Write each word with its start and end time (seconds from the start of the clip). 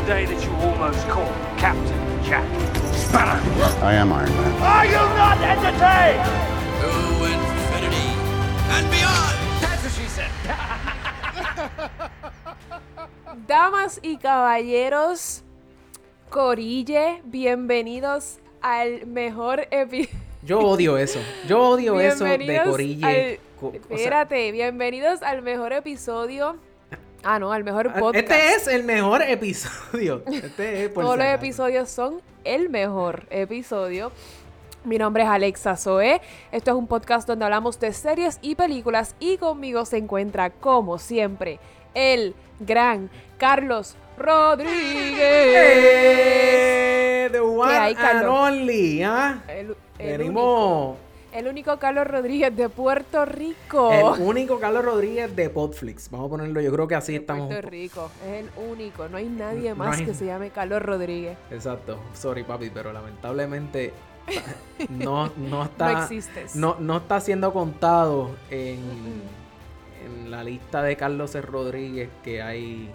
the 0.00 0.06
day 0.06 0.24
that 0.24 0.42
you 0.44 0.50
almost 0.66 1.06
caught 1.08 1.32
Captain 1.58 2.24
Jack 2.24 2.46
Sparrow. 2.94 3.40
I 3.82 3.94
am 3.94 4.12
Iron 4.12 4.30
Man. 4.30 4.52
Are 4.62 4.86
you 4.86 5.02
not 5.18 5.38
entertained? 5.38 6.24
To 6.80 6.90
infinity 7.28 8.08
and 8.74 8.84
beyond. 8.90 9.36
That's 9.60 9.82
what 9.84 9.92
she 9.92 10.06
said. 10.08 10.30
Damas 13.46 14.00
y 14.02 14.16
caballeros, 14.16 15.42
Corille, 16.30 17.20
bienvenidos 17.24 18.38
al 18.62 19.06
mejor 19.06 19.66
episodio. 19.70 20.18
Yo 20.42 20.60
odio 20.60 20.96
eso. 20.96 21.18
Yo 21.46 21.60
odio 21.60 22.00
eso 22.00 22.24
de 22.24 22.62
Corille. 22.64 23.04
al- 23.04 23.38
Co- 23.60 23.68
o 23.68 23.72
sea, 23.72 23.96
Espérate, 23.96 24.52
bienvenidos 24.52 25.22
al 25.22 25.42
mejor 25.42 25.74
episodio. 25.74 26.56
Ah, 27.22 27.38
no, 27.38 27.52
al 27.52 27.64
mejor 27.64 27.92
podcast. 27.92 28.30
este 28.30 28.54
es 28.54 28.66
el 28.66 28.84
mejor 28.84 29.22
episodio. 29.22 30.22
Este 30.26 30.84
es 30.84 30.88
por 30.90 31.04
Todos 31.04 31.18
los 31.18 31.26
episodios 31.26 31.90
son 31.90 32.20
el 32.44 32.70
mejor 32.70 33.26
episodio. 33.30 34.10
Mi 34.84 34.96
nombre 34.96 35.24
es 35.24 35.28
Alexa 35.28 35.76
Zoe. 35.76 36.22
Esto 36.50 36.70
es 36.70 36.76
un 36.76 36.86
podcast 36.86 37.28
donde 37.28 37.44
hablamos 37.44 37.78
de 37.78 37.92
series 37.92 38.38
y 38.40 38.54
películas 38.54 39.14
y 39.20 39.36
conmigo 39.36 39.84
se 39.84 39.98
encuentra, 39.98 40.48
como 40.48 40.98
siempre, 40.98 41.58
el 41.92 42.34
gran 42.58 43.10
Carlos 43.36 43.96
Rodríguez. 44.16 45.18
¡Eh! 45.20 47.28
The 47.30 47.40
one 47.40 47.70
hay, 47.70 47.94
and 47.98 48.26
only, 48.26 49.02
¿ah? 49.02 49.42
El, 49.46 49.76
el 49.98 50.22
único, 50.22 50.96
Venimos. 50.98 51.09
El 51.32 51.46
único 51.46 51.78
Carlos 51.78 52.06
Rodríguez 52.06 52.54
de 52.56 52.68
Puerto 52.68 53.24
Rico. 53.24 53.92
El 53.92 54.22
único 54.22 54.58
Carlos 54.58 54.84
Rodríguez 54.84 55.34
de 55.34 55.50
Podflix. 55.50 56.10
Vamos 56.10 56.26
a 56.26 56.30
ponerlo, 56.30 56.60
yo 56.60 56.72
creo 56.72 56.88
que 56.88 56.94
así 56.94 57.14
estamos. 57.16 57.46
Puerto 57.48 57.68
Rico. 57.70 58.10
Es 58.26 58.44
el 58.44 58.50
único. 58.70 59.08
No 59.08 59.16
hay 59.16 59.26
nadie 59.28 59.70
No 59.70 59.76
más 59.76 59.98
hay- 59.98 60.06
que 60.06 60.14
se 60.14 60.26
llame 60.26 60.50
Carlos 60.50 60.82
Rodríguez. 60.82 61.36
Exacto. 61.50 61.98
Sorry, 62.14 62.42
papi, 62.44 62.70
pero 62.70 62.92
lamentablemente 62.92 63.92
no, 64.88 65.30
no 65.36 65.64
está. 65.64 65.92
No 65.92 65.98
existes. 66.02 66.56
No, 66.56 66.76
no 66.78 66.98
está 66.98 67.20
siendo 67.20 67.52
contado 67.52 68.30
en, 68.50 68.78
en 70.04 70.30
la 70.30 70.42
lista 70.44 70.82
de 70.82 70.96
Carlos. 70.96 71.34
Rodríguez 71.44 72.08
que 72.22 72.42
hay. 72.42 72.90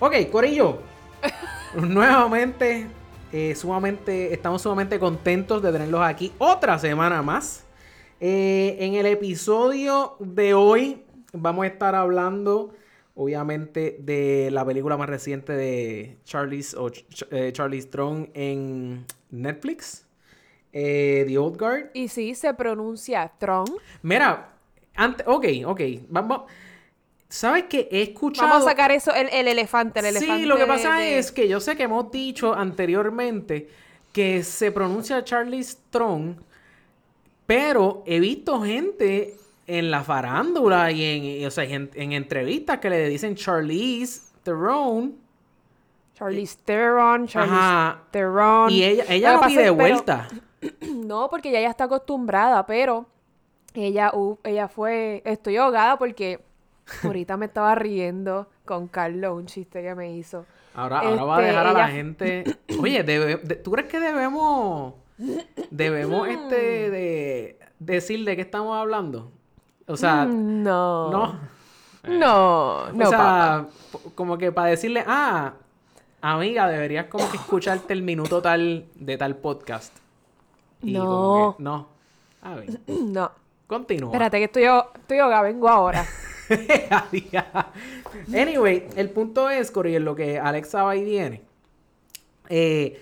Ok, 0.00 0.14
Corillo. 0.30 0.78
nuevamente, 1.74 2.86
eh, 3.32 3.54
sumamente, 3.54 4.32
estamos 4.34 4.62
sumamente 4.62 4.98
contentos 4.98 5.62
de 5.62 5.72
tenerlos 5.72 6.02
aquí 6.02 6.32
otra 6.38 6.78
semana 6.78 7.22
más. 7.22 7.61
Eh, 8.24 8.76
en 8.78 8.94
el 8.94 9.06
episodio 9.06 10.14
de 10.20 10.54
hoy 10.54 11.02
vamos 11.32 11.64
a 11.64 11.66
estar 11.66 11.96
hablando, 11.96 12.72
obviamente, 13.16 13.96
de 13.98 14.48
la 14.52 14.64
película 14.64 14.96
más 14.96 15.08
reciente 15.08 15.52
de 15.54 16.18
Charlie's 16.24 16.72
o 16.74 16.86
Ch- 16.88 17.26
eh, 17.32 17.50
Charlie's 17.52 17.90
Throne 17.90 18.30
en 18.34 19.04
Netflix, 19.30 20.06
eh, 20.72 21.24
The 21.26 21.36
Old 21.36 21.58
Guard. 21.58 21.90
Y 21.94 22.06
sí, 22.06 22.36
se 22.36 22.54
pronuncia 22.54 23.28
Tron. 23.38 23.64
Mira, 24.02 24.52
antes, 24.94 25.26
ok, 25.26 25.46
ok, 25.66 25.80
vamos. 26.08 26.42
¿Sabes 27.28 27.64
qué? 27.68 27.88
He 27.90 28.02
escuchado. 28.02 28.46
Vamos 28.50 28.66
a 28.66 28.70
sacar 28.70 28.92
eso, 28.92 29.12
el, 29.12 29.30
el 29.32 29.48
elefante, 29.48 29.98
el 29.98 30.06
elefante. 30.06 30.42
Sí, 30.42 30.46
lo 30.46 30.56
que 30.56 30.66
pasa 30.66 30.96
de- 30.98 31.18
es 31.18 31.32
que 31.32 31.48
yo 31.48 31.58
sé 31.58 31.74
que 31.76 31.82
hemos 31.84 32.08
dicho 32.12 32.54
anteriormente 32.54 33.68
que 34.12 34.44
se 34.44 34.70
pronuncia 34.70 35.24
Charlize 35.24 35.76
Throne, 35.90 36.36
pero 37.54 38.02
he 38.06 38.20
visto 38.20 38.62
gente 38.62 39.36
en 39.66 39.90
la 39.90 40.02
farándula 40.02 40.90
y 40.90 41.40
en, 41.40 41.46
o 41.46 41.50
sea, 41.50 41.64
en, 41.64 41.90
en 41.94 42.12
entrevistas 42.12 42.78
que 42.78 42.90
le 42.90 43.08
dicen 43.08 43.34
Charlize 43.36 44.20
Theron 44.42 45.14
Charlize 46.14 46.58
Theron, 46.64 47.26
Charlize 47.26 47.54
Ajá. 47.54 48.02
Theron. 48.10 48.70
y 48.70 48.82
ella, 48.84 49.04
ella 49.08 49.32
no 49.34 49.40
pide 49.42 49.62
pero- 49.62 49.74
vuelta. 49.74 50.28
No, 50.94 51.28
porque 51.28 51.48
ella 51.50 51.60
ya 51.62 51.70
está 51.70 51.84
acostumbrada, 51.84 52.64
pero 52.66 53.06
ella, 53.74 54.12
uh, 54.14 54.38
ella 54.44 54.68
fue. 54.68 55.20
Estoy 55.24 55.56
ahogada 55.56 55.98
porque 55.98 56.38
ahorita 57.02 57.36
me 57.36 57.46
estaba 57.46 57.74
riendo 57.74 58.48
con 58.64 58.86
Carlos, 58.86 59.36
un 59.36 59.46
chiste 59.46 59.82
que 59.82 59.94
me 59.96 60.14
hizo. 60.16 60.46
Ahora, 60.74 61.00
ahora 61.00 61.24
va 61.24 61.36
a 61.36 61.40
Este, 61.40 61.50
dejar 61.50 61.66
a 61.66 61.72
la 61.72 61.88
gente. 61.88 62.44
Oye, 62.80 63.02
debe- 63.04 63.40
de- 63.42 63.56
¿tú 63.56 63.72
crees 63.72 63.88
que 63.88 63.98
debemos 63.98 64.94
debemos 65.70 66.28
este 66.28 66.90
de 66.90 67.58
decir 67.78 68.24
de 68.24 68.36
qué 68.36 68.42
estamos 68.42 68.76
hablando? 68.76 69.30
O 69.86 69.96
sea, 69.96 70.24
Mm, 70.24 70.62
no. 70.62 71.10
no. 71.10 71.52
No, 72.04 72.90
no, 72.92 73.04
o 73.06 73.10
sea, 73.10 73.66
como 74.16 74.36
que 74.36 74.50
para 74.50 74.70
decirle, 74.70 75.04
ah, 75.06 75.52
amiga, 76.20 76.66
deberías 76.68 77.06
como 77.06 77.30
que 77.30 77.36
escucharte 77.36 77.92
el 77.92 78.02
minuto 78.02 78.42
tal 78.42 78.86
de 78.96 79.16
tal 79.16 79.36
podcast. 79.36 79.96
Y 80.82 80.94
No. 80.94 81.04
como 81.06 81.56
que, 81.56 81.62
no. 81.62 81.86
A 82.42 82.54
ver, 82.56 82.80
No. 82.88 83.30
continúa. 83.68 84.08
Espérate, 84.10 84.38
que 84.38 84.44
estoy, 84.44 84.64
estoy 84.96 85.18
ahogada, 85.18 85.42
vengo 85.42 85.68
ahora. 85.68 86.04
anyway, 88.34 88.88
el 88.96 89.10
punto 89.10 89.48
es, 89.50 89.70
Coriel, 89.70 90.04
lo 90.04 90.14
que 90.14 90.38
Alexa 90.38 90.82
va 90.82 90.96
y 90.96 91.04
viene. 91.04 91.42
Eh, 92.48 93.00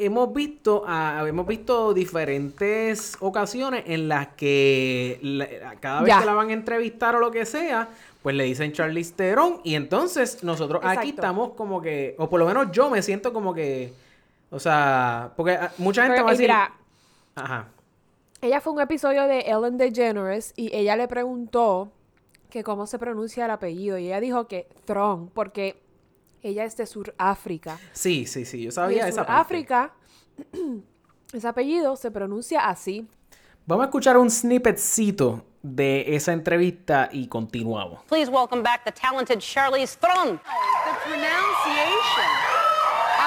hemos 0.00 0.32
visto 0.32 0.82
ah, 0.86 1.24
hemos 1.26 1.46
visto 1.46 1.92
diferentes 1.94 3.16
ocasiones 3.20 3.84
en 3.86 4.08
las 4.08 4.28
que 4.28 5.18
la- 5.22 5.74
cada 5.80 6.00
vez 6.02 6.08
Ya. 6.08 6.20
que 6.20 6.26
la 6.26 6.34
van 6.34 6.50
a 6.50 6.52
entrevistar 6.52 7.14
o 7.16 7.20
lo 7.20 7.30
que 7.30 7.44
sea, 7.46 7.88
pues 8.22 8.34
le 8.36 8.44
dicen 8.44 8.72
Charlize 8.72 9.12
Theron 9.14 9.60
y 9.64 9.74
entonces 9.74 10.42
nosotros 10.44 10.80
aquí 10.84 11.08
Exacto. 11.08 11.08
estamos 11.22 11.50
como 11.52 11.80
que, 11.80 12.14
o 12.18 12.28
por 12.28 12.38
lo 12.40 12.46
menos 12.46 12.68
yo 12.72 12.90
me 12.90 13.02
siento 13.02 13.32
como 13.32 13.54
que, 13.54 13.92
o 14.50 14.58
sea, 14.58 15.32
porque 15.36 15.52
ah, 15.52 15.72
mucha 15.78 16.02
gente 16.02 16.16
Pero, 16.16 16.24
va 16.24 16.30
a 16.30 16.34
eh, 16.34 16.36
decir, 16.36 16.48
mira, 16.48 16.72
ajá, 17.36 17.68
Ella 18.42 18.60
fue 18.60 18.72
un 18.72 18.80
episodio 18.80 19.26
de 19.26 19.40
Ellen 19.40 19.76
DeGeneres 19.78 20.52
y 20.56 20.74
ella 20.74 20.96
le 20.96 21.06
preguntó 21.08 21.92
que 22.48 22.64
cómo 22.64 22.86
se 22.86 22.98
pronuncia 22.98 23.44
el 23.44 23.50
apellido 23.52 23.96
y 23.98 24.06
ella 24.06 24.18
dijo 24.20 24.48
que 24.48 24.66
Throne 24.84 25.28
porque 25.34 25.80
ella 26.42 26.64
es 26.64 26.76
de 26.76 26.86
Suráfrica. 26.86 27.78
sí, 27.92 28.26
sí, 28.26 28.44
sí, 28.44 28.62
yo 28.62 28.70
sabía 28.70 29.08
esa 29.08 29.26
parte. 29.26 29.32
Suráfrica 29.32 29.92
ese 31.32 31.48
apellido 31.48 31.96
se 31.96 32.10
pronuncia 32.10 32.68
así. 32.68 33.06
Vamos 33.66 33.84
a 33.84 33.86
escuchar 33.86 34.16
un 34.16 34.30
snippetcito 34.30 35.44
de 35.62 36.16
esa 36.16 36.32
entrevista 36.32 37.08
y 37.12 37.28
continuamos. 37.28 38.02
Please 38.08 38.30
welcome 38.30 38.62
back 38.62 38.84
the 38.84 38.92
talented 38.92 39.38
Charlize 39.40 39.96
Theron. 39.98 40.40
The 40.40 40.94
pronunciation 41.04 42.39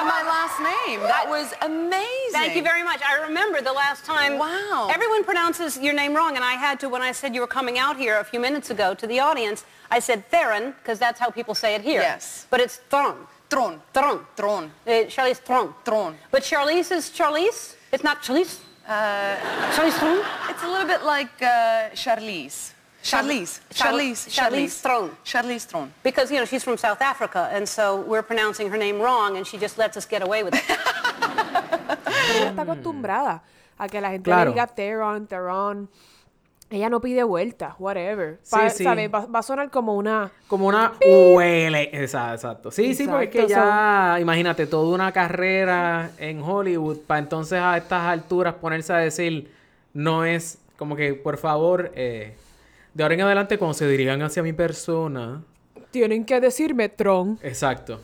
my 0.05 0.21
last 0.23 0.59
name. 0.59 0.99
That 1.01 1.25
was 1.27 1.53
amazing. 1.61 2.31
Thank 2.31 2.55
you 2.55 2.63
very 2.63 2.83
much. 2.83 3.01
I 3.01 3.21
remember 3.27 3.61
the 3.61 3.73
last 3.73 4.05
time. 4.05 4.37
Wow. 4.37 4.89
Everyone 4.91 5.23
pronounces 5.23 5.77
your 5.79 5.93
name 5.93 6.13
wrong, 6.15 6.35
and 6.35 6.43
I 6.43 6.53
had 6.53 6.79
to 6.81 6.89
when 6.89 7.01
I 7.01 7.11
said 7.11 7.33
you 7.35 7.41
were 7.41 7.47
coming 7.47 7.77
out 7.77 7.97
here 7.97 8.19
a 8.19 8.23
few 8.23 8.39
minutes 8.39 8.69
ago 8.69 8.93
to 8.93 9.07
the 9.07 9.19
audience. 9.19 9.65
I 9.91 9.99
said 9.99 10.27
Theron 10.29 10.73
because 10.79 10.99
that's 10.99 11.19
how 11.19 11.29
people 11.29 11.55
say 11.55 11.75
it 11.75 11.81
here. 11.81 12.01
Yes. 12.01 12.47
But 12.49 12.59
it's 12.59 12.77
Thron. 12.89 13.15
Thron. 13.49 13.81
Thron. 13.93 14.25
Thron. 14.35 14.71
Uh, 14.85 14.89
Charlize 15.13 15.37
Thron. 15.37 15.73
Thron. 15.85 16.15
But 16.31 16.43
Charlize 16.43 16.91
is 16.91 17.09
Charlize. 17.09 17.75
It's 17.91 18.03
not 18.03 18.21
Charlize. 18.23 18.59
Uh, 18.87 19.35
Charlize 19.75 19.97
Theron. 19.99 20.25
It's 20.49 20.63
a 20.63 20.67
little 20.67 20.87
bit 20.87 21.03
like 21.03 21.41
uh, 21.41 21.89
Charlize. 21.93 22.72
Charlize. 23.03 23.59
Charlize- 23.69 24.29
Charlize. 24.29 24.29
Charlize 24.29 24.81
Theron. 24.81 25.11
Charlize 25.25 25.67
Tron. 25.67 25.93
Because, 26.03 26.31
you 26.31 26.37
know, 26.39 26.45
she's 26.45 26.63
from 26.63 26.77
South 26.77 27.01
Africa, 27.01 27.49
and 27.53 27.67
so 27.67 27.97
we're 28.07 28.23
pronouncing 28.23 28.69
her 28.71 28.77
name 28.77 28.99
wrong, 29.01 29.35
and 29.37 29.45
she 29.45 29.57
just 29.57 29.77
lets 29.77 29.97
us 29.97 30.05
get 30.07 30.21
away 30.23 30.43
with 30.43 30.55
it. 30.55 30.63
Pero 30.67 32.39
ella 32.39 32.49
está 32.49 32.61
acostumbrada 32.63 33.43
a 33.77 33.87
que 33.89 33.99
la 34.01 34.09
gente 34.11 34.29
Claro. 34.29 34.51
le 34.51 34.55
diga 34.55 34.67
Theron, 34.67 35.27
Theron. 35.27 35.89
Ella 36.69 36.89
no 36.89 37.01
pide 37.01 37.23
vuelta, 37.23 37.75
whatever. 37.77 38.39
Sí, 38.41 38.55
Pa- 38.55 38.69
sí. 38.69 38.83
¿sabes? 38.83 39.07
Va, 39.13 39.25
va 39.27 39.39
a 39.39 39.43
sonar 39.43 39.69
como 39.69 39.95
una... 39.95 40.31
Como 40.47 40.65
una 40.67 40.93
huele. 41.05 41.89
Exacto, 41.93 42.33
exacto. 42.33 42.71
Sí, 42.71 42.95
sí, 42.95 43.07
porque 43.07 43.25
es 43.25 43.29
que 43.29 43.47
ya, 43.47 44.17
imagínate, 44.19 44.65
toda 44.65 44.95
una 44.95 45.11
carrera 45.11 46.09
en 46.17 46.41
Hollywood 46.41 46.99
para 47.05 47.19
entonces 47.19 47.59
a 47.61 47.77
estas 47.77 48.01
alturas 48.07 48.55
ponerse 48.55 48.91
a 48.91 48.97
decir, 48.97 49.53
no 49.93 50.25
es 50.25 50.57
como 50.77 50.95
que, 50.95 51.13
por 51.13 51.37
favor, 51.37 51.91
eh, 51.95 52.35
de 52.93 53.03
ahora 53.03 53.15
en 53.15 53.21
adelante 53.21 53.57
cuando 53.57 53.73
se 53.73 53.87
dirigan 53.87 54.21
hacia 54.21 54.43
mi 54.43 54.53
persona. 54.53 55.43
Tienen 55.91 56.25
que 56.25 56.39
decirme 56.39 56.89
Tron. 56.89 57.39
Exacto, 57.41 57.99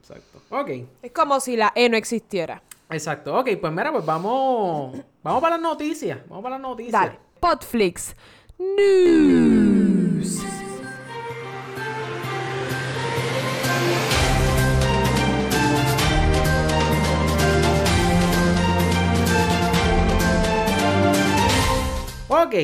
exacto. 0.00 0.42
Ok, 0.50 0.70
Es 1.02 1.12
como 1.12 1.40
si 1.40 1.56
la 1.56 1.72
E 1.74 1.88
no 1.88 1.96
existiera. 1.96 2.62
exacto. 2.90 3.36
Ok, 3.38 3.50
pues 3.60 3.72
mira, 3.72 3.92
pues 3.92 4.04
vamos, 4.04 4.96
vamos 5.22 5.40
para 5.42 5.56
las 5.56 5.62
noticias. 5.62 6.18
Vamos 6.28 6.42
para 6.42 6.54
las 6.56 6.62
noticias. 6.62 6.92
Dale. 6.92 7.18
Podflix 7.40 8.16
News. 8.58 10.42
Ok. 22.28 22.54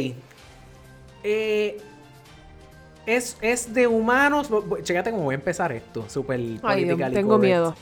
Eh, 1.25 1.81
es, 3.07 3.37
es 3.41 3.75
de 3.75 3.87
humanos. 3.87 4.49
Chécate 4.83 5.11
cómo 5.11 5.25
voy 5.25 5.35
a 5.35 5.39
empezar 5.39 5.73
esto. 5.73 6.09
Súper 6.09 6.39
politically 6.61 7.15
tengo 7.15 7.37
correct. 7.37 7.45
miedo. 7.45 7.75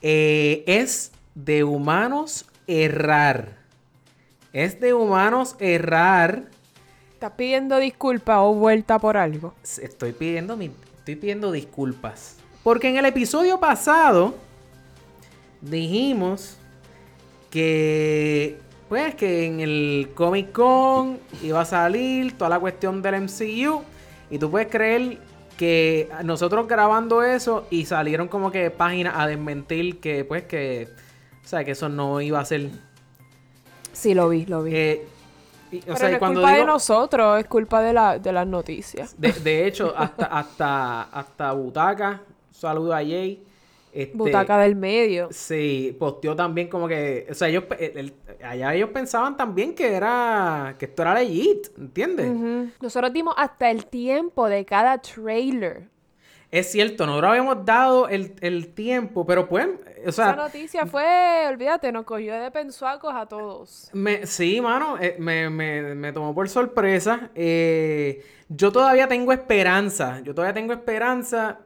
eh, 0.00 0.64
es 0.66 1.12
de 1.34 1.64
humanos 1.64 2.46
errar. 2.66 3.58
Es 4.52 4.80
de 4.80 4.94
humanos 4.94 5.56
errar. 5.58 6.44
¿Estás 7.14 7.32
pidiendo 7.36 7.78
disculpas 7.78 8.38
o 8.40 8.54
vuelta 8.54 8.98
por 8.98 9.16
algo? 9.16 9.54
Estoy 9.62 10.12
pidiendo, 10.12 10.56
mi- 10.56 10.72
estoy 10.98 11.16
pidiendo 11.16 11.52
disculpas. 11.52 12.36
Porque 12.64 12.88
en 12.88 12.96
el 12.96 13.04
episodio 13.06 13.58
pasado 13.60 14.34
dijimos 15.60 16.56
que 17.50 18.58
pues 18.92 19.14
que 19.14 19.46
en 19.46 19.60
el 19.60 20.10
Comic 20.14 20.52
Con 20.52 21.18
iba 21.42 21.62
a 21.62 21.64
salir 21.64 22.36
toda 22.36 22.50
la 22.50 22.60
cuestión 22.60 23.00
del 23.00 23.22
MCU 23.22 23.80
y 24.30 24.38
tú 24.38 24.50
puedes 24.50 24.68
creer 24.68 25.16
que 25.56 26.10
nosotros 26.24 26.68
grabando 26.68 27.22
eso 27.22 27.66
y 27.70 27.86
salieron 27.86 28.28
como 28.28 28.52
que 28.52 28.70
páginas 28.70 29.14
a 29.16 29.26
desmentir 29.26 29.98
que 29.98 30.26
pues 30.26 30.42
que 30.42 30.88
o 31.42 31.48
sea 31.48 31.64
que 31.64 31.70
eso 31.70 31.88
no 31.88 32.20
iba 32.20 32.38
a 32.38 32.44
ser 32.44 32.68
Sí, 33.94 34.12
lo 34.12 34.28
vi, 34.28 34.44
lo 34.44 34.62
vi. 34.62 34.72
eh, 34.74 35.06
y- 35.70 35.78
o 35.78 35.82
Pero 35.84 35.96
sea, 35.96 36.08
no 36.08 36.10
y 36.10 36.14
es 36.16 36.18
cuando 36.18 36.40
culpa 36.42 36.56
de 36.58 36.64
nosotros, 36.66 37.40
es 37.40 37.46
culpa 37.46 37.80
de, 37.80 37.94
la, 37.94 38.18
de 38.18 38.30
las 38.30 38.46
noticias. 38.46 39.14
De, 39.18 39.32
de 39.32 39.66
hecho, 39.66 39.94
hasta, 39.96 40.26
hasta, 40.26 41.02
hasta 41.04 41.52
Butaca, 41.52 42.20
saludo 42.50 42.92
a 42.92 42.98
Jay. 42.98 43.42
Este, 43.92 44.16
Butaca 44.16 44.58
del 44.58 44.76
medio. 44.76 45.28
Sí, 45.30 45.96
posteó 45.98 46.36
también 46.36 46.68
como 46.68 46.86
que, 46.88 47.26
o 47.30 47.34
sea, 47.34 47.48
ellos, 47.48 47.64
pe- 47.64 47.86
el- 47.98 47.98
el- 47.98 48.44
allá 48.44 48.74
ellos 48.74 48.90
pensaban 48.90 49.36
también 49.36 49.74
que 49.74 49.94
era, 49.94 50.76
que 50.78 50.86
esto 50.86 51.02
era 51.02 51.14
legit, 51.14 51.68
¿entiendes? 51.78 52.38
Nosotros 52.80 53.12
dimos 53.12 53.34
hasta 53.38 53.70
el 53.70 53.86
tiempo 53.86 54.48
de 54.48 54.64
cada 54.64 54.98
trailer. 55.00 55.88
Es 56.50 56.70
cierto, 56.70 57.06
nosotros 57.06 57.30
habíamos 57.30 57.64
dado 57.64 58.08
el, 58.08 58.34
el 58.40 58.74
tiempo, 58.74 59.24
pero 59.26 59.48
pues, 59.48 59.68
o 60.06 60.10
Esa 60.10 60.12
sea, 60.12 60.36
noticia 60.36 60.86
fue, 60.86 61.46
olvídate, 61.48 61.90
nos 61.92 62.04
cogió 62.04 62.34
de 62.34 62.50
pensuacos 62.50 63.14
a 63.14 63.26
todos. 63.26 63.90
me, 63.92 64.26
sí, 64.26 64.60
mano, 64.60 64.96
eh, 64.98 65.16
me, 65.18 65.50
me, 65.50 65.94
me 65.94 66.12
tomó 66.12 66.34
por 66.34 66.48
sorpresa. 66.48 67.30
Eh, 67.34 68.24
yo 68.48 68.72
todavía 68.72 69.08
tengo 69.08 69.32
esperanza, 69.32 70.20
yo 70.20 70.34
todavía 70.34 70.54
tengo 70.54 70.72
esperanza 70.72 71.60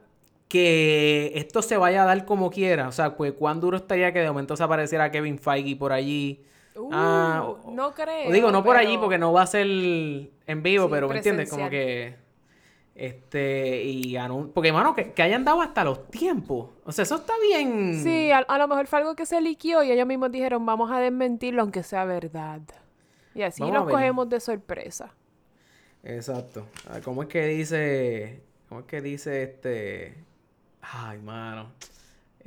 que 0.47 1.31
esto 1.35 1.61
se 1.61 1.77
vaya 1.77 2.03
a 2.03 2.05
dar 2.05 2.25
como 2.25 2.49
quiera. 2.49 2.87
O 2.87 2.91
sea, 2.91 3.15
pues 3.17 3.33
cuán 3.33 3.59
duro 3.59 3.77
estaría 3.77 4.13
que 4.13 4.19
de 4.19 4.27
momento 4.27 4.55
se 4.55 4.63
apareciera 4.63 5.11
Kevin 5.11 5.37
Feige 5.39 5.75
por 5.75 5.91
allí. 5.91 6.43
Uh, 6.75 6.89
Ah, 6.93 7.43
o- 7.45 7.71
no 7.71 7.93
creo. 7.93 8.29
O 8.29 8.31
digo, 8.31 8.51
no 8.51 8.63
por 8.63 8.77
allí 8.77 8.97
porque 8.97 9.17
no 9.17 9.33
va 9.33 9.41
a 9.41 9.47
ser 9.47 9.65
en 9.67 10.63
vivo, 10.63 10.85
Sí, 10.85 10.91
pero 10.91 11.09
¿me 11.09 11.17
entiendes? 11.17 11.49
Como 11.49 11.69
que... 11.69 12.15
Este, 12.95 13.83
y 13.83 14.15
anun- 14.15 14.51
Porque, 14.53 14.71
mano, 14.71 14.95
que, 14.95 15.11
que 15.13 15.21
hayan 15.21 15.45
dado 15.45 15.61
hasta 15.61 15.83
los 15.83 16.07
tiempos. 16.09 16.69
O 16.83 16.91
sea, 16.91 17.03
eso 17.03 17.15
está 17.17 17.33
bien. 17.47 18.01
Sí, 18.03 18.31
a, 18.31 18.39
a 18.39 18.57
lo 18.57 18.67
mejor 18.67 18.87
fue 18.87 18.99
algo 18.99 19.15
que 19.15 19.25
se 19.27 19.39
liquió 19.39 19.83
y 19.83 19.91
ellos 19.91 20.07
mismos 20.07 20.31
dijeron, 20.31 20.65
vamos 20.65 20.91
a 20.91 20.99
desmentirlo 20.99 21.61
aunque 21.61 21.83
sea 21.83 22.05
verdad. 22.05 22.61
Y 23.35 23.43
así 23.43 23.61
Vamos 23.61 23.81
nos 23.81 23.91
cogemos 23.91 24.27
de 24.29 24.39
sorpresa. 24.39 25.13
Exacto. 26.03 26.65
Ah, 26.89 26.99
¿Cómo 27.03 27.21
es 27.23 27.27
que 27.29 27.45
dice? 27.45 28.41
¿Cómo 28.67 28.81
es 28.81 28.87
que 28.87 29.01
dice 29.01 29.43
este? 29.43 30.15
Ay, 30.93 31.17
mano. 31.19 31.71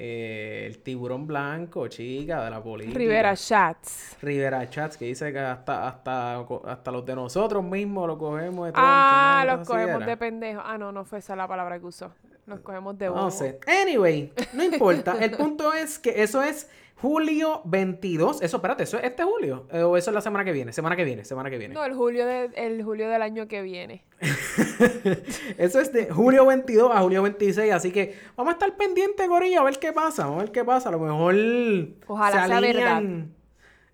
Eh, 0.03 0.65
el 0.67 0.79
tiburón 0.79 1.27
blanco, 1.27 1.87
chica, 1.89 2.43
de 2.45 2.51
la 2.51 2.63
política. 2.63 2.97
Rivera 2.99 3.37
Chats. 3.37 4.17
Rivera 4.23 4.69
Chats, 4.71 4.97
que 4.97 5.05
dice 5.05 5.31
que 5.31 5.39
hasta, 5.39 5.87
hasta, 5.89 6.39
hasta 6.67 6.91
los 6.91 7.05
de 7.05 7.15
nosotros 7.15 7.63
mismos 7.63 8.07
lo 8.07 8.17
cogemos 8.17 8.67
de 8.67 8.73
tonto, 8.73 8.81
Ah, 8.83 9.45
¿no? 9.47 9.57
los 9.59 9.69
cogemos 9.69 10.07
de 10.07 10.17
pendejos. 10.17 10.63
Ah, 10.67 10.79
no, 10.79 10.91
no 10.91 11.05
fue 11.05 11.19
esa 11.19 11.37
la 11.37 11.47
palabra 11.47 11.79
que 11.79 11.85
usó. 11.85 12.11
Nos 12.47 12.61
cogemos 12.61 12.97
de 12.99 13.07
No 13.07 13.15
bobo. 13.15 13.31
sé. 13.31 13.61
Anyway, 13.83 14.33
no 14.55 14.65
importa. 14.65 15.17
El 15.21 15.33
punto 15.33 15.75
es 15.75 15.99
que 15.99 16.23
eso 16.23 16.43
es 16.43 16.71
julio 17.01 17.63
22. 17.65 18.43
Eso, 18.43 18.57
espérate, 18.57 18.83
¿eso 18.83 18.99
es 18.99 19.05
este 19.05 19.23
julio? 19.23 19.67
Eh, 19.73 19.83
¿O 19.83 19.97
eso 19.97 20.11
es 20.11 20.15
la 20.15 20.21
semana 20.21 20.45
que 20.45 20.53
viene? 20.53 20.73
Semana 20.73 20.97
que 20.97 21.05
viene, 21.05 21.25
semana 21.25 21.51
que 21.51 21.59
viene. 21.59 21.75
No, 21.75 21.85
el 21.85 21.95
julio, 21.95 22.27
de, 22.27 22.51
el 22.55 22.83
julio 22.83 23.09
del 23.09 23.23
año 23.23 23.49
que 23.49 23.63
viene. 23.63 24.05
Eso 25.57 25.81
es 25.81 25.93
de 25.95 26.11
julio 26.11 26.45
22 26.45 26.91
a 26.95 27.01
julio 27.01 27.23
26, 27.23 27.73
así 27.73 27.91
que 27.91 28.19
vamos 28.37 28.53
a 28.53 28.55
estar 28.55 28.77
pendientes, 28.77 29.27
Gorilla, 29.27 29.61
a 29.61 29.65
ver 29.65 29.79
qué 29.79 29.93
pasa, 29.93 30.25
vamos 30.25 30.41
a 30.41 30.43
ver 30.45 30.53
qué 30.53 30.63
pasa. 30.63 30.91
A 30.91 30.93
lo 30.93 30.99
mejor 30.99 31.35
Ojalá 32.07 32.47
sea 32.47 32.61
verdad. 32.61 33.03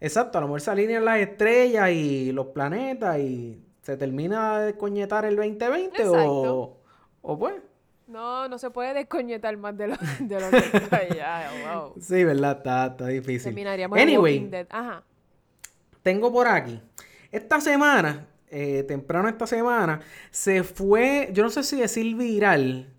Exacto, 0.01 0.39
a 0.39 0.41
lo 0.41 0.49
mejor 0.49 0.61
se 0.61 0.71
alinean 0.73 1.05
las 1.05 1.21
estrellas 1.21 1.91
y 1.91 2.33
los 2.33 2.49
planetas 2.49 3.19
y 3.21 3.63
se 3.83 3.97
termina 3.97 4.61
de 4.61 4.77
coñetar 4.77 5.25
el 5.25 5.37
2020 5.37 6.09
o, 6.09 6.15
Exacto. 6.15 6.77
o 7.23 7.39
pues. 7.39 7.55
No, 8.07 8.49
no 8.49 8.59
se 8.59 8.71
puede 8.71 8.95
descoñetar 8.95 9.57
más 9.57 9.77
de 9.77 9.89
lo, 9.89 9.97
de 10.21 10.41
lo 10.41 10.51
que 10.51 10.79
está. 10.79 11.03
Wow. 11.75 11.95
Sí, 12.01 12.25
¿verdad? 12.25 12.59
Está, 12.59 12.87
está 12.87 13.07
difícil. 13.09 13.45
Terminaríamos 13.45 13.99
Anyway, 13.99 14.47
Dead. 14.49 14.67
Ajá. 14.71 15.03
tengo 16.03 16.33
por 16.33 16.47
aquí. 16.47 16.81
Esta 17.33 17.61
semana, 17.61 18.29
eh, 18.49 18.85
temprano 18.85 19.29
esta 19.29 19.47
semana, 19.47 20.01
se 20.31 20.63
fue, 20.63 21.31
yo 21.33 21.43
no 21.43 21.51
sé 21.51 21.65
si 21.65 21.77
decir 21.81 22.15
viral, 22.17 22.93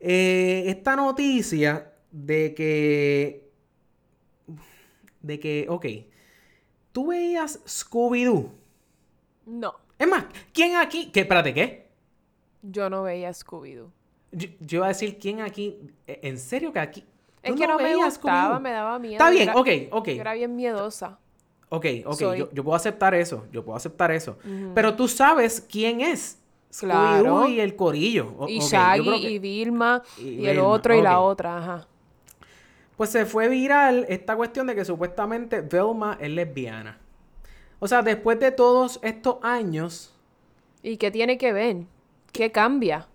eh, 0.00 0.64
esta 0.66 0.94
noticia 0.94 1.92
de 2.12 2.54
que, 2.54 3.50
de 5.20 5.40
que, 5.40 5.66
ok, 5.68 5.86
tú 6.92 7.08
veías 7.08 7.60
Scooby-Doo. 7.66 8.52
No, 9.46 9.74
Es 9.98 10.06
más, 10.06 10.26
¿quién 10.52 10.76
aquí? 10.76 11.10
¿Qué? 11.10 11.20
Espérate, 11.20 11.52
¿qué? 11.52 11.88
yo 12.62 12.90
no 12.90 13.02
veía 13.02 13.30
Scooby-Doo. 13.30 13.90
Yo, 14.32 14.48
yo 14.60 14.76
iba 14.78 14.86
a 14.86 14.88
decir, 14.88 15.18
¿quién 15.18 15.40
aquí? 15.40 15.76
¿E- 16.06 16.20
¿En 16.22 16.38
serio 16.38 16.72
que 16.72 16.78
aquí? 16.80 17.04
Es 17.42 17.54
que 17.54 17.66
no 17.66 17.76
me 17.78 17.84
veías 17.84 18.18
gustaba, 18.18 18.56
Scooby-Doo? 18.56 18.60
me 18.60 18.70
daba 18.72 18.98
miedo. 18.98 19.12
Está 19.14 19.30
bien, 19.30 19.48
era- 19.48 19.54
ok, 19.58 19.68
ok. 19.90 20.08
Yo 20.08 20.20
era 20.20 20.34
bien 20.34 20.54
miedosa. 20.56 21.18
Ok, 21.70 21.86
ok, 22.06 22.20
yo, 22.36 22.50
yo 22.52 22.64
puedo 22.64 22.76
aceptar 22.76 23.14
eso, 23.14 23.46
yo 23.52 23.64
puedo 23.64 23.76
aceptar 23.76 24.10
eso. 24.10 24.38
Pero 24.74 24.96
tú 24.96 25.06
sabes 25.08 25.60
quién 25.60 26.00
es 26.00 26.38
Claro. 26.78 27.48
Y 27.48 27.60
el 27.60 27.74
corillo. 27.76 28.34
O- 28.38 28.48
Y 28.48 28.56
ok, 28.58 28.62
yo 28.62 28.68
Shaggy, 28.68 29.20
que- 29.22 29.30
y 29.30 29.38
Vilma, 29.38 30.02
y 30.18 30.22
y, 30.40 30.46
el 30.46 30.58
otro, 30.58 30.94
y 30.94 31.00
la 31.00 31.20
otra, 31.20 31.56
ajá. 31.58 31.86
Pues 32.96 33.10
se 33.10 33.24
fue 33.26 33.48
viral 33.48 34.04
esta 34.08 34.36
cuestión 34.36 34.66
de 34.66 34.74
que 34.74 34.84
supuestamente 34.84 35.60
Velma 35.62 36.18
es 36.20 36.28
lesbiana. 36.30 36.98
O 37.78 37.88
sea, 37.88 38.02
después 38.02 38.38
de 38.40 38.50
todos 38.50 38.98
estos 39.02 39.36
años... 39.42 40.12
¿Y 40.82 40.96
qué 40.98 41.10
tiene 41.10 41.38
que 41.38 41.52
ver? 41.52 41.76
¿Qué 42.32 42.50
cambia? 42.52 43.06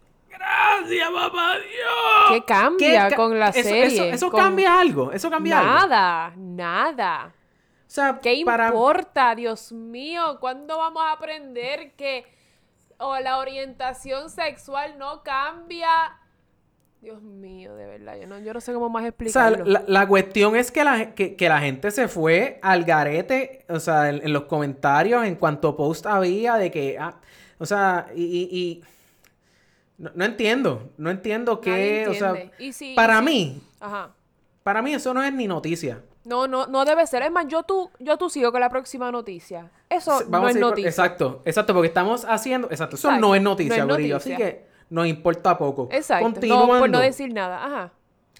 ¡Gracias, 0.43 1.09
papá 1.09 1.53
Dios! 1.57 2.29
¿Qué 2.31 2.43
cambia 2.45 3.09
ca- 3.09 3.15
con 3.15 3.39
la 3.39 3.49
eso- 3.49 3.69
serie? 3.69 3.85
Eso, 3.85 4.03
eso 4.03 4.31
Con- 4.31 4.39
cambia 4.41 4.79
algo, 4.79 5.11
eso 5.11 5.29
cambia 5.29 5.59
algo. 5.59 5.87
Nada, 5.87 6.33
nada. 6.35 7.33
O 7.87 7.89
sea, 7.93 8.19
¿Qué 8.21 8.41
para... 8.45 8.67
importa? 8.67 9.35
Dios 9.35 9.71
mío, 9.71 10.37
¿cuándo 10.39 10.77
vamos 10.77 11.03
a 11.05 11.11
aprender 11.13 11.93
que 11.95 12.25
o 12.97 13.17
la 13.19 13.37
orientación 13.37 14.29
sexual 14.29 14.97
no 14.97 15.21
cambia? 15.23 15.89
Dios 17.01 17.21
mío, 17.21 17.75
de 17.75 17.85
verdad, 17.85 18.15
yo 18.19 18.27
no, 18.27 18.39
yo 18.39 18.53
no 18.53 18.61
sé 18.61 18.73
cómo 18.73 18.89
más 18.89 19.01
O 19.01 19.03
sea, 19.03 19.09
explicarlo. 19.09 19.65
la, 19.65 19.83
la 19.87 20.07
cuestión 20.07 20.55
es 20.55 20.71
que 20.71 20.83
la, 20.85 21.13
que, 21.13 21.35
que 21.35 21.49
la 21.49 21.59
gente 21.59 21.91
se 21.91 22.07
fue 22.07 22.59
al 22.61 22.83
garete, 22.85 23.65
o 23.69 23.79
sea, 23.79 24.09
en, 24.09 24.21
en 24.25 24.31
los 24.33 24.43
comentarios, 24.43 25.23
en 25.25 25.35
cuanto 25.35 25.75
post 25.75 26.05
había 26.05 26.55
de 26.55 26.71
que, 26.71 26.97
ah, 26.99 27.15
o 27.59 27.65
sea, 27.65 28.07
y... 28.15 28.23
y- 28.23 28.49
y- 28.51 28.83
no, 30.03 30.11
no 30.15 30.25
entiendo, 30.25 30.91
no 30.97 31.09
entiendo 31.09 31.61
qué, 31.61 32.05
o 32.09 32.13
sea, 32.13 32.29
entiende. 32.29 32.53
Y 32.59 32.73
si- 32.73 32.93
para 32.93 33.15
y 33.15 33.17
si- 33.19 33.25
mí, 33.25 33.61
Ajá. 33.79 34.11
para 34.63 34.81
mí 34.81 34.93
eso 34.93 35.13
no 35.13 35.23
es 35.23 35.33
ni 35.33 35.47
noticia. 35.47 36.01
No, 36.25 36.47
no, 36.47 36.67
no 36.67 36.85
debe 36.85 37.05
ser. 37.07 37.21
Es 37.23 37.31
más, 37.31 37.47
yo 37.47 37.63
tú, 37.63 37.89
yo 37.99 38.17
tú 38.17 38.29
sigo 38.29 38.51
con 38.51 38.61
la 38.61 38.69
próxima 38.69 39.11
noticia. 39.11 39.69
Eso 39.89 40.23
no 40.29 40.47
es 40.47 40.55
noticia. 40.55 40.89
Exacto, 40.89 41.41
exacto, 41.45 41.73
porque 41.73 41.87
estamos 41.87 42.25
haciendo, 42.25 42.69
exacto, 42.71 42.95
eso 42.95 43.11
no 43.17 43.35
es 43.35 43.41
noticia, 43.41 43.85
no 43.85 43.95
es 43.95 44.13
así 44.13 44.35
que 44.35 44.65
nos 44.89 45.07
importa 45.07 45.57
poco. 45.57 45.89
Exacto. 45.91 46.23
Continuando. 46.25 46.73
No, 46.73 46.79
por 46.79 46.89
no 46.89 46.99
decir 46.99 47.33
nada. 47.33 47.65
Ajá. 47.65 47.91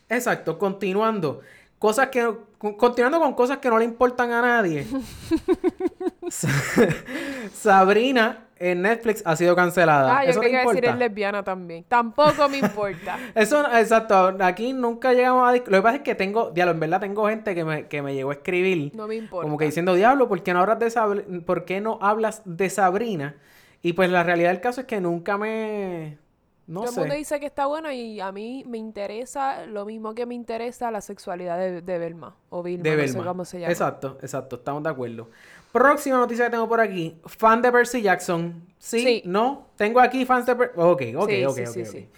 Exacto, 0.10 0.58
continuando. 0.58 1.42
Cosas 1.80 2.08
que. 2.10 2.24
con- 2.58 2.76
Continuando 2.76 3.20
con 3.20 3.34
cosas 3.34 3.58
que 3.58 3.70
no 3.70 3.78
le 3.78 3.84
importan 3.86 4.32
a 4.32 4.42
nadie. 4.42 4.88
Sa- 6.30 6.48
Sabrina 7.54 8.48
en 8.72 8.82
Netflix 8.82 9.22
ha 9.26 9.36
sido 9.36 9.56
cancelada. 9.56 10.18
Ah, 10.20 10.24
yo 10.24 10.32
¿Eso 10.32 10.40
te 10.40 10.46
creía 10.48 10.62
que 10.64 10.68
decir 10.70 10.86
es 10.86 10.98
lesbiana 10.98 11.44
también. 11.44 11.84
Tampoco 11.88 12.48
me 12.50 12.58
importa. 12.60 13.18
Eso, 13.36 13.66
exacto. 13.76 14.36
Aquí 14.42 14.74
nunca 14.74 15.14
llegamos 15.14 15.48
a. 15.50 15.54
Lo 15.56 15.64
que 15.64 15.82
pasa 15.82 15.96
es 15.98 16.02
que 16.04 16.16
tengo. 16.16 16.52
Diablo, 16.52 16.72
en 16.74 16.80
verdad 16.80 17.00
tengo 17.00 17.28
gente 17.28 17.54
que 17.56 17.64
me, 17.66 17.88
que 17.88 18.02
me 18.02 18.14
llegó 18.14 18.32
a 18.32 18.34
escribir. 18.34 18.96
No 18.96 19.08
me 19.08 19.16
importa. 19.16 19.44
Como 19.44 19.58
que 19.58 19.66
diciendo, 19.66 19.94
Diablo, 19.96 20.28
¿por 20.28 20.42
qué 20.44 20.54
no 20.54 20.60
hablas 20.62 20.80
de 20.80 20.88
Sab- 20.88 21.44
¿por 21.46 21.66
qué 21.66 21.82
no 21.82 22.00
hablas 22.02 22.42
de 22.46 22.70
Sabrina? 22.70 23.36
Y 23.82 23.94
pues 23.94 24.10
la 24.10 24.24
realidad 24.24 24.50
del 24.50 24.62
caso 24.62 24.82
es 24.82 24.88
que 24.88 25.02
nunca 25.02 25.38
me. 25.38 26.18
No 26.66 26.80
Todo 26.80 26.90
el 26.90 26.94
sé. 26.96 27.00
mundo 27.02 27.16
dice 27.16 27.40
que 27.42 27.46
está 27.46 27.66
buena 27.66 27.94
y 27.94 28.22
a 28.22 28.32
mí 28.32 28.64
me 28.66 28.78
interesa 28.78 29.66
lo 29.66 29.84
mismo 29.86 30.16
que 30.16 30.26
me 30.26 30.34
interesa 30.34 30.90
la 30.92 31.02
sexualidad 31.02 31.58
de, 31.58 31.82
de 31.82 31.98
Belma. 31.98 32.38
O 32.50 32.64
Vilma, 32.64 32.84
De 32.84 32.92
no 32.92 32.98
Belma. 32.98 33.20
sé 33.22 33.28
cómo 33.28 33.44
se 33.46 33.60
llama. 33.60 33.72
Exacto, 33.74 34.18
exacto, 34.22 34.56
estamos 34.56 34.82
de 34.84 34.90
acuerdo. 34.90 35.30
Próxima 35.74 36.18
noticia 36.18 36.46
que 36.46 36.52
tengo 36.52 36.70
por 36.70 36.80
aquí. 36.80 37.20
Fan 37.26 37.62
de 37.62 37.72
Percy 37.72 38.02
Jackson. 38.02 38.66
¿Sí? 38.78 39.00
Sí. 39.04 39.24
¿No? 39.26 39.68
Tengo 39.76 40.00
aquí 40.00 40.24
fans 40.26 40.46
de 40.46 40.56
Percy... 40.56 40.74
Ok, 40.78 41.02
ok, 41.18 41.30
Sí, 41.30 41.44
ok, 41.46 41.56
sí, 41.56 41.62
ok, 41.64 41.68
sí, 41.74 41.82
ok. 41.82 41.88
sí. 41.88 42.10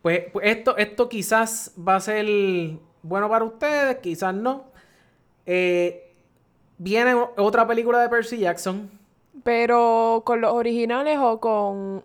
Pues, 0.00 0.22
pues 0.32 0.46
esto, 0.46 0.76
esto 0.78 1.08
quizás 1.08 1.72
va 1.76 1.96
a 1.96 2.00
ser 2.00 2.24
bueno 3.02 3.28
para 3.28 3.44
ustedes, 3.44 3.98
quizás 3.98 4.32
no. 4.34 4.64
Eh, 5.46 6.14
viene 6.78 7.14
otra 7.36 7.66
película 7.66 8.00
de 8.00 8.08
Percy 8.08 8.38
Jackson. 8.38 8.88
Pero 9.44 10.22
con 10.24 10.40
los 10.40 10.52
originales 10.52 11.18
o 11.20 11.40
con 11.40 12.02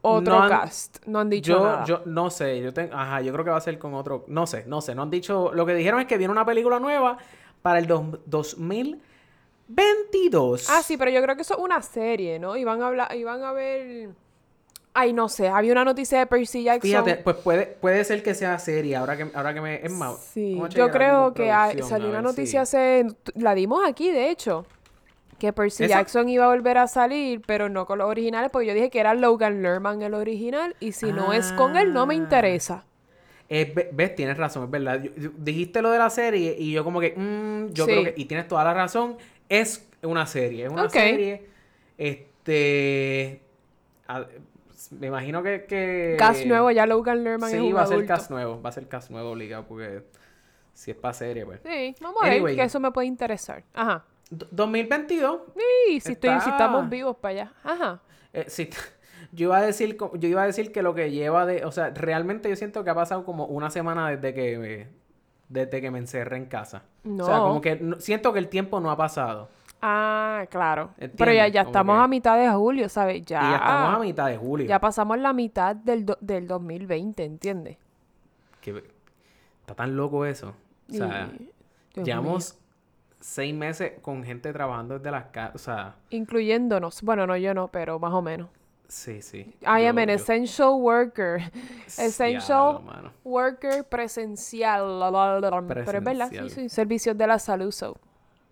otro 0.00 0.34
No 0.34 0.42
han- 0.42 0.48
cast. 0.48 0.98
No 1.06 1.20
han 1.20 1.30
dicho 1.30 1.52
Yo, 1.52 1.64
nada. 1.64 1.84
yo 1.84 2.02
no 2.06 2.30
sé, 2.30 2.60
yo 2.60 2.72
tengo, 2.72 2.94
ajá, 2.94 3.20
yo 3.20 3.32
creo 3.32 3.44
que 3.44 3.50
va 3.52 3.56
a 3.58 3.60
ser 3.60 3.78
con 3.78 3.94
otro, 3.94 4.24
no 4.26 4.46
sé, 4.48 4.64
no 4.66 4.80
sé, 4.80 4.94
no 4.96 5.02
han 5.02 5.10
dicho, 5.10 5.52
lo 5.54 5.64
que 5.64 5.74
dijeron 5.74 6.00
es 6.00 6.06
que 6.06 6.18
viene 6.18 6.32
una 6.32 6.44
película 6.44 6.80
nueva 6.80 7.18
para 7.62 7.78
el 7.78 7.86
dos- 7.86 8.56
2022. 9.74 10.68
Ah, 10.70 10.82
sí, 10.82 10.96
pero 10.96 11.10
yo 11.10 11.22
creo 11.22 11.36
que 11.36 11.42
eso 11.42 11.54
es 11.54 11.60
una 11.60 11.82
serie, 11.82 12.38
¿no? 12.38 12.56
Y 12.56 12.64
van 12.64 12.82
a 12.82 12.86
hablar, 12.88 13.14
y 13.16 13.24
van 13.24 13.42
a 13.42 13.52
ver. 13.52 14.10
Ay, 14.94 15.12
no 15.14 15.28
sé. 15.28 15.48
Había 15.48 15.72
una 15.72 15.84
noticia 15.84 16.18
de 16.18 16.26
Percy 16.26 16.64
Jackson. 16.64 16.82
Fíjate, 16.90 17.16
pues 17.16 17.36
puede, 17.36 17.66
puede 17.66 18.04
ser 18.04 18.22
que 18.22 18.34
sea 18.34 18.58
serie, 18.58 18.94
ahora 18.96 19.16
que, 19.16 19.26
ahora 19.34 19.54
que 19.54 19.60
me, 19.62 19.84
es 19.84 19.90
más. 19.90 20.18
Sí, 20.34 20.60
yo 20.74 20.90
creo 20.90 21.32
que 21.32 21.50
hay- 21.50 21.82
salió 21.82 22.08
una 22.10 22.20
noticia 22.22 22.66
si- 22.66 22.76
hace. 22.76 23.06
La 23.34 23.54
dimos 23.54 23.82
aquí, 23.88 24.10
de 24.10 24.30
hecho. 24.30 24.66
Que 25.38 25.52
Percy 25.52 25.84
¿Esa? 25.84 25.94
Jackson 25.96 26.28
iba 26.28 26.44
a 26.44 26.48
volver 26.48 26.78
a 26.78 26.86
salir, 26.86 27.42
pero 27.44 27.68
no 27.68 27.84
con 27.84 27.98
los 27.98 28.06
originales, 28.08 28.50
porque 28.52 28.68
yo 28.68 28.74
dije 28.74 28.90
que 28.90 29.00
era 29.00 29.12
Logan 29.14 29.60
Lerman 29.60 30.00
el 30.02 30.14
original. 30.14 30.76
Y 30.78 30.92
si 30.92 31.10
no 31.10 31.32
es 31.32 31.50
con 31.54 31.76
él, 31.76 31.92
no 31.92 32.06
me 32.06 32.14
Ah. 32.14 32.18
interesa. 32.18 32.84
Ve- 33.48 33.90
ves, 33.92 34.14
tienes 34.14 34.36
razón, 34.38 34.64
es 34.64 34.70
verdad. 34.70 35.02
Yo- 35.02 35.30
dijiste 35.36 35.82
lo 35.82 35.90
de 35.90 35.98
la 35.98 36.10
serie 36.10 36.54
y 36.56 36.70
yo 36.72 36.84
como 36.84 37.00
que, 37.00 37.14
mm, 37.16 37.72
yo 37.72 37.86
Sí. 37.86 37.90
creo 37.90 38.04
que, 38.04 38.14
y 38.16 38.26
tienes 38.26 38.46
toda 38.46 38.62
la 38.62 38.72
razón, 38.72 39.16
es 39.60 39.88
una 40.02 40.26
serie, 40.26 40.64
es 40.66 40.72
una 40.72 40.88
serie. 40.88 41.46
Este, 41.98 43.42
a- 44.08 44.26
me 44.90 45.06
imagino 45.06 45.42
que... 45.42 45.64
que 45.66 46.16
Cast 46.18 46.44
nuevo, 46.46 46.70
ya 46.70 46.86
Logan 46.86 47.22
Lerman 47.22 47.50
es 47.50 47.60
Sí, 47.60 47.72
va 47.72 47.82
a 47.82 47.86
ser 47.86 47.94
adulto. 47.96 48.14
cast 48.14 48.30
nuevo, 48.30 48.60
va 48.60 48.68
a 48.70 48.72
ser 48.72 48.88
cast 48.88 49.10
nuevo 49.10 49.30
obligado 49.30 49.64
porque 49.66 50.02
si 50.74 50.90
es 50.90 50.96
para 50.96 51.14
serie, 51.14 51.44
pues. 51.46 51.60
Sí, 51.64 51.94
vamos 52.00 52.22
a 52.22 52.26
ver, 52.26 52.34
Anyway. 52.34 52.56
que 52.56 52.62
eso 52.64 52.80
me 52.80 52.90
puede 52.90 53.06
interesar. 53.06 53.62
Ajá. 53.74 54.04
D- 54.30 54.46
2022, 54.50 55.40
Sí, 55.54 56.00
si, 56.00 56.12
estoy, 56.12 56.30
si 56.30 56.36
Está- 56.36 56.50
estamos 56.50 56.88
vivos 56.88 57.16
para 57.18 57.32
allá. 57.32 57.52
Ajá. 57.62 58.00
eh, 58.32 58.46
sí, 58.48 58.68
yo 59.32 59.44
iba 59.48 59.58
a 59.58 59.62
decir, 59.62 59.96
yo 60.14 60.28
iba 60.28 60.42
a 60.42 60.46
decir 60.46 60.72
que 60.72 60.82
lo 60.82 60.94
que 60.94 61.10
lleva 61.10 61.46
de, 61.46 61.64
o 61.64 61.70
sea, 61.72 61.90
realmente 61.90 62.48
yo 62.48 62.56
siento 62.56 62.82
que 62.82 62.90
ha 62.90 62.94
pasado 62.94 63.24
como 63.24 63.46
una 63.46 63.70
semana 63.70 64.10
desde 64.10 64.34
que 64.34 64.88
desde 65.52 65.80
que 65.80 65.90
me 65.90 65.98
encerré 65.98 66.36
en 66.38 66.46
casa. 66.46 66.82
O 67.04 67.24
sea, 67.24 67.36
No. 67.38 67.42
como 67.48 67.60
que 67.60 67.76
no- 67.76 68.00
siento 68.00 68.32
que 68.32 68.38
el 68.38 68.48
tiempo 68.48 68.80
no 68.80 68.90
ha 68.90 68.96
pasado. 68.96 69.48
Ah, 69.82 70.44
claro. 70.48 70.90
Pero 71.16 71.32
ya, 71.32 71.48
ya 71.48 71.62
estamos 71.62 71.96
que- 71.98 72.02
a 72.04 72.08
mitad 72.08 72.38
de 72.38 72.48
julio, 72.50 72.88
¿sabes? 72.88 73.22
Ya. 73.26 73.38
Y 73.40 73.50
ya 73.50 73.56
estamos 73.56 73.96
a 73.96 73.98
mitad 73.98 74.28
de 74.28 74.36
julio. 74.36 74.66
Ya 74.66 74.78
pasamos 74.80 75.18
la 75.18 75.32
mitad 75.32 75.74
del, 75.74 76.06
do- 76.06 76.18
del 76.20 76.46
2020, 76.46 77.24
¿entiendes? 77.24 77.76
Que 78.60 78.82
está 79.60 79.74
tan 79.74 79.96
loco 79.96 80.24
eso. 80.24 80.54
O 80.88 80.94
sea, 80.94 81.30
Y- 81.96 82.02
llevamos 82.02 82.56
seis 83.20 83.54
meses 83.54 83.92
con 84.02 84.22
gente 84.24 84.52
trabajando 84.52 84.98
desde 84.98 85.10
las 85.10 85.24
casas. 85.26 85.54
O 85.54 85.58
sea. 85.58 85.94
Incluyéndonos. 86.10 87.02
Bueno, 87.02 87.26
no, 87.26 87.36
yo 87.36 87.52
no, 87.54 87.68
pero 87.68 87.98
más 87.98 88.12
o 88.12 88.22
menos. 88.22 88.48
Sí, 88.92 89.22
sí. 89.22 89.38
I 89.62 89.86
am 89.86 89.96
Yo- 89.96 90.02
an 90.02 90.08
yo- 90.08 90.14
essential 90.14 90.70
worker. 90.74 91.50
Essential 91.98 92.80
worker 93.24 93.84
presencial. 93.84 95.00
la. 95.00 95.62
Pero 95.66 95.80
es 95.98 96.04
verdad, 96.04 96.28
sí, 96.28 96.36
Presencial. 96.36 96.50
sí. 96.50 96.68
Servicios 96.68 97.16
de 97.18 97.26
la 97.26 97.38
salud, 97.38 97.70
so. 97.72 97.96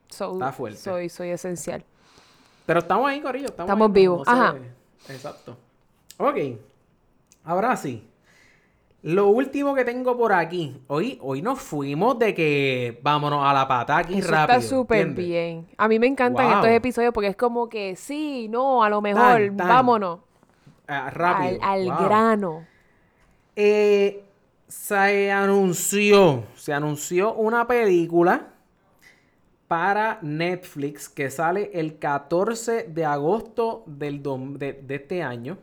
so- 0.09 0.33
Está 0.35 0.53
fuerte. 0.53 0.79
Soy, 0.79 1.09
soy 1.09 1.31
esencial. 1.31 1.85
Pero 2.67 2.81
estamos 2.81 3.09
ahí, 3.11 3.21
Corillo. 3.21 3.47
Estamos, 3.47 3.69
Estamos 3.69 3.87
ahí, 3.89 3.93
vivos, 3.93 4.19
no 4.19 4.25
se- 4.25 4.31
ajá. 4.41 4.55
Exacto. 5.09 5.57
Ok. 6.19 6.37
Ahora 7.45 7.77
sí. 7.77 8.07
Lo 9.03 9.29
último 9.29 9.75
que 9.75 9.83
tengo 9.85 10.15
por 10.19 10.31
aquí. 10.35 10.79
Hoy, 10.87 11.19
hoy 11.23 11.41
nos 11.41 11.59
fuimos 11.59 12.19
de 12.19 12.35
que 12.35 13.01
vámonos 13.03 13.43
a 13.43 13.55
la 13.55 13.67
pata 13.67 13.97
aquí 13.97 14.19
Eso 14.19 14.31
rápido. 14.31 14.59
está 14.59 14.69
súper 14.69 15.07
bien. 15.09 15.67
A 15.79 15.89
mí 15.89 15.99
me 15.99 16.07
encantan 16.07 16.45
Wow. 16.47 16.55
estos 16.57 16.71
episodios 16.71 17.15
porque 17.15 17.29
es 17.29 17.37
como 17.37 17.67
que 17.71 17.97
sí, 17.97 18.47
no, 18.51 18.85
a 18.85 18.91
lo 18.91 19.01
mejor, 19.01 19.23
Tan, 19.47 19.57
tan. 19.57 19.69
vámonos. 19.69 20.21
Ah, 20.93 21.11
rápido. 21.11 21.59
Al, 21.63 21.83
al 21.83 21.85
Wow. 21.87 22.05
grano. 22.05 22.67
Eh, 23.57 24.25
se 24.67 25.31
anunció, 25.33 26.45
se 26.57 26.73
anunció 26.73 27.35
una 27.35 27.67
película 27.67 28.49
para 29.69 30.19
Netflix 30.23 31.09
que 31.09 31.31
sale 31.31 31.71
el 31.75 31.99
14 31.99 32.85
de 32.89 33.05
agosto 33.05 33.85
del 33.87 34.23
dom- 34.23 34.57
de, 34.57 34.73
de 34.73 34.95
este 34.97 35.23
año. 35.23 35.59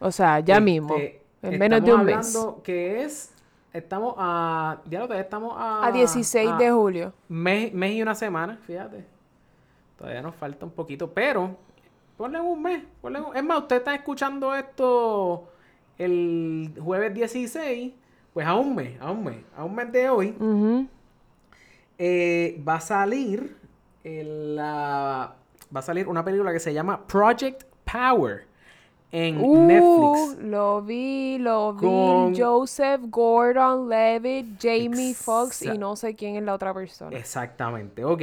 O 0.00 0.10
sea, 0.10 0.40
ya 0.40 0.54
Este, 0.54 0.64
mismo. 0.64 0.96
En 1.42 1.58
menos 1.58 1.84
de 1.84 1.92
un 1.94 2.04
mes. 2.04 2.14
hablando 2.34 2.62
que 2.62 3.02
es, 3.04 3.32
estamos 3.72 4.14
a, 4.18 4.80
ya 4.88 5.00
lo 5.06 5.14
estamos 5.14 5.54
a... 5.56 5.86
A 5.86 5.92
16 5.92 6.50
a 6.50 6.56
de 6.56 6.70
julio. 6.72 7.12
Mes, 7.28 7.72
mes 7.72 7.92
y 7.94 8.02
una 8.02 8.14
semana, 8.14 8.58
fíjate. 8.66 9.04
Todavía 9.96 10.22
nos 10.22 10.34
falta 10.34 10.64
un 10.66 10.72
poquito, 10.72 11.10
pero 11.12 11.56
ponle 12.22 12.40
un 12.40 12.62
mes. 12.62 12.84
ponle 13.00 13.20
un- 13.20 13.36
Es 13.36 13.42
más, 13.42 13.58
usted 13.58 13.76
está 13.78 13.94
escuchando 13.96 14.54
esto 14.54 15.48
el 15.98 16.72
jueves 16.80 17.12
16, 17.12 17.92
pues 18.32 18.46
a 18.46 18.54
un 18.54 18.76
mes, 18.76 19.00
a 19.00 19.10
un 19.10 19.24
mes, 19.24 19.38
a 19.56 19.64
un 19.64 19.74
mes 19.74 19.90
de 19.90 20.08
hoy, 20.08 20.34
eh, 21.98 22.62
va 22.66 22.76
a 22.76 22.80
salir 22.80 23.56
el, 24.04 24.54
la- 24.56 25.34
va 25.74 25.80
a 25.80 25.82
salir 25.82 26.06
una 26.06 26.24
película 26.24 26.52
que 26.52 26.60
se 26.60 26.72
llama 26.72 27.04
Project 27.06 27.64
Power 27.90 28.46
en 29.10 29.38
Uh, 29.40 29.66
Netflix. 29.66 30.44
Lo 30.44 30.80
vi, 30.80 31.38
lo 31.38 31.72
vi. 31.74 31.80
Con- 31.86 32.34
Joseph 32.36 33.00
Gordon 33.08 33.88
Levitt, 33.88 34.60
Jamie 34.62 35.12
Foxx 35.14 35.62
y 35.62 35.76
no 35.78 35.96
sé 35.96 36.14
quién 36.14 36.36
es 36.36 36.42
la 36.44 36.54
otra 36.54 36.72
persona. 36.72 37.16
Exactamente, 37.16 38.04
ok. 38.04 38.22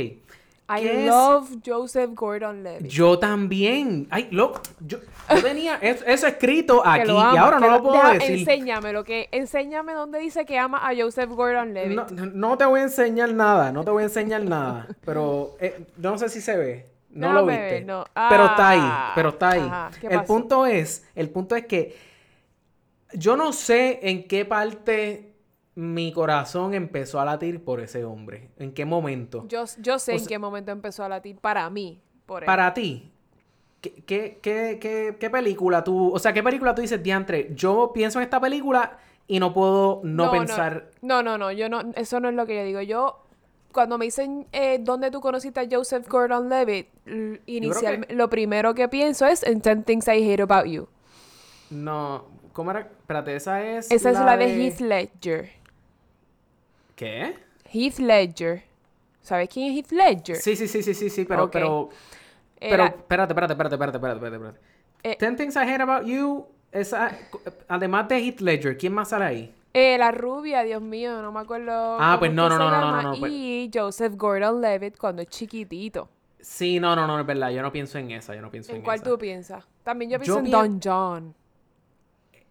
I 0.69 1.07
love 1.07 1.49
Joseph 1.65 2.11
Gordon 2.13 2.63
Levitt. 2.63 2.91
Yo 2.91 3.17
también. 3.17 4.07
Ay, 4.11 4.27
lo, 4.31 4.53
yo, 4.79 4.99
yo 5.29 5.41
tenía 5.41 5.75
eso, 5.81 6.05
eso 6.05 6.27
escrito 6.27 6.81
aquí 6.85 7.09
y 7.11 7.37
ahora 7.37 7.59
no 7.59 7.69
lo 7.71 7.81
puedo 7.81 7.95
deja- 7.95 8.13
decir. 8.13 8.39
Enséñame 8.39 8.93
lo 8.93 9.03
que, 9.03 9.27
enséñame 9.31 9.93
dónde 9.93 10.19
dice 10.19 10.45
que 10.45 10.57
ama 10.59 10.87
a 10.87 10.95
Joseph 10.95 11.29
Gordon 11.31 11.73
Levitt. 11.73 11.95
No, 12.11 12.25
no 12.27 12.57
te 12.57 12.65
voy 12.65 12.81
a 12.81 12.83
enseñar 12.83 13.33
nada, 13.33 13.71
no 13.71 13.83
te 13.83 13.89
voy 13.91 14.03
a 14.03 14.05
enseñar 14.05 14.43
nada. 14.43 14.87
Pero 15.03 15.55
eh, 15.59 15.85
yo 15.97 16.11
no 16.11 16.17
sé 16.19 16.29
si 16.29 16.39
se 16.41 16.55
ve. 16.55 16.85
No 17.11 17.33
lo 17.33 17.45
viste. 17.47 17.81
no. 17.81 18.05
Pero 18.29 18.45
está 18.45 18.69
ahí, 18.69 18.79
Ah, 18.83 19.11
pero 19.15 19.29
está 19.29 19.49
ahí. 19.49 19.59
ajá, 19.61 19.91
¿qué 19.99 20.07
el 20.07 20.13
pasó? 20.13 20.27
punto 20.27 20.65
es, 20.67 21.07
el 21.15 21.29
punto 21.31 21.55
es 21.55 21.65
que 21.65 21.97
yo 23.13 23.35
no 23.35 23.51
sé 23.53 23.99
en 24.03 24.27
qué 24.27 24.45
parte 24.45 25.28
mi 25.79 26.11
corazón 26.11 26.73
empezó 26.73 27.21
a 27.21 27.25
latir 27.25 27.63
por 27.63 27.79
ese 27.79 28.03
hombre. 28.03 28.49
¿En 28.57 28.73
qué 28.73 28.83
momento? 28.83 29.45
Yo, 29.47 29.63
yo 29.77 29.97
sé 29.97 30.13
O 30.13 30.17
en 30.17 30.25
qué 30.25 30.37
momento 30.37 30.73
empezó 30.73 31.05
a 31.05 31.09
latir 31.09 31.37
para 31.37 31.69
mí. 31.69 32.01
Por 32.25 32.43
él. 32.43 32.45
Para 32.45 32.73
ti, 32.73 33.09
¿qué, 33.79 33.93
qué, 34.05 34.39
qué, 34.41 34.77
qué, 34.81 35.15
qué 35.17 35.29
película 35.29 35.81
tú, 35.81 36.13
o 36.13 36.19
sea, 36.19 36.33
qué 36.33 36.43
película 36.43 36.75
tú 36.75 36.81
dices, 36.81 37.01
diantre, 37.01 37.51
yo 37.55 37.91
pienso 37.93 38.19
en 38.19 38.23
esta 38.23 38.41
película 38.41 38.97
y 39.25 39.39
no 39.39 39.53
puedo 39.53 40.01
no, 40.03 40.29
pensar... 40.31 40.91
No, 41.01 41.23
no, 41.23 41.37
no, 41.37 41.49
yo 41.53 41.69
no, 41.69 41.79
eso 41.95 42.19
no 42.19 42.27
es 42.27 42.35
lo 42.35 42.45
que 42.45 42.57
yo 42.57 42.63
digo. 42.65 42.81
Yo, 42.81 43.23
cuando 43.71 43.97
me 43.97 44.03
dicen 44.03 44.47
eh, 44.51 44.79
dónde 44.81 45.11
tú 45.11 45.21
conociste 45.21 45.61
a 45.61 45.67
Joseph 45.71 46.09
Gordon 46.09 46.49
Levitt, 46.49 46.87
l- 47.05 47.41
inicialmente, 47.45 48.13
lo 48.15 48.29
primero 48.29 48.73
que 48.73 48.89
pienso 48.89 49.25
es 49.25 49.43
en 49.43 49.61
10 49.61 49.85
Things 49.85 50.07
I 50.09 50.29
Hate 50.29 50.41
About 50.41 50.65
You. 50.65 50.89
No, 51.69 52.25
¿cómo 52.51 52.71
era? 52.71 52.81
Espérate, 52.81 53.35
esa 53.37 53.63
es... 53.63 53.89
Esa 53.89 54.09
es 54.09 54.19
la 54.19 54.35
de 54.35 54.67
Heath 54.67 54.81
Ledger. 54.81 55.58
¿Qué? 56.99 57.33
Heath 57.71 57.99
Ledger. 57.99 58.61
¿Sabes 59.21 59.47
quién 59.47 59.71
es 59.71 59.77
Heath 59.77 59.91
Ledger? 59.93 60.35
Sí, 60.35 60.57
sí, 60.57 60.67
sí, 60.67 60.83
sí, 60.83 60.93
sí, 60.93 61.09
sí, 61.09 61.23
pero, 61.23 61.49
pero, 61.49 61.87
pero, 62.59 62.73
Era- 62.73 62.85
espérate, 62.87 63.31
espérate, 63.31 63.53
espérate, 63.53 63.75
espérate, 63.75 63.97
espérate, 63.97 64.35
espérate. 64.35 64.59
Eh, 65.03 65.15
Ten 65.17 65.37
Things 65.37 65.55
I 65.55 65.59
Hate 65.59 65.81
About 65.81 66.05
You, 66.05 66.45
esa, 66.73 67.17
además 67.69 68.09
de 68.09 68.17
Heath 68.17 68.41
Ledger, 68.41 68.77
¿quién 68.77 68.91
más 68.93 69.07
sale 69.09 69.23
ahí? 69.25 69.55
eh, 69.73 69.97
la 69.97 70.11
rubia, 70.11 70.63
Dios 70.63 70.81
mío, 70.81 71.21
no 71.21 71.31
me 71.31 71.39
acuerdo. 71.39 71.95
Ah, 72.01 72.17
pues 72.19 72.31
es 72.31 72.35
no, 72.35 72.49
no, 72.49 72.57
no, 72.57 72.69
no, 72.69 72.81
no, 72.81 72.91
no, 72.91 73.01
no, 73.13 73.19
pues- 73.19 73.31
Y 73.33 73.71
Joseph 73.73 74.15
Gordon 74.17 74.59
Levitt 74.59 74.97
cuando 74.97 75.21
es 75.21 75.29
chiquitito. 75.29 76.09
Sí, 76.41 76.81
no, 76.81 76.97
no, 76.97 77.07
no, 77.07 77.17
es 77.17 77.25
verdad, 77.25 77.49
yo 77.51 77.61
no 77.61 77.71
pienso 77.71 77.97
en 77.97 78.11
esa, 78.11 78.35
yo 78.35 78.41
no 78.41 78.51
pienso 78.51 78.71
en, 78.71 78.77
¿En 78.79 78.83
cuál 78.83 78.97
esa. 78.97 79.05
tú 79.09 79.17
piensas? 79.17 79.63
También 79.83 80.11
yo 80.11 80.17
Yo 80.17 80.19
pienso 80.21 80.39
en 80.39 80.51
Don 80.51 80.81
John. 80.83 81.35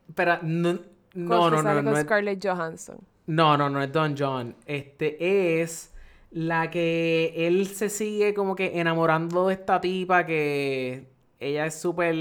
Espera, 0.08 0.40
no, 0.42 0.72
no, 1.12 1.50
no, 1.50 1.62
no, 1.62 1.82
no, 1.82 1.96
es, 1.98 2.04
Scarlett 2.04 2.42
Johansson. 2.42 2.98
No, 3.28 3.56
no, 3.56 3.70
no 3.70 3.80
es 3.82 3.92
Don 3.92 4.14
John. 4.18 4.56
Este 4.66 5.60
es 5.62 5.94
la 6.30 6.68
que 6.70 7.32
él 7.36 7.66
se 7.68 7.88
sigue 7.88 8.34
como 8.34 8.54
que 8.56 8.78
enamorando 8.80 9.46
de 9.48 9.54
esta 9.54 9.80
tipa 9.80 10.26
que 10.26 11.08
ella 11.40 11.64
es 11.66 11.80
súper, 11.80 12.14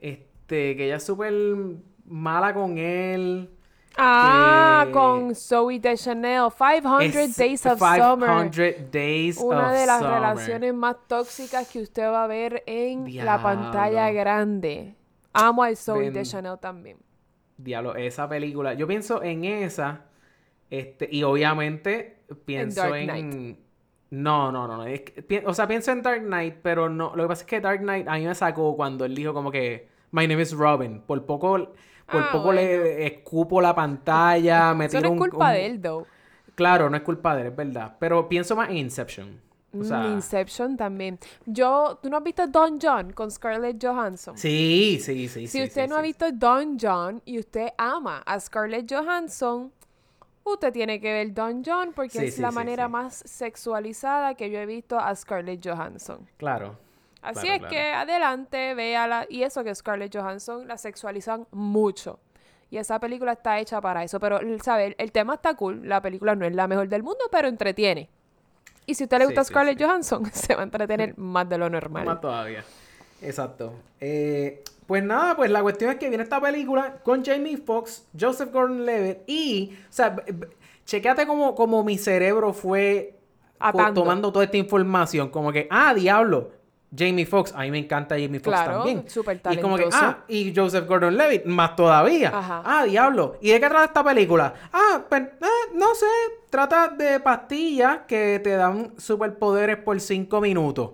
este, 0.00 0.76
que 0.76 0.84
ella 0.86 0.96
es 0.96 1.04
súper 1.04 1.32
mala 2.06 2.52
con 2.54 2.78
él. 2.78 3.50
Ah, 3.96 4.84
que- 4.86 4.92
con 4.92 5.34
Zoe 5.36 5.78
Deschanel. 5.78 6.48
500 6.50 7.14
Es 7.16 7.36
Days 7.36 7.64
of 7.66 7.78
Summer. 7.78 8.50
500 8.50 8.90
Days 8.90 9.38
Una 9.38 9.68
of 9.68 9.72
de 9.78 9.86
las 9.86 9.98
Summer. 10.00 10.14
relaciones 10.14 10.74
más 10.74 10.96
tóxicas 11.06 11.68
que 11.68 11.80
usted 11.80 12.02
va 12.10 12.24
a 12.24 12.26
ver 12.26 12.62
en 12.66 13.14
la 13.24 13.40
pantalla 13.40 14.10
grande. 14.10 14.96
Amo 15.32 15.62
a 15.62 15.74
Zoe 15.76 16.06
Ven. 16.06 16.12
Deschanel 16.14 16.58
también. 16.60 16.98
Diablo, 17.56 17.94
esa 17.96 18.28
película. 18.28 18.74
Yo 18.74 18.86
pienso 18.86 19.22
en 19.22 19.44
esa. 19.44 20.02
Este, 20.70 21.08
y 21.10 21.22
obviamente 21.22 22.18
pienso 22.44 22.94
en. 22.94 23.58
No, 24.10 24.52
no, 24.52 24.68
no. 24.68 24.76
no. 24.78 24.84
es 24.86 25.00
que 25.02 25.22
pi- 25.22 25.42
o 25.44 25.52
sea, 25.54 25.66
pienso 25.66 25.90
en 25.92 26.02
Dark 26.02 26.22
Knight, 26.22 26.56
pero 26.62 26.88
no. 26.88 27.14
Lo 27.16 27.24
que 27.24 27.28
pasa 27.28 27.42
es 27.42 27.46
que 27.48 27.60
Dark 27.60 27.80
Knight 27.80 28.06
a 28.08 28.14
mí 28.14 28.26
me 28.26 28.34
sacó 28.34 28.76
cuando 28.76 29.04
él 29.04 29.14
dijo 29.14 29.32
como 29.34 29.50
que 29.50 29.88
My 30.12 30.26
name 30.28 30.42
is 30.42 30.52
Robin. 30.52 31.00
Por 31.00 31.24
poco, 31.26 31.50
por 32.10 32.22
Ah, 32.22 32.28
poco 32.32 32.44
bueno. 32.46 32.60
le 32.60 33.06
escupo 33.06 33.60
la 33.60 33.74
pantalla, 33.74 34.72
me 34.74 34.86
Eso 34.86 34.98
tiro 34.98 35.08
no 35.10 35.14
es 35.16 35.20
un- 35.22 35.30
culpa 35.30 35.48
un- 35.48 35.52
de 35.54 35.66
él, 35.66 35.80
though. 35.82 36.06
Claro, 36.54 36.88
no 36.88 36.96
es 36.96 37.02
culpa 37.02 37.34
de 37.34 37.42
él, 37.42 37.46
es 37.48 37.56
verdad. 37.56 37.96
Pero 37.98 38.28
pienso 38.28 38.54
más 38.54 38.68
en 38.70 38.76
Inception. 38.76 39.40
O 39.78 39.84
sea, 39.84 39.98
Mm, 40.04 40.14
Inception 40.14 40.76
también. 40.76 41.18
Yo, 41.46 41.98
¿tú 42.02 42.08
no 42.10 42.18
has 42.18 42.22
visto 42.22 42.46
Don 42.46 42.78
John 42.80 43.12
con 43.12 43.30
Scarlett 43.30 43.82
Johansson? 43.84 44.36
sí, 44.38 44.98
sí, 45.02 45.28
sí. 45.28 45.46
Si 45.46 45.58
sí, 45.58 45.64
usted 45.64 45.84
sí, 45.84 45.88
no 45.88 45.96
ha 45.96 46.02
visto 46.02 46.30
Don 46.32 46.78
John 46.80 47.20
y 47.24 47.38
usted 47.38 47.68
ama 47.76 48.22
a 48.24 48.38
Scarlett 48.38 48.90
Johansson, 48.92 49.72
usted 50.44 50.72
tiene 50.72 51.00
que 51.00 51.12
ver 51.12 51.32
Don 51.34 51.62
John 51.64 51.92
porque 51.94 52.26
es 52.26 52.38
la 52.38 52.50
manera 52.50 52.86
más 52.88 53.22
sexualizada 53.26 54.34
que 54.34 54.50
yo 54.50 54.58
he 54.58 54.66
visto 54.66 54.98
a 54.98 55.14
Scarlett 55.14 55.66
Johansson. 55.66 56.26
Claro. 56.36 56.76
Así 57.22 57.40
Claro, 57.46 57.52
es 57.54 57.58
claro. 57.60 57.70
que 57.70 57.80
adelante, 57.90 58.74
véala. 58.74 59.26
Y 59.30 59.42
eso 59.44 59.64
que 59.64 59.74
Scarlett 59.74 60.14
Johansson 60.14 60.68
la 60.68 60.76
sexualizan 60.76 61.46
mucho. 61.52 62.20
Y 62.70 62.76
esa 62.76 62.98
película 63.00 63.32
está 63.32 63.58
hecha 63.60 63.80
para 63.80 64.02
eso. 64.04 64.20
Pero, 64.20 64.40
¿sabe? 64.62 64.88
El, 64.88 64.94
el 64.98 65.12
tema 65.12 65.34
está 65.34 65.54
cool. 65.54 65.88
La 65.88 66.02
película 66.02 66.34
no 66.34 66.44
es 66.44 66.54
la 66.54 66.66
mejor 66.68 66.88
del 66.88 67.02
mundo, 67.02 67.20
pero 67.30 67.48
entretiene. 67.48 68.10
Y 68.86 68.94
si 68.94 69.02
a 69.02 69.06
usted 69.06 69.18
le 69.18 69.26
gusta 69.26 69.44
sí, 69.44 69.50
Scarlett 69.50 69.78
sí. 69.78 69.84
Johansson, 69.84 70.26
se 70.32 70.54
va 70.54 70.60
a 70.60 70.64
entretener 70.64 71.16
más 71.18 71.48
de 71.48 71.58
lo 71.58 71.70
normal. 71.70 72.04
Más 72.04 72.20
todavía. 72.20 72.64
Exacto. 73.22 73.72
Eh, 74.00 74.62
pues 74.86 75.02
nada, 75.02 75.36
pues 75.36 75.50
la 75.50 75.62
cuestión 75.62 75.90
es 75.90 75.96
que 75.96 76.08
viene 76.08 76.22
esta 76.22 76.40
película 76.40 76.98
con 77.02 77.24
Jamie 77.24 77.56
Foxx, 77.56 78.04
Joseph 78.18 78.52
Gordon-Levitt 78.52 79.18
y, 79.26 79.76
o 79.88 79.92
sea, 79.92 80.16
chequéate 80.84 81.26
como, 81.26 81.54
como 81.54 81.82
mi 81.82 81.96
cerebro 81.96 82.52
fue 82.52 83.14
Atando. 83.58 84.02
tomando 84.02 84.32
toda 84.32 84.44
esta 84.44 84.58
información, 84.58 85.30
como 85.30 85.52
que, 85.52 85.66
ah, 85.70 85.94
diablo, 85.94 86.50
Jamie 86.96 87.26
Foxx, 87.26 87.52
a 87.54 87.60
mí 87.62 87.70
me 87.70 87.78
encanta 87.78 88.14
Jamie 88.14 88.40
Foxx 88.40 88.56
Claro, 88.60 88.72
también. 88.78 89.08
súper 89.08 89.40
Y 89.50 89.56
como 89.58 89.76
que, 89.76 89.84
talentoso. 89.84 89.98
ah, 90.04 90.24
y 90.28 90.52
Joseph 90.54 90.86
Gordon-Levitt, 90.86 91.44
más 91.46 91.74
todavía. 91.76 92.30
Ajá. 92.32 92.62
Ah, 92.64 92.84
diablo. 92.84 93.36
¿Y 93.40 93.50
de 93.50 93.60
qué 93.60 93.68
trata 93.68 93.84
esta 93.86 94.04
película? 94.04 94.54
Ah, 94.72 95.02
pues, 95.08 95.22
eh, 95.22 95.46
no 95.74 95.94
sé, 95.94 96.06
trata 96.50 96.88
de 96.88 97.20
pastillas 97.20 98.00
que 98.06 98.40
te 98.42 98.50
dan 98.50 98.92
superpoderes 98.98 99.76
por 99.78 100.00
cinco 100.00 100.40
minutos. 100.40 100.90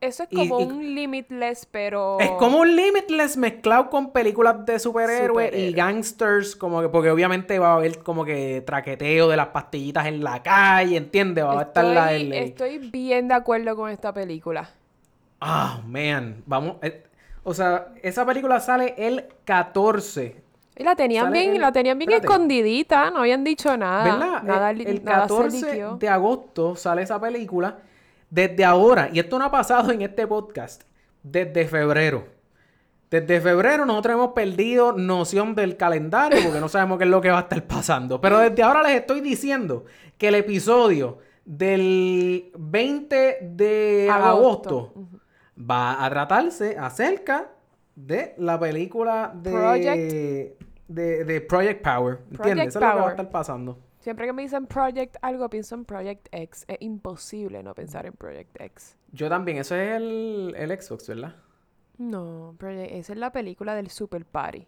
Eso 0.00 0.22
es 0.24 0.28
Y- 0.32 0.36
como 0.36 0.60
y- 0.60 0.64
un 0.64 0.94
limitless, 0.94 1.66
pero... 1.70 2.18
Es 2.20 2.30
como 2.32 2.58
un 2.58 2.76
Limitless 2.76 3.38
mezclado 3.38 3.88
con 3.88 4.12
películas 4.12 4.66
de 4.66 4.78
superhéroes 4.78 5.54
y 5.56 5.72
gangsters, 5.72 6.54
como 6.56 6.82
que, 6.82 6.90
porque 6.90 7.10
obviamente 7.10 7.58
va 7.58 7.70
a 7.72 7.74
haber 7.76 8.00
como 8.00 8.22
que 8.26 8.62
traqueteo 8.66 9.28
de 9.28 9.36
las 9.38 9.46
pastillitas 9.46 10.04
en 10.06 10.22
la 10.22 10.42
calle, 10.42 10.98
¿entiendes? 10.98 11.42
Va 11.46 11.58
a 11.58 11.62
estar 11.62 11.84
la 11.86 12.12
el- 12.12 12.34
estoy 12.34 12.78
bien 12.90 13.28
de 13.28 13.34
acuerdo 13.34 13.74
con 13.76 13.88
esta 13.90 14.12
película. 14.12 14.68
Ah, 15.40 15.80
man, 15.86 16.42
vamos, 16.46 16.76
eh, 16.82 17.04
o 17.42 17.52
sea, 17.52 17.88
esa 18.02 18.24
película 18.24 18.60
sale 18.60 18.94
el 18.96 19.26
14, 19.44 20.42
Y 20.76 20.82
la 20.82 20.96
tenían 20.96 21.26
Sale 21.26 21.38
bien, 21.40 21.54
el- 21.54 21.60
la 21.60 21.70
tenían 21.72 21.98
bien 21.98 22.10
espérate. 22.10 22.32
escondidita, 22.32 23.10
no 23.10 23.18
habían 23.20 23.44
dicho 23.44 23.76
nada. 23.76 24.04
¿verdad? 24.04 24.42
Nada, 24.42 24.70
el, 24.70 24.80
el 24.86 25.04
nada 25.04 25.28
se 25.28 25.34
14 25.34 25.66
liqueó. 25.66 25.96
de 25.96 26.08
agosto 26.08 26.74
sale 26.76 27.02
esa 27.02 27.20
película. 27.20 27.78
Desde 28.30 28.64
ahora, 28.64 29.08
y 29.12 29.20
esto 29.20 29.38
no 29.38 29.44
ha 29.44 29.50
pasado 29.50 29.92
en 29.92 30.02
este 30.02 30.26
podcast, 30.26 30.82
desde 31.22 31.66
febrero. 31.68 32.26
Desde 33.10 33.40
febrero 33.40 33.86
nosotros 33.86 34.14
hemos 34.14 34.32
perdido 34.32 34.92
noción 34.92 35.54
del 35.54 35.76
calendario 35.76 36.40
porque 36.42 36.58
no 36.58 36.68
sabemos 36.68 36.98
qué 36.98 37.04
es 37.04 37.10
lo 37.10 37.20
que 37.20 37.30
va 37.30 37.38
a 37.38 37.42
estar 37.42 37.62
pasando. 37.64 38.20
Pero 38.20 38.38
desde 38.40 38.60
ahora 38.64 38.82
les 38.82 38.92
estoy 38.96 39.20
diciendo 39.20 39.84
que 40.18 40.28
el 40.28 40.34
episodio 40.34 41.18
del 41.44 42.50
20 42.58 43.38
de 43.42 44.08
Agosto. 44.10 44.92
agosto, 44.92 44.94
va 45.58 46.04
a 46.04 46.10
tratarse 46.10 46.76
acerca 46.78 47.50
de 47.94 48.34
la 48.38 48.58
película 48.58 49.32
de 49.34 49.52
Project- 49.52 50.56
de, 50.88 51.24
de 51.24 51.40
Project 51.40 51.82
Power. 51.82 52.18
¿Entiendes? 52.30 52.68
Eso 52.68 52.78
es 52.80 52.84
lo 52.84 52.92
que 52.92 53.00
va 53.00 53.06
a 53.06 53.10
estar 53.10 53.30
pasando. 53.30 53.78
Siempre 54.00 54.26
que 54.26 54.32
me 54.34 54.42
dicen 54.42 54.66
Project 54.66 55.16
algo, 55.22 55.48
pienso 55.48 55.74
en 55.74 55.84
Project 55.86 56.28
X. 56.30 56.64
Es 56.68 56.76
imposible 56.80 57.62
no 57.62 57.74
pensar 57.74 58.04
en 58.04 58.12
Project 58.12 58.60
X. 58.60 58.96
Yo 59.12 59.28
también, 59.30 59.58
eso 59.58 59.74
es 59.76 59.96
el, 59.96 60.54
el 60.58 60.82
Xbox, 60.82 61.08
¿verdad? 61.08 61.36
No, 61.96 62.54
Project, 62.58 62.92
esa 62.92 63.12
es 63.14 63.18
la 63.18 63.32
película 63.32 63.74
del 63.74 63.88
Super 63.88 64.26
Party. 64.26 64.66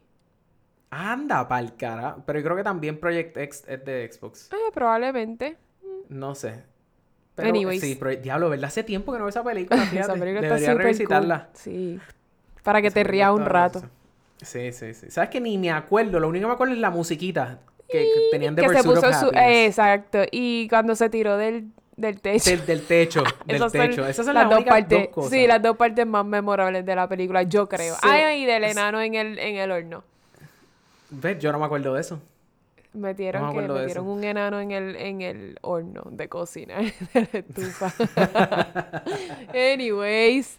Anda, 0.88 1.46
pa'l 1.48 1.76
cara. 1.76 2.16
Pero 2.24 2.38
yo 2.38 2.44
creo 2.44 2.56
que 2.56 2.62
también 2.62 2.98
Project 2.98 3.36
X 3.36 3.64
es 3.66 3.84
de 3.84 4.10
Xbox. 4.10 4.50
Eh, 4.52 4.70
probablemente. 4.72 5.58
No 6.08 6.34
sé. 6.34 6.62
Pero 7.36 7.48
Anyways. 7.50 7.80
sí, 7.80 7.96
Proye- 8.00 8.20
diablo, 8.20 8.48
¿verdad? 8.50 8.64
Hace 8.66 8.82
tiempo 8.82 9.12
que 9.12 9.18
no 9.18 9.24
veo 9.24 9.28
esa 9.28 9.44
película. 9.44 9.82
Esa 9.84 10.14
película 10.14 10.40
Debería 10.40 10.74
revisitarla. 10.74 11.38
cool. 11.46 11.50
Sí. 11.54 12.00
Para 12.64 12.80
que 12.80 12.88
Esa 12.88 12.94
te 12.94 13.04
rías 13.04 13.30
un 13.30 13.44
rato. 13.44 13.82
Sí, 14.42 14.72
sí, 14.72 14.92
sí. 14.94 15.10
¿Sabes 15.10 15.30
que 15.30 15.40
ni 15.40 15.56
me 15.56 15.70
acuerdo? 15.70 16.18
Lo 16.18 16.28
único 16.28 16.42
que 16.44 16.48
me 16.48 16.54
acuerdo 16.54 16.74
es 16.74 16.80
la 16.80 16.90
musiquita 16.90 17.60
que, 17.88 17.98
que 17.98 18.28
tenían 18.32 18.54
de 18.56 18.62
que 18.62 18.68
se 18.70 18.80
of 18.80 18.86
puso 18.86 19.12
su... 19.12 19.30
Exacto. 19.34 20.24
Y 20.32 20.66
cuando 20.68 20.94
se 20.96 21.08
tiró 21.08 21.36
del, 21.36 21.68
del 21.96 22.20
techo. 22.20 22.50
Del, 22.50 22.66
del 22.66 22.82
techo, 22.86 23.22
del 23.46 23.56
Esas 23.56 23.72
son 23.72 23.80
techo. 23.80 24.06
Esas 24.06 24.26
son 24.26 24.34
las 24.34 24.44
las, 24.44 24.50
dos 24.50 24.58
únicas 24.60 24.74
partes. 24.80 24.98
dos 24.98 25.08
cosas. 25.08 25.30
Sí, 25.30 25.46
las 25.46 25.62
dos 25.62 25.76
partes 25.76 26.06
más 26.06 26.24
memorables 26.26 26.84
de 26.84 26.94
la 26.96 27.08
película, 27.08 27.42
yo 27.44 27.68
creo. 27.68 27.94
Sí. 27.94 28.00
Ay, 28.02 28.42
y 28.42 28.46
del 28.46 28.64
enano 28.64 29.00
en 29.00 29.14
el, 29.14 29.38
en 29.38 29.56
el 29.56 29.70
horno. 29.70 30.04
¿Ves? 31.10 31.38
Yo 31.38 31.52
no 31.52 31.58
me 31.58 31.64
acuerdo 31.66 31.94
de 31.94 32.00
eso. 32.00 32.20
Metieron, 32.96 33.42
No 33.42 33.52
me 33.52 33.66
que, 33.66 33.68
metieron 33.68 34.06
un 34.08 34.24
enano 34.24 34.58
en 34.58 34.70
el, 34.70 34.96
en 34.96 35.20
el 35.20 35.58
horno 35.60 36.04
de 36.10 36.28
cocina, 36.28 36.78
de 37.14 37.28
la 37.32 37.38
estufa. 37.40 37.92
Anyways. 39.54 40.58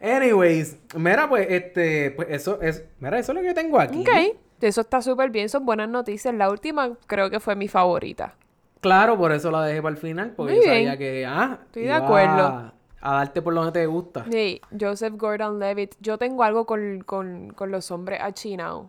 Anyways, 0.00 0.78
mira, 0.96 1.28
pues, 1.28 1.46
este, 1.48 2.10
pues 2.10 2.28
eso 2.30 2.60
es, 2.60 2.84
mira, 3.00 3.18
eso 3.18 3.32
es 3.32 3.36
lo 3.36 3.40
que 3.40 3.46
yo 3.46 3.54
tengo 3.54 3.80
aquí. 3.80 4.00
Ok. 4.00 4.36
Eso 4.60 4.82
está 4.82 5.00
súper 5.00 5.30
bien, 5.30 5.48
son 5.48 5.64
buenas 5.64 5.88
noticias. 5.88 6.34
La 6.34 6.50
última 6.50 6.92
creo 7.06 7.30
que 7.30 7.40
fue 7.40 7.56
mi 7.56 7.68
favorita. 7.68 8.34
Claro, 8.80 9.16
por 9.16 9.32
eso 9.32 9.50
la 9.50 9.64
dejé 9.64 9.80
para 9.80 9.94
el 9.94 10.00
final, 10.00 10.34
porque 10.36 10.54
Muy 10.54 10.62
yo 10.62 10.68
sabía 10.70 10.96
que, 10.98 11.24
ah, 11.26 11.60
Estoy 11.66 11.84
de 11.84 11.92
acuerdo. 11.92 12.42
A, 12.42 12.74
a 13.00 13.14
darte 13.14 13.42
por 13.42 13.54
donde 13.54 13.72
te 13.72 13.86
gusta. 13.86 14.24
Sí, 14.30 14.60
Joseph 14.78 15.14
Gordon-Levitt. 15.16 15.96
Yo 16.00 16.18
tengo 16.18 16.44
algo 16.44 16.66
con, 16.66 17.00
con, 17.00 17.52
con 17.54 17.70
los 17.70 17.90
hombres 17.90 18.20
achinados. 18.22 18.86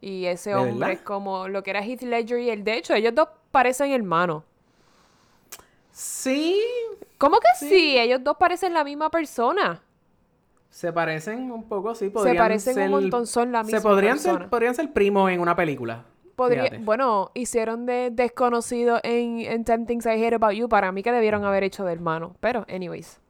Y 0.00 0.24
ese 0.26 0.50
¿De 0.50 0.56
hombre 0.56 0.92
es 0.94 1.00
como 1.00 1.46
lo 1.48 1.62
que 1.62 1.70
era 1.70 1.82
Heath 1.84 2.02
Ledger 2.02 2.38
y 2.40 2.50
él. 2.50 2.64
De 2.64 2.76
hecho, 2.78 2.94
ellos 2.94 3.14
dos 3.14 3.28
parecen 3.50 3.92
hermanos. 3.92 4.44
Sí, 5.92 6.58
¿Cómo 7.18 7.38
que 7.40 7.48
sí? 7.66 7.98
Ellos 7.98 8.22
dos 8.24 8.36
parecen 8.38 8.72
la 8.72 8.84
misma 8.84 9.10
persona. 9.10 9.82
se 10.70 10.92
parecen 10.92 11.50
un 11.50 11.68
poco, 11.68 11.94
sí, 11.94 12.08
podrían 12.08 12.36
parecen 12.38 12.70
un 12.76 12.82
ser- 12.82 12.90
montón, 12.90 13.26
son 13.26 13.52
la 13.52 13.64
Se 13.64 13.72
misma 13.74 13.82
podrían 13.90 14.14
persona. 14.16 14.38
ser, 14.38 14.48
podrían 14.48 14.74
ser 14.74 14.92
primos 14.92 15.30
en 15.30 15.40
una 15.40 15.54
película. 15.56 16.04
Podría, 16.36 16.70
bueno, 16.80 17.30
hicieron 17.34 17.84
de 17.84 18.10
desconocido 18.10 18.98
en, 19.02 19.40
en 19.40 19.64
10 19.64 19.86
Things 19.86 20.06
I 20.06 20.10
Hate 20.24 20.36
About 20.36 20.52
You. 20.52 20.70
Para 20.70 20.90
mí 20.90 21.02
que 21.02 21.12
debieron 21.12 21.44
haber 21.44 21.64
hecho 21.64 21.84
de 21.84 21.92
hermano. 21.92 22.34
Pero, 22.40 22.64
anyways. 22.70 23.20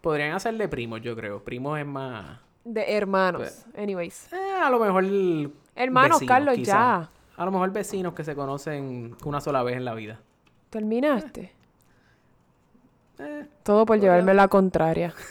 Podrían 0.00 0.32
hacer 0.32 0.54
de 0.56 0.66
primos, 0.66 1.02
yo 1.02 1.14
creo. 1.14 1.44
Primos 1.44 1.78
es 1.78 1.84
más... 1.84 2.38
De 2.64 2.96
hermanos. 2.96 3.42
Pues, 3.42 3.66
Anyways. 3.76 4.32
eh, 4.32 4.52
a 4.62 4.70
lo 4.70 4.78
mejor... 4.78 5.04
Hermanos, 5.78 6.20
vecinos, 6.20 6.28
Carlos, 6.28 6.58
ya. 6.58 7.08
A 7.36 7.44
lo 7.44 7.50
mejor 7.52 7.70
vecinos 7.70 8.14
que 8.14 8.24
se 8.24 8.34
conocen 8.34 9.16
una 9.24 9.40
sola 9.40 9.62
vez 9.62 9.76
en 9.76 9.84
la 9.84 9.94
vida. 9.94 10.18
¿Terminaste? 10.70 11.52
Eh, 13.18 13.46
Todo 13.62 13.86
por 13.86 13.98
llevarme 13.98 14.34
la 14.34 14.48
contraria. 14.48 15.14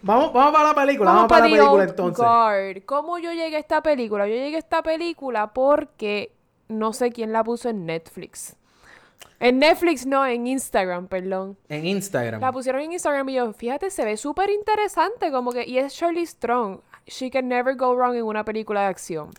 Vamos, 0.00 0.32
vamos 0.32 0.52
para 0.52 0.68
la 0.68 0.74
película, 0.74 1.10
vamos, 1.10 1.28
Vamos 1.28 1.28
para 1.28 1.42
para 1.42 1.50
la 1.50 1.56
película 1.58 1.84
entonces. 1.84 2.24
Guard. 2.24 2.84
¿Cómo 2.86 3.18
yo 3.18 3.30
llegué 3.32 3.56
a 3.56 3.58
esta 3.58 3.82
película? 3.82 4.26
Yo 4.26 4.34
llegué 4.34 4.56
a 4.56 4.58
esta 4.58 4.82
película 4.82 5.52
porque 5.52 6.32
no 6.68 6.92
sé 6.92 7.12
quién 7.12 7.32
la 7.32 7.44
puso 7.44 7.68
en 7.68 7.84
Netflix. 7.84 8.56
En 9.38 9.58
Netflix 9.58 10.06
no, 10.06 10.24
en 10.24 10.46
Instagram, 10.46 11.08
perdón. 11.08 11.58
En 11.68 11.84
Instagram. 11.84 12.40
La 12.40 12.52
pusieron 12.52 12.80
en 12.80 12.92
Instagram 12.92 13.28
y 13.28 13.34
yo, 13.34 13.52
fíjate, 13.52 13.90
se 13.90 14.04
ve 14.04 14.16
súper 14.16 14.50
interesante, 14.50 15.30
como 15.30 15.52
que, 15.52 15.68
y 15.68 15.78
es 15.78 15.92
Shirley 15.92 16.26
Strong. 16.26 16.80
She 17.06 17.30
can 17.30 17.48
never 17.48 17.74
go 17.76 17.94
wrong 17.94 18.16
en 18.16 18.24
una 18.24 18.44
película 18.44 18.82
de 18.82 18.86
acción. 18.88 19.30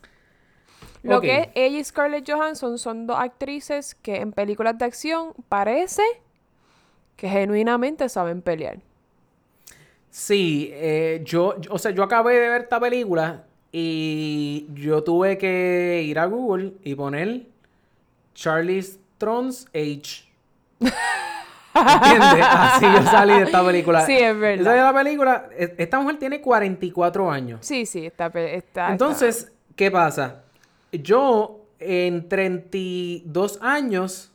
Lo 1.03 1.17
Ok. 1.17 1.23
que 1.23 1.37
es 1.39 1.47
ella 1.55 1.79
y 1.79 1.83
Scarlett 1.83 2.29
Johansson 2.29 2.77
son 2.79 3.05
dos 3.07 3.17
actrices 3.19 3.95
que 3.95 4.17
en 4.17 4.31
películas 4.31 4.77
de 4.77 4.85
acción 4.85 5.33
parece 5.49 6.03
que 7.17 7.27
genuinamente 7.29 8.07
saben 8.09 8.41
pelear. 8.41 8.79
Sí, 10.09 10.69
eh, 10.73 11.21
yo, 11.25 11.55
o 11.69 11.79
sea, 11.79 11.91
yo 11.91 12.03
acabé 12.03 12.35
de 12.35 12.49
ver 12.49 12.61
esta 12.63 12.79
película 12.79 13.45
y 13.71 14.67
yo 14.73 15.03
tuve 15.03 15.37
que 15.39 16.03
ir 16.05 16.19
a 16.19 16.25
Google 16.25 16.73
y 16.83 16.93
poner 16.95 17.47
Charlie's 18.35 18.99
Thrones 19.19 19.67
Age. 19.75 20.29
¿Entiendes? 21.75 22.45
Así 22.49 22.85
yo 22.85 23.03
salí 23.03 23.33
de 23.33 23.43
esta 23.43 23.65
película. 23.65 24.05
Sí, 24.05 24.17
es 24.17 24.37
verdad. 24.37 24.57
Yo 24.57 24.63
salí 24.65 24.77
de 24.77 24.83
la 24.83 24.93
película, 24.93 25.49
esta 25.57 25.99
mujer 25.99 26.19
tiene 26.19 26.41
44 26.41 27.31
años. 27.31 27.59
Sí, 27.61 27.85
sí, 27.85 28.05
está... 28.05 28.31
Entonces, 28.89 29.51
¿qué 29.75 29.91
pasa? 29.91 30.43
Yo 30.91 31.65
en 31.79 32.29
32 32.29 33.59
años 33.61 34.31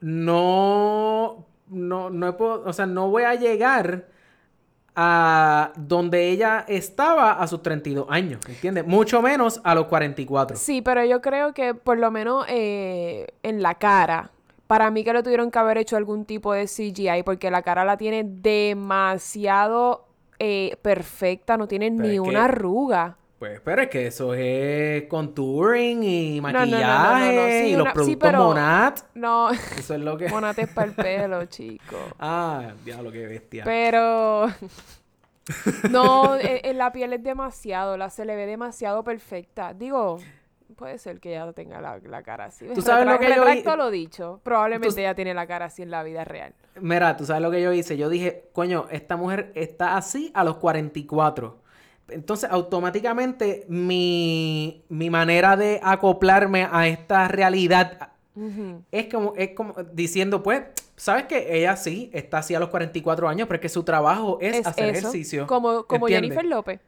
no, 0.00 1.46
no, 1.68 2.10
no 2.10 2.28
he 2.28 2.30
o 2.38 2.72
sea, 2.72 2.86
no 2.86 3.08
voy 3.08 3.22
a 3.24 3.34
llegar 3.34 4.06
a 4.96 5.72
donde 5.76 6.30
ella 6.30 6.64
estaba 6.68 7.32
a 7.32 7.46
sus 7.46 7.62
32 7.62 8.06
años, 8.08 8.40
¿entiendes? 8.48 8.86
Mucho 8.86 9.20
menos 9.22 9.60
a 9.64 9.74
los 9.74 9.86
44. 9.86 10.56
Sí, 10.56 10.82
pero 10.82 11.04
yo 11.04 11.20
creo 11.20 11.52
que 11.52 11.74
por 11.74 11.98
lo 11.98 12.10
menos 12.10 12.46
eh, 12.48 13.26
en 13.42 13.62
la 13.62 13.74
cara, 13.74 14.30
para 14.66 14.90
mí 14.90 15.04
que 15.04 15.12
le 15.12 15.22
tuvieron 15.22 15.50
que 15.50 15.58
haber 15.58 15.78
hecho 15.78 15.96
algún 15.96 16.24
tipo 16.24 16.52
de 16.52 16.66
CGI 16.66 17.22
porque 17.24 17.50
la 17.50 17.62
cara 17.62 17.84
la 17.84 17.96
tiene 17.96 18.24
demasiado 18.24 20.06
eh, 20.38 20.76
perfecta, 20.82 21.56
no 21.56 21.68
tiene 21.68 21.90
Pero 21.90 22.02
ni 22.02 22.08
es 22.16 22.22
que- 22.22 22.28
una 22.28 22.44
arruga. 22.44 23.16
Pues, 23.38 23.60
pero 23.60 23.82
es 23.82 23.88
que 23.90 24.06
eso 24.06 24.32
es 24.32 25.04
contouring 25.04 26.02
y 26.02 26.40
no, 26.40 26.48
no, 26.50 26.60
no, 26.60 26.60
maquillaje 26.60 27.36
no. 27.36 27.46
Sí, 27.46 27.66
y 27.66 27.72
los 27.72 27.82
una- 27.82 27.90
sí, 27.90 27.94
productos 27.94 28.28
pero- 28.30 28.44
Monat. 28.44 29.00
No, 29.14 29.50
Eso 29.78 29.94
es 29.94 30.00
lo 30.00 30.16
que... 30.16 30.28
monates 30.30 30.68
para 30.68 30.86
el 30.88 30.94
pelo, 30.94 31.44
chico. 31.46 31.96
Ah, 32.18 32.72
diablo, 32.84 33.12
qué 33.12 33.26
bestia. 33.26 33.64
Pero 33.64 34.46
no, 35.90 36.36
e- 36.36 36.62
en 36.64 36.78
la 36.78 36.90
piel 36.92 37.12
es 37.12 37.22
demasiado, 37.22 37.96
la 37.98 38.08
se 38.08 38.24
le 38.24 38.34
ve 38.36 38.46
demasiado 38.46 39.04
perfecta. 39.04 39.74
Digo, 39.74 40.18
puede 40.74 40.98
ser 40.98 41.20
que 41.20 41.30
ella 41.30 41.52
tenga 41.52 41.80
la, 41.80 41.98
la 41.98 42.22
cara 42.22 42.46
así. 42.46 42.66
Tú 42.74 42.82
sabes 42.82 43.06
lo 43.06 43.18
que 43.18 43.28
yo 43.34 43.44
Retracto 43.44 43.76
lo 43.76 43.90
dicho. 43.90 44.40
Probablemente 44.42 44.94
Tú- 44.94 45.00
ella 45.00 45.14
tiene 45.14 45.34
la 45.34 45.46
cara 45.46 45.66
así 45.66 45.82
en 45.82 45.90
la 45.90 46.02
vida 46.02 46.24
real. 46.24 46.54
Mira, 46.80 47.16
tú 47.16 47.24
sabes 47.24 47.42
lo 47.42 47.50
que 47.50 47.62
yo 47.62 47.72
hice. 47.72 47.96
Yo 47.96 48.08
dije, 48.08 48.48
coño, 48.52 48.86
esta 48.90 49.16
mujer 49.16 49.52
está 49.54 49.96
así 49.96 50.30
a 50.34 50.44
los 50.44 50.56
44. 50.56 51.58
Entonces, 52.08 52.50
automáticamente, 52.50 53.64
mi, 53.68 54.84
mi 54.88 55.08
manera 55.10 55.56
de 55.56 55.80
acoplarme 55.82 56.68
a 56.70 56.86
esta 56.86 57.28
realidad 57.28 58.10
es 58.90 59.06
como, 59.12 59.32
es 59.36 59.50
como 59.50 59.74
diciendo, 59.92 60.42
pues, 60.42 60.62
¿sabes 60.96 61.24
qué? 61.26 61.56
Ella 61.56 61.76
sí 61.76 62.10
está 62.12 62.38
así 62.38 62.54
a 62.54 62.58
los 62.60 62.68
44 62.68 63.28
años, 63.28 63.46
pero 63.46 63.56
es 63.56 63.62
que 63.62 63.68
su 63.68 63.84
trabajo 63.84 64.38
es, 64.40 64.56
Es 64.56 64.66
hacer 64.66 64.90
eso, 64.90 64.98
ejercicio. 65.08 65.46
Como, 65.46 65.84
como 65.84 66.06
¿entiendes? 66.08 66.30
Jennifer 66.32 66.44
López. 66.44 66.80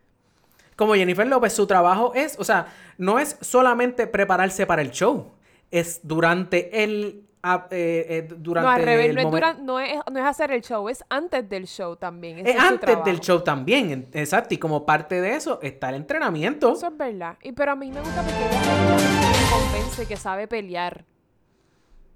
Como 0.76 0.94
Jennifer 0.94 1.26
López, 1.26 1.52
su 1.54 1.66
trabajo 1.66 2.12
es, 2.14 2.38
o 2.38 2.44
sea, 2.44 2.66
no 2.98 3.18
es 3.18 3.38
solamente 3.40 4.06
prepararse 4.06 4.66
para 4.66 4.82
el 4.82 4.90
show, 4.90 5.32
es 5.70 6.00
durante 6.02 6.84
el... 6.84 7.22
eh, 7.70 8.06
eh, 8.08 8.28
durante 8.36 8.66
No, 8.68 8.74
al 8.74 8.82
revés, 8.82 9.08
el 9.10 9.14
no 9.16 9.36
es, 9.38 9.58
no, 9.60 9.80
es, 9.80 9.98
no 10.12 10.18
es 10.18 10.24
hacer 10.26 10.50
el 10.52 10.62
show, 10.62 10.88
es 10.88 11.02
antes 11.08 11.48
del 11.48 11.66
show 11.66 11.96
también. 11.96 12.46
Es 12.46 12.58
antes 12.58 13.02
del 13.04 13.20
show 13.20 13.40
también, 13.42 14.06
exacto. 14.12 14.54
Y 14.54 14.58
como 14.58 14.84
parte 14.84 15.20
de 15.20 15.34
eso 15.36 15.60
está 15.62 15.88
el 15.88 15.94
entrenamiento. 15.96 16.72
Eso 16.74 16.88
es 16.88 16.96
verdad. 16.96 17.36
Y, 17.42 17.52
pero 17.52 17.72
a 17.72 17.76
mí 17.76 17.90
me 17.90 18.00
gusta 18.00 18.22
porque 18.22 18.44
ella 18.44 19.50
convence 19.50 20.06
que 20.06 20.16
sabe 20.16 20.46
pelear. 20.46 21.04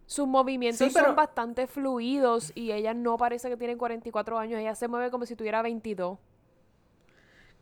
Sus 0.07 0.27
movimientos 0.27 0.85
Sí, 0.89 0.93
pero- 0.93 1.07
son 1.07 1.17
bastante 1.17 1.67
fluidos 1.69 2.51
y 2.57 2.73
ella 2.73 2.93
no 2.95 3.17
parece 3.17 3.49
que 3.49 3.57
tiene 3.57 3.77
44 3.77 4.39
años. 4.39 4.61
Ella 4.61 4.75
se 4.75 4.89
mueve 4.89 5.11
como 5.11 5.25
si 5.25 5.37
tuviera 5.37 5.63
22. 5.63 6.19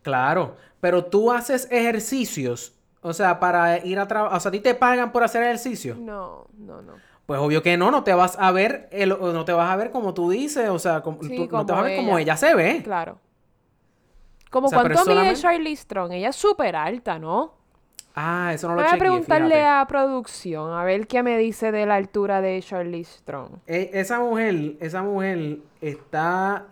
Claro, 0.09 0.57
pero 0.81 1.05
tú 1.05 1.31
haces 1.33 1.69
ejercicios, 1.71 2.73
o 3.03 3.13
sea, 3.13 3.39
para 3.41 3.85
ir 3.85 3.99
a 3.99 4.09
trabajar, 4.09 4.37
o 4.37 4.41
sea, 4.41 4.49
a 4.49 4.53
ti 4.53 4.61
te 4.61 4.75
pagan 4.75 5.13
por 5.13 5.23
hacer 5.23 5.43
ejercicio. 5.43 5.97
No, 5.99 6.47
no, 6.57 6.81
no. 6.83 6.95
Pues 7.27 7.39
obvio 7.41 7.63
que 7.63 7.77
no, 7.77 7.91
no 7.91 8.05
te 8.05 8.15
vas 8.15 8.37
a 8.41 8.51
ver, 8.53 8.89
el- 8.91 9.11
no 9.11 9.45
te 9.45 9.53
vas 9.53 9.71
a 9.71 9.77
ver 9.77 9.91
como 9.91 10.15
tú 10.15 10.31
dices, 10.31 10.71
o 10.71 10.79
sea, 10.79 11.03
como, 11.03 11.23
Sí, 11.23 11.37
tú- 11.37 11.49
no 11.55 11.67
te 11.67 11.73
vas 11.73 11.81
a 11.83 11.85
ver 11.85 11.97
como 11.99 12.13
ella. 12.19 12.23
ella 12.33 12.37
se 12.39 12.55
ve. 12.55 12.81
Claro. 12.83 13.19
Como 14.51 14.69
O 14.69 14.71
sea, 14.71 14.79
cuánto 14.81 15.01
mide 15.01 15.05
solamente- 15.05 15.41
Charlize 15.43 15.83
Strong. 15.83 16.13
Ella 16.13 16.29
es 16.31 16.37
súper 16.37 16.75
alta, 16.75 17.19
¿no? 17.19 17.53
Ah, 18.15 18.53
eso 18.55 18.67
no 18.67 18.75
lo 18.77 18.83
Voy 18.83 18.91
a 18.91 18.97
preguntarle 18.99 19.57
fíjate. 19.57 19.67
a 19.67 19.87
producción 19.87 20.73
a 20.73 20.83
ver 20.85 21.07
qué 21.07 21.23
me 21.23 21.37
dice 21.37 21.71
de 21.71 21.85
la 21.87 21.97
altura 21.97 22.41
de 22.41 22.61
Charlize 22.63 23.19
Strong. 23.19 23.51
E- 23.67 23.91
esa 23.93 24.19
mujer, 24.21 24.77
esa 24.81 25.03
mujer 25.03 25.59
está, 25.83 26.65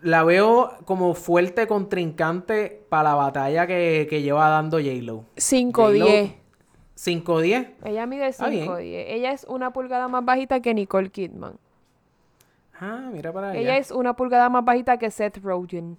la 0.00 0.24
veo 0.24 0.72
como 0.84 1.14
fuerte 1.14 1.66
contrincante 1.66 2.84
para 2.88 3.10
la 3.10 3.14
batalla 3.14 3.66
que, 3.66 4.06
que 4.08 4.22
lleva 4.22 4.48
dando 4.48 4.78
J-Lo. 4.78 5.24
5'10. 5.36 6.34
5'10. 6.96 7.74
Ella 7.84 8.06
mide 8.06 8.28
Está 8.28 8.48
bien. 8.48 8.66
5'10. 8.66 9.04
Ella 9.08 9.32
es 9.32 9.44
una 9.44 9.72
pulgada 9.72 10.08
más 10.08 10.24
bajita 10.24 10.60
que 10.60 10.74
Nicole 10.74 11.10
Kidman. 11.10 11.58
Ah, 12.80 13.08
mira 13.12 13.32
para 13.32 13.50
allá. 13.50 13.60
Ella 13.60 13.76
es 13.78 13.90
una 13.90 14.14
pulgada 14.14 14.48
más 14.48 14.64
bajita 14.64 14.98
que 14.98 15.10
Seth 15.10 15.38
Rogen. 15.42 15.96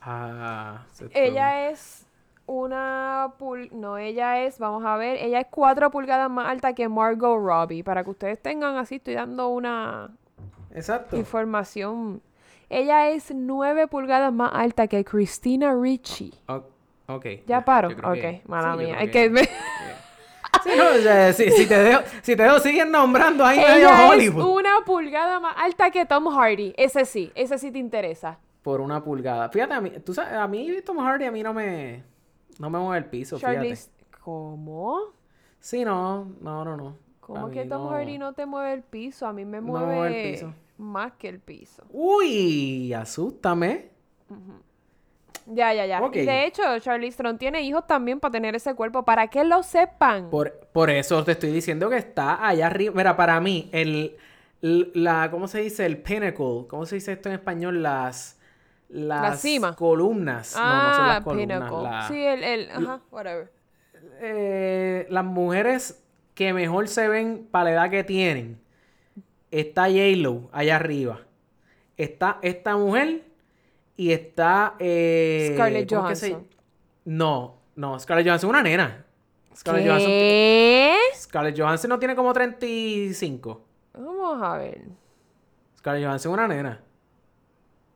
Ah, 0.00 0.84
Seth 0.92 1.10
Ella 1.14 1.70
es 1.70 2.06
una 2.46 3.34
pul... 3.38 3.68
No, 3.72 3.96
ella 3.98 4.44
es, 4.44 4.58
vamos 4.58 4.84
a 4.84 4.96
ver, 4.96 5.16
ella 5.16 5.40
es 5.40 5.46
4 5.50 5.90
pulgadas 5.90 6.30
más 6.30 6.48
alta 6.48 6.74
que 6.74 6.88
Margot 6.88 7.38
Robbie. 7.38 7.82
Para 7.82 8.04
que 8.04 8.10
ustedes 8.10 8.40
tengan 8.40 8.76
así, 8.76 8.96
estoy 8.96 9.14
dando 9.14 9.48
una. 9.48 10.10
Exacto. 10.72 11.16
información. 11.16 12.20
Ella 12.70 13.10
es 13.10 13.32
9 13.34 13.86
pulgadas 13.88 14.32
más 14.32 14.50
alta 14.54 14.86
que 14.88 15.04
Christina 15.04 15.74
Ricci. 15.74 16.32
O- 16.48 16.64
ok. 17.08 17.26
¿Ya 17.46 17.64
paro? 17.64 17.88
Ok, 17.88 18.12
que- 18.14 18.42
mala 18.46 18.72
sí, 18.72 18.78
mía. 18.84 18.98
Es 19.00 19.10
que 19.10 19.30
me- 19.30 19.48
Sí, 20.62 20.70
no, 20.78 20.84
o 20.88 21.02
sea, 21.02 21.32
si, 21.32 21.50
si 21.50 21.66
te 21.66 21.76
dejo, 21.78 22.00
si 22.22 22.36
te 22.36 22.42
dejo, 22.44 22.58
siguen 22.60 22.90
nombrando 22.90 23.44
ahí 23.44 23.58
medio 23.58 23.88
es 23.88 24.00
Hollywood. 24.08 24.56
una 24.58 24.70
pulgada 24.86 25.40
más 25.40 25.54
alta 25.58 25.90
que 25.90 26.06
Tom 26.06 26.28
Hardy. 26.28 26.72
Ese 26.76 27.04
sí, 27.04 27.32
ese 27.34 27.58
sí 27.58 27.70
te 27.72 27.78
interesa. 27.78 28.38
Por 28.62 28.80
una 28.80 29.02
pulgada. 29.02 29.48
Fíjate, 29.50 29.74
a 29.74 29.80
mí, 29.80 29.90
tú 30.04 30.14
sabes, 30.14 30.32
a 30.32 30.46
mí 30.46 30.70
Tom 30.86 30.98
Hardy 31.00 31.24
a 31.26 31.30
mí 31.32 31.42
no 31.42 31.52
me, 31.52 32.04
no 32.58 32.70
me 32.70 32.78
mueve 32.78 32.98
el 32.98 33.04
piso, 33.06 33.36
fíjate. 33.36 33.76
¿Cómo? 34.22 35.00
Sí, 35.58 35.84
no, 35.84 36.24
no, 36.40 36.64
no, 36.64 36.76
no. 36.76 36.96
¿Cómo 37.20 37.50
que 37.50 37.64
Tom 37.66 37.84
no. 37.84 37.90
Hardy 37.90 38.16
no 38.16 38.32
te 38.32 38.46
mueve 38.46 38.72
el 38.74 38.82
piso? 38.82 39.26
A 39.26 39.32
mí 39.32 39.44
me 39.44 39.58
No 39.60 39.64
mueve, 39.66 39.86
me 39.86 39.94
mueve 39.96 40.26
el 40.28 40.32
piso. 40.34 40.54
Más 40.78 41.12
que 41.14 41.28
el 41.28 41.40
piso. 41.40 41.84
Uy, 41.90 42.92
asústame. 42.92 43.90
Ya, 45.46 45.74
ya, 45.74 45.84
ya. 45.84 46.00
Y 46.12 46.24
de 46.24 46.46
hecho, 46.46 46.62
Charlize 46.78 47.16
Theron 47.18 47.36
tiene 47.38 47.60
hijos 47.62 47.86
también 47.86 48.18
para 48.18 48.32
tener 48.32 48.54
ese 48.54 48.74
cuerpo, 48.74 49.04
para 49.04 49.28
que 49.28 49.44
lo 49.44 49.62
sepan. 49.62 50.30
Por, 50.30 50.52
por 50.72 50.88
eso 50.88 51.22
te 51.22 51.32
estoy 51.32 51.50
diciendo 51.52 51.90
que 51.90 51.98
está 51.98 52.46
allá 52.46 52.66
arriba. 52.66 52.94
Mira, 52.96 53.14
para 53.16 53.38
mí, 53.40 53.68
el, 53.72 54.16
la, 54.62 55.30
¿cómo 55.30 55.46
se 55.46 55.60
dice? 55.60 55.84
El 55.84 55.98
pinnacle. 55.98 56.66
¿Cómo 56.68 56.86
se 56.86 56.94
dice 56.94 57.12
esto 57.12 57.28
en 57.28 57.34
español? 57.34 57.82
Las, 57.82 58.38
las 58.88 59.40
cima. 59.40 59.76
columnas. 59.76 60.54
no, 60.56 60.62
no 60.62 60.66
ah, 60.70 60.92
son 60.96 61.08
las 61.08 61.20
columnas. 61.20 61.58
Pinnacle. 61.60 61.82
la- 61.82 62.08
Sí, 62.08 62.24
el, 62.24 62.42
el, 62.42 62.70
ajá, 62.70 63.00
whatever. 63.10 63.52
eh, 64.20 65.06
las 65.10 65.24
mujeres 65.24 66.02
que 66.34 66.54
mejor 66.54 66.88
se 66.88 67.06
ven 67.06 67.46
para 67.50 67.64
la 67.66 67.70
edad 67.72 67.90
que 67.90 68.02
tienen. 68.02 68.63
Está 69.54 69.82
J-Lo 69.84 70.48
allá 70.52 70.76
arriba. 70.76 71.20
Está 71.96 72.38
esta 72.42 72.76
mujer 72.76 73.22
y 73.96 74.10
está... 74.10 74.74
eh, 74.80 75.52
Scarlett 75.54 75.88
¿cómo 75.88 76.08
es 76.08 76.20
que 76.20 76.26
se- 76.26 76.32
Johansson. 76.32 76.54
No, 77.04 77.56
no, 77.76 77.98
Scarlett 78.00 78.26
Johansson 78.26 78.48
es 78.48 78.50
una 78.50 78.62
nena. 78.62 79.04
Scarlett 79.56 79.86
Johansson, 79.86 80.08
¿Qué? 80.10 80.96
Scarlett 81.16 81.56
Johansson 81.58 81.88
no 81.90 81.98
tiene 82.00 82.16
como 82.16 82.32
35. 82.32 83.64
Vamos 83.94 84.42
a 84.42 84.58
ver. 84.58 84.82
Scarlett 85.78 86.04
Johansson 86.04 86.32
es 86.32 86.34
una 86.34 86.48
nena. 86.48 86.80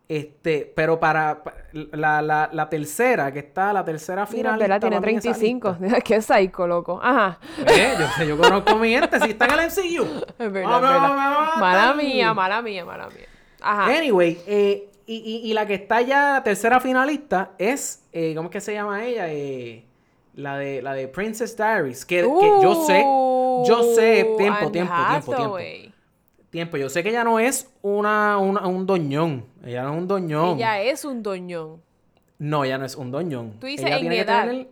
Este, 0.09 0.73
pero 0.75 0.99
para, 0.99 1.45
pa- 1.45 1.53
la, 1.73 2.23
la, 2.23 2.49
la 2.51 2.69
tercera, 2.71 3.31
que 3.31 3.41
está 3.41 3.75
la 3.75 3.85
tercera 3.85 4.27
Mira, 4.31 4.55
final. 4.55 4.59
Bella 4.59 4.81
tiene 4.81 5.01
35. 5.01 5.77
Qué 6.05 6.23
psycho, 6.23 6.67
loco. 6.67 6.99
Ajá. 7.03 7.39
Eh, 7.67 7.95
yo, 8.19 8.25
yo 8.25 8.39
conozco 8.39 8.77
mi 8.77 8.89
gente, 8.91 9.21
si 9.21 9.31
está 9.33 9.45
en 9.47 9.53
el 9.53 9.67
MCU. 9.67 10.07
Es 10.39 10.51
verdad. 10.53 10.81
Mala 11.61 11.93
mía, 11.95 12.33
mala 12.33 12.63
mía, 12.63 12.85
mala 12.87 13.09
mía. 13.09 13.27
Ajá. 13.61 13.85
Anyway, 13.99 14.39
eh, 14.47 14.89
y, 15.05 15.17
y, 15.45 15.51
y 15.51 15.53
la 15.53 15.67
que 15.67 15.75
está 15.75 16.01
ya, 16.01 16.33
la 16.35 16.43
tercera 16.43 16.81
finalista, 16.81 17.51
es, 17.59 18.05
eh, 18.13 18.33
¿cómo 18.35 18.49
es 18.49 18.53
que 18.53 18.61
se 18.63 18.73
llama 18.73 19.05
ella? 19.05 19.27
Eh, 19.31 19.85
la, 20.35 20.57
de, 20.57 20.81
la 20.81 20.95
de 20.95 21.09
Princess 21.09 21.55
Diaries, 21.57 22.07
que, 22.07 22.23
que 22.23 22.23
yo 22.63 22.85
sé, 22.87 23.03
yo 23.03 23.83
sé, 23.95 24.35
tiempo, 24.39 24.71
tiempo, 24.71 24.95
tiempo, 25.11 25.35
tiempo. 25.35 25.59
Tiempo, 26.51 26.77
yo 26.79 26.89
sé 26.89 27.03
que 27.03 27.11
ella 27.11 27.25
no 27.25 27.39
es 27.39 27.71
una, 27.83 28.39
una- 28.39 28.67
un 28.67 28.87
doñón, 28.87 29.45
ella 29.65 29.83
no 29.83 29.93
es 29.95 29.99
un 29.99 30.09
doñón. 30.09 30.57
Ella 30.57 30.81
es 30.83 31.05
un 31.05 31.23
doñón. 31.23 31.83
No, 32.39 32.65
ella 32.65 32.79
no 32.79 32.85
es 32.87 32.95
un 32.97 33.11
doñón. 33.11 33.59
Tú 33.61 33.67
dices 33.67 33.85
Ella 33.87 33.97
en 33.97 34.01
tiene 34.01 34.17
que 34.17 34.23
edad. 34.23 34.47
tener- 34.49 34.69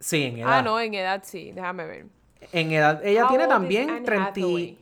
Sí, 0.00 0.22
en 0.24 0.38
edad. 0.38 0.58
Ah, 0.58 0.62
no, 0.62 0.80
en 0.80 0.92
edad 0.94 1.22
sí. 1.24 1.52
Déjame 1.52 1.86
ver. 1.86 2.06
En 2.52 2.72
edad, 2.72 3.00
ella 3.06 3.24
How 3.24 3.28
tiene 3.28 3.46
también 3.46 3.90
Anne 3.90 4.04
30 4.04 4.28
Hathaway? 4.28 4.78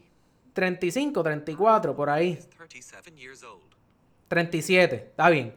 35, 0.52 1.22
34, 1.22 1.94
por 1.94 2.10
ahí. 2.10 2.38
37 2.56 3.12
years 3.16 3.42
old. 3.44 3.62
37, 4.28 4.96
está 4.96 5.28
bien. 5.30 5.52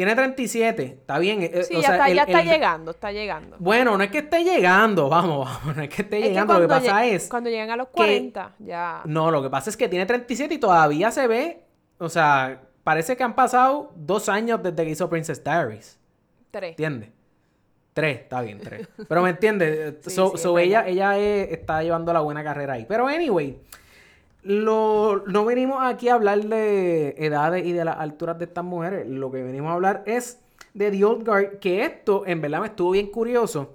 Tiene 0.00 0.14
37, 0.14 0.82
está 0.82 1.18
bien. 1.18 1.42
eh, 1.42 1.62
Sí, 1.62 1.74
o 1.76 1.80
ya, 1.82 1.86
sea, 1.88 1.96
está, 1.96 2.08
el- 2.08 2.16
ya 2.16 2.22
está 2.22 2.40
el- 2.40 2.48
llegando, 2.48 2.90
está 2.92 3.12
llegando. 3.12 3.56
Bueno, 3.58 3.98
no 3.98 4.02
es 4.02 4.10
que 4.10 4.20
esté 4.20 4.42
llegando, 4.42 5.10
vamos, 5.10 5.46
vamos, 5.62 5.76
no 5.76 5.82
es 5.82 5.90
que 5.90 6.00
esté 6.00 6.16
Es 6.16 6.22
que 6.22 6.28
llegando. 6.30 6.54
Lo 6.54 6.60
que 6.62 6.68
pasa 6.68 7.04
es. 7.04 7.28
Cuando 7.28 7.50
llegan 7.50 7.70
a 7.70 7.76
los 7.76 7.88
que- 7.88 7.92
40, 7.92 8.54
ya. 8.60 9.02
No, 9.04 9.30
lo 9.30 9.42
que 9.42 9.50
pasa 9.50 9.68
es 9.68 9.76
que 9.76 9.88
tiene 9.90 10.06
37 10.06 10.54
y 10.54 10.58
todavía 10.58 11.10
se 11.10 11.26
ve. 11.26 11.64
O 11.98 12.08
sea, 12.08 12.62
parece 12.82 13.14
que 13.14 13.22
han 13.24 13.34
pasado 13.34 13.92
dos 13.94 14.30
años 14.30 14.62
desde 14.62 14.84
que 14.84 14.88
hizo 14.90 15.10
Princess 15.10 15.44
Diaries. 15.44 15.98
Tres. 16.50 16.70
¿Entiendes? 16.70 17.10
Tres, 17.92 18.20
está 18.20 18.40
bien, 18.40 18.58
tres. 18.58 18.88
Pero 19.06 19.20
me 19.22 19.28
entiendes, 19.28 19.96
Sí, 20.02 20.10
so, 20.12 20.30
sí, 20.34 20.38
so 20.38 20.58
ella, 20.58 20.86
ella 20.88 21.18
es- 21.18 21.52
está 21.52 21.82
llevando 21.82 22.10
la 22.14 22.20
buena 22.20 22.42
carrera 22.42 22.72
ahí. 22.72 22.86
Pero 22.88 23.06
anyway, 23.06 23.60
lo, 24.42 25.24
no 25.26 25.44
venimos 25.44 25.82
aquí 25.82 26.08
a 26.08 26.14
hablar 26.14 26.40
de 26.44 27.14
edades 27.18 27.66
y 27.66 27.72
de 27.72 27.84
las 27.84 27.98
alturas 27.98 28.38
de 28.38 28.46
estas 28.46 28.64
mujeres. 28.64 29.06
Lo 29.08 29.30
que 29.30 29.42
venimos 29.42 29.70
a 29.70 29.74
hablar 29.74 30.02
es 30.06 30.40
de 30.74 30.90
The 30.90 31.04
Old 31.04 31.26
Guard, 31.26 31.58
que 31.58 31.84
esto 31.84 32.24
en 32.26 32.40
verdad 32.40 32.60
me 32.60 32.66
estuvo 32.68 32.92
bien 32.92 33.08
curioso, 33.08 33.74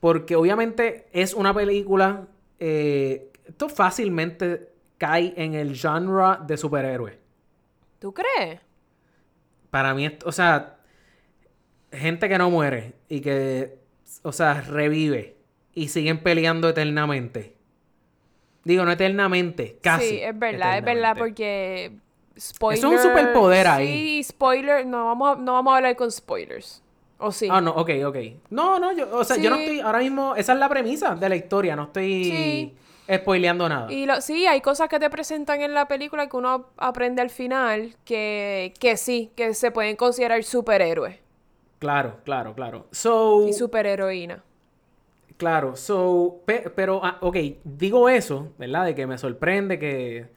porque 0.00 0.36
obviamente 0.36 1.06
es 1.12 1.34
una 1.34 1.54
película, 1.54 2.26
eh, 2.58 3.30
esto 3.46 3.68
fácilmente 3.68 4.70
cae 4.98 5.32
en 5.36 5.54
el 5.54 5.76
genre 5.76 6.38
de 6.46 6.56
superhéroes. 6.56 7.16
¿Tú 7.98 8.12
crees? 8.12 8.60
Para 9.70 9.94
mí, 9.94 10.08
o 10.24 10.32
sea, 10.32 10.78
gente 11.92 12.28
que 12.28 12.38
no 12.38 12.50
muere 12.50 12.94
y 13.08 13.20
que, 13.20 13.78
o 14.22 14.32
sea, 14.32 14.60
revive 14.60 15.36
y 15.72 15.88
siguen 15.88 16.18
peleando 16.22 16.68
eternamente. 16.68 17.56
Digo, 18.64 18.84
no 18.84 18.92
eternamente, 18.92 19.78
casi. 19.80 20.08
Sí, 20.08 20.20
es 20.22 20.38
verdad, 20.38 20.78
es 20.78 20.84
verdad, 20.84 21.16
porque. 21.16 21.92
Spoiler. 22.38 22.78
Eso 22.78 22.94
es 22.94 23.04
un 23.04 23.10
superpoder 23.10 23.66
ahí. 23.66 23.86
Sí, 23.88 24.22
spoiler. 24.24 24.86
No 24.86 25.04
vamos, 25.06 25.36
a, 25.36 25.40
no 25.40 25.52
vamos 25.52 25.72
a 25.72 25.76
hablar 25.76 25.96
con 25.96 26.10
spoilers. 26.10 26.82
¿O 27.18 27.30
sí? 27.30 27.46
Ah, 27.50 27.60
no, 27.60 27.72
ok, 27.72 27.90
ok. 28.06 28.16
No, 28.50 28.78
no, 28.78 28.92
yo, 28.92 29.16
o 29.16 29.22
sea, 29.22 29.36
yo 29.36 29.50
no 29.50 29.56
estoy, 29.56 29.80
ahora 29.80 30.00
mismo, 30.00 30.34
esa 30.34 30.54
es 30.54 30.58
la 30.58 30.68
premisa 30.68 31.14
de 31.14 31.28
la 31.28 31.36
historia, 31.36 31.76
no 31.76 31.84
estoy 31.84 32.24
Sí. 32.24 32.74
spoileando 33.14 33.68
nada. 33.68 33.92
Y 33.92 34.06
lo, 34.06 34.20
sí, 34.20 34.46
hay 34.46 34.60
cosas 34.60 34.88
que 34.88 34.98
te 34.98 35.08
presentan 35.08 35.60
en 35.60 35.72
la 35.72 35.86
película 35.86 36.28
que 36.28 36.36
uno 36.36 36.66
aprende 36.78 37.22
al 37.22 37.30
final 37.30 37.94
que, 38.04 38.74
que 38.80 38.96
sí, 38.96 39.30
que 39.36 39.54
se 39.54 39.70
pueden 39.70 39.94
considerar 39.94 40.42
superhéroes 40.42 41.18
Claro, 41.78 42.18
claro, 42.24 42.54
claro. 42.54 42.86
So, 42.92 43.46
y 43.48 43.52
superheroína. 43.52 44.42
Claro, 45.42 45.74
so, 45.74 46.40
pe- 46.46 46.70
pero, 46.72 47.00
ah, 47.04 47.18
ok, 47.20 47.36
digo 47.64 48.08
eso, 48.08 48.52
¿verdad? 48.58 48.84
De 48.84 48.94
que 48.94 49.08
me 49.08 49.18
sorprende 49.18 49.76
que, 49.76 50.28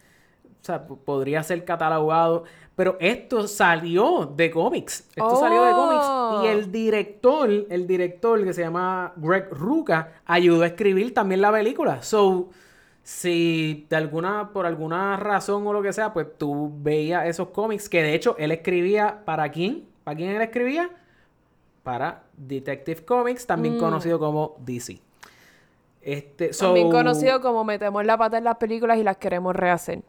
o 0.61 0.65
sea, 0.65 0.83
podría 0.87 1.43
ser 1.43 1.63
catalogado, 1.63 2.45
pero 2.75 2.97
esto 2.99 3.47
salió 3.47 4.25
de 4.35 4.49
cómics, 4.49 5.07
esto 5.15 5.35
salió 5.35 5.61
de 5.63 5.73
Oh. 5.73 5.75
cómics 5.75 6.43
y 6.43 6.47
el 6.47 6.71
director, 6.71 7.47
el 7.69 7.85
director 7.85 8.43
que 8.43 8.51
se 8.53 8.63
llama 8.63 9.13
Greg 9.17 9.47
Ruca, 9.51 10.13
ayudó 10.25 10.63
a 10.63 10.67
escribir 10.67 11.13
también 11.13 11.41
la 11.41 11.51
película, 11.51 12.01
so, 12.01 12.49
si 13.03 13.85
de 13.87 13.95
alguna, 13.97 14.49
por 14.53 14.65
alguna 14.65 15.17
razón 15.17 15.67
o 15.67 15.73
lo 15.73 15.83
que 15.83 15.93
sea, 15.93 16.13
pues 16.13 16.35
tú 16.39 16.71
veías 16.81 17.27
esos 17.27 17.49
cómics 17.49 17.87
que 17.89 18.01
de 18.01 18.15
hecho 18.15 18.35
él 18.39 18.49
escribía, 18.51 19.21
¿para 19.23 19.51
quién? 19.51 19.85
¿Para 20.03 20.17
quién 20.17 20.31
él 20.31 20.41
escribía? 20.41 20.89
para 21.83 22.23
Detective 22.37 23.03
Comics, 23.05 23.45
también 23.47 23.77
conocido 23.77 24.19
como 24.19 24.55
DC. 24.59 24.99
Este, 26.01 26.53
so- 26.53 26.65
Mm. 26.65 26.67
También 26.67 26.91
conocido 26.91 27.41
como 27.41 27.63
metemos 27.63 28.05
la 28.05 28.17
pata 28.17 28.37
en 28.37 28.43
las 28.43 28.57
películas 28.57 28.97
y 28.97 29.03
las 29.03 29.17
queremos 29.17 29.55
rehacer. 29.55 30.01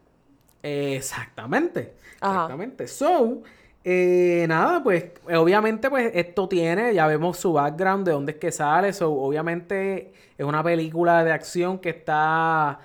Exactamente. 0.62 1.94
Ajá. 2.20 2.32
Exactamente. 2.34 2.88
So, 2.88 3.42
eh, 3.84 4.44
nada, 4.48 4.82
pues, 4.82 5.04
obviamente, 5.34 5.88
pues, 5.88 6.10
esto 6.14 6.48
tiene, 6.48 6.92
ya 6.94 7.06
vemos 7.06 7.38
su 7.38 7.52
background, 7.52 8.06
de 8.06 8.12
dónde 8.12 8.32
es 8.32 8.38
que 8.38 8.50
sale. 8.52 8.92
So, 8.92 9.12
obviamente, 9.12 10.12
es 10.36 10.44
una 10.44 10.62
película 10.62 11.22
de 11.24 11.32
acción 11.32 11.78
que 11.78 11.90
está 11.90 12.80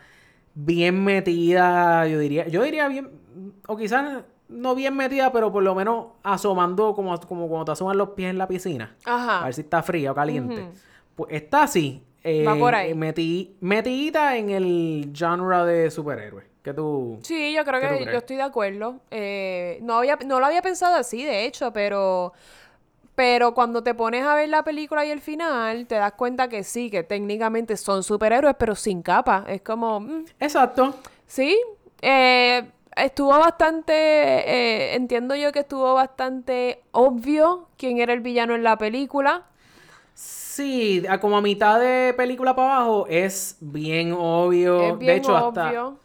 bien 0.54 1.04
metida, 1.04 2.06
yo 2.08 2.20
diría, 2.20 2.48
yo 2.48 2.62
diría 2.64 2.88
bien, 2.88 3.10
o 3.68 3.78
quizás 3.78 4.24
no 4.52 4.76
bien 4.76 4.96
metida, 4.96 5.32
pero 5.32 5.52
por 5.52 5.64
lo 5.64 5.74
menos 5.76 6.08
asomando 6.24 6.94
como, 6.94 7.20
como 7.22 7.48
cuando 7.48 7.66
te 7.66 7.72
asoman 7.72 7.98
los 7.98 8.10
pies 8.10 8.30
en 8.30 8.38
la 8.38 8.48
piscina. 8.48 8.96
Ajá. 9.06 9.42
A 9.42 9.46
ver 9.46 9.54
si 9.54 9.62
está 9.62 9.82
fría 9.82 10.12
o 10.12 10.16
caliente. 10.16 10.68
Pues 11.16 11.32
está 11.34 11.64
así. 11.64 12.04
eh, 12.24 12.46
Va 12.46 12.56
por 12.56 12.76
ahí. 12.76 12.94
meti- 12.94 13.56
metidita 13.62 14.38
en 14.38 14.50
el 14.52 15.12
genre 15.18 15.66
de 15.66 15.90
superhéroes. 15.92 16.46
Que 16.62 16.74
tú. 16.76 17.18
Sí, 17.24 17.54
yo 17.56 17.64
creo 17.66 17.82
¿Qué 17.82 17.88
tú 17.88 17.98
que 18.06 18.12
yo 18.12 18.18
estoy 18.20 18.36
de 18.36 18.44
acuerdo. 18.44 19.00
Eh, 19.10 19.80
no, 19.82 19.96
había, 19.98 20.18
no 20.26 20.40
lo 20.40 20.46
había 20.46 20.62
pensado 20.62 20.96
así, 20.96 21.24
de 21.26 21.46
hecho, 21.46 21.74
pero, 21.74 22.34
pero 23.16 23.54
cuando 23.56 23.82
te 23.84 23.94
pones 23.96 24.24
a 24.26 24.36
ver 24.36 24.50
la 24.50 24.64
película 24.64 25.04
y 25.06 25.10
el 25.10 25.22
final, 25.22 25.88
te 25.88 25.96
das 25.96 26.14
cuenta 26.14 26.48
que 26.50 26.64
sí, 26.64 26.92
que 26.92 27.02
técnicamente 27.04 27.76
son 27.78 28.04
superhéroes, 28.04 28.56
pero 28.60 28.76
sin 28.76 29.02
capa. 29.02 29.44
Es 29.48 29.62
como, 29.64 30.00
mm, 30.02 30.26
Exacto. 30.40 30.96
sí, 31.26 31.58
eh, 32.02 32.70
estuvo 32.96 33.30
bastante, 33.30 33.94
eh, 33.94 34.96
entiendo 34.96 35.36
yo 35.36 35.52
que 35.52 35.60
estuvo 35.60 35.94
bastante 35.94 36.82
obvio 36.92 37.68
quién 37.78 38.00
era 38.00 38.14
el 38.14 38.22
villano 38.22 38.56
en 38.56 38.64
la 38.64 38.78
película. 38.78 39.46
Sí, 40.14 41.04
como 41.22 41.38
a 41.38 41.42
mitad 41.42 41.80
de 41.80 42.14
película 42.16 42.56
para 42.56 42.76
abajo 42.76 43.08
es 43.10 43.58
bien 43.60 44.14
obvio. 44.18 44.82
Es 44.82 45.00
bien 45.00 45.14
de 45.14 45.16
hecho, 45.18 45.36
hasta. 45.36 45.70
obvio. 45.70 46.00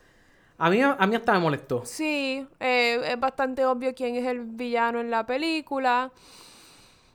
A 0.59 0.71
mí, 0.71 0.81
a 0.81 1.07
mí 1.07 1.17
hasta 1.17 1.33
me 1.35 1.39
molestó. 1.41 1.85
Sí, 1.85 2.47
eh, 2.61 3.01
es 3.13 3.21
bastante 3.21 3.67
obvio 3.67 3.95
quién 3.95 4.17
es 4.17 4.25
el 4.25 4.41
villano 4.41 5.01
en 5.01 5.11
la 5.11 5.27
película. 5.27 6.11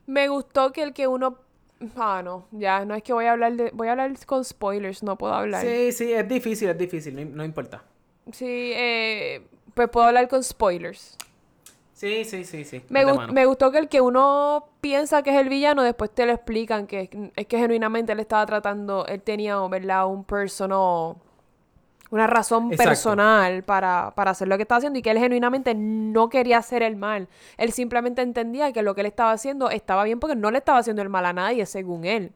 Me 0.06 0.28
gustó 0.28 0.72
que 0.72 0.84
el 0.84 0.94
que 0.94 1.08
uno... 1.08 1.38
Ah, 1.96 2.22
no, 2.24 2.46
ya, 2.52 2.86
no 2.86 2.94
es 2.94 3.02
que 3.02 3.14
voy 3.14 3.26
a 3.26 3.32
hablar 3.32 3.54
de... 3.54 3.72
Voy 3.74 3.88
a 3.88 3.92
hablar 3.92 4.14
con 4.28 4.46
spoilers, 4.46 5.02
no 5.02 5.18
puedo 5.18 5.34
hablar. 5.34 5.66
Sí, 5.66 5.92
sí, 5.92 6.14
es 6.14 6.28
difícil, 6.28 6.70
es 6.70 6.78
difícil, 6.78 7.16
no, 7.16 7.38
no 7.38 7.44
importa. 7.44 7.84
Sí, 8.32 8.72
eh, 8.76 9.42
pues 9.74 9.90
puedo 9.90 10.08
hablar 10.08 10.28
con 10.28 10.44
spoilers. 10.44 11.18
Sí, 11.94 12.26
sí, 12.26 12.44
sí, 12.46 12.66
sí. 12.66 12.82
Me, 12.90 13.06
mano. 13.06 13.32
me 13.32 13.46
gustó 13.46 13.72
que 13.72 13.78
el 13.78 13.88
que 13.88 14.02
uno 14.02 14.66
piensa 14.82 15.22
que 15.22 15.30
es 15.30 15.40
el 15.40 15.50
villano, 15.50 15.84
después 15.84 16.10
te 16.10 16.26
lo 16.26 16.32
explican 16.32 16.88
que 16.88 17.02
es, 17.02 17.10
es 17.36 17.46
que 17.46 17.60
genuinamente 17.60 18.12
él 18.14 18.20
estaba 18.20 18.44
tratando, 18.48 19.06
él 19.06 19.22
tenía, 19.22 19.60
¿verdad? 19.68 20.08
Un 20.08 20.24
personal, 20.24 21.18
una 22.10 22.26
razón 22.26 22.72
Exacto. 22.72 22.90
personal 22.90 23.64
para, 23.64 24.14
para 24.16 24.32
hacer 24.32 24.48
lo 24.48 24.58
que 24.58 24.64
estaba 24.64 24.80
haciendo 24.80 24.98
y 24.98 25.04
que 25.04 25.12
él 25.12 25.20
genuinamente 25.20 25.76
no 25.76 26.28
quería 26.30 26.58
hacer 26.58 26.82
el 26.82 26.96
mal. 26.96 27.28
Él 27.58 27.72
simplemente 27.72 28.24
entendía 28.24 28.74
que 28.74 28.82
lo 28.82 28.96
que 28.96 29.02
él 29.02 29.08
estaba 29.08 29.32
haciendo 29.32 29.70
estaba 29.70 30.04
bien 30.04 30.20
porque 30.20 30.36
no 30.36 30.50
le 30.50 30.58
estaba 30.58 30.80
haciendo 30.80 31.04
el 31.04 31.10
mal 31.10 31.26
a 31.28 31.34
nadie, 31.34 31.68
según 31.68 32.06
él. 32.06 32.32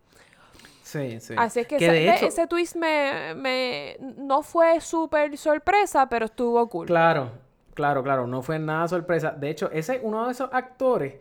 Sí, 0.96 1.20
sí. 1.20 1.34
Así 1.38 1.60
es 1.60 1.68
que, 1.68 1.78
Que 1.78 1.86
ese, 1.88 1.94
de 1.96 2.16
hecho, 2.16 2.26
ese 2.28 2.48
twist 2.48 2.76
me, 2.76 3.34
me 3.36 3.98
no 4.00 4.42
fue 4.44 4.80
súper 4.80 5.38
sorpresa, 5.38 6.08
pero 6.08 6.26
estuvo 6.26 6.68
cool. 6.70 6.88
Claro, 6.88 7.32
claro, 7.74 8.02
claro, 8.04 8.28
no 8.28 8.42
fue 8.42 8.60
nada 8.60 8.88
sorpresa. 8.88 9.32
De 9.32 9.50
hecho, 9.50 9.70
ese 9.72 9.96
es 9.96 10.00
uno 10.04 10.26
de 10.26 10.32
esos 10.32 10.50
actores 10.54 11.16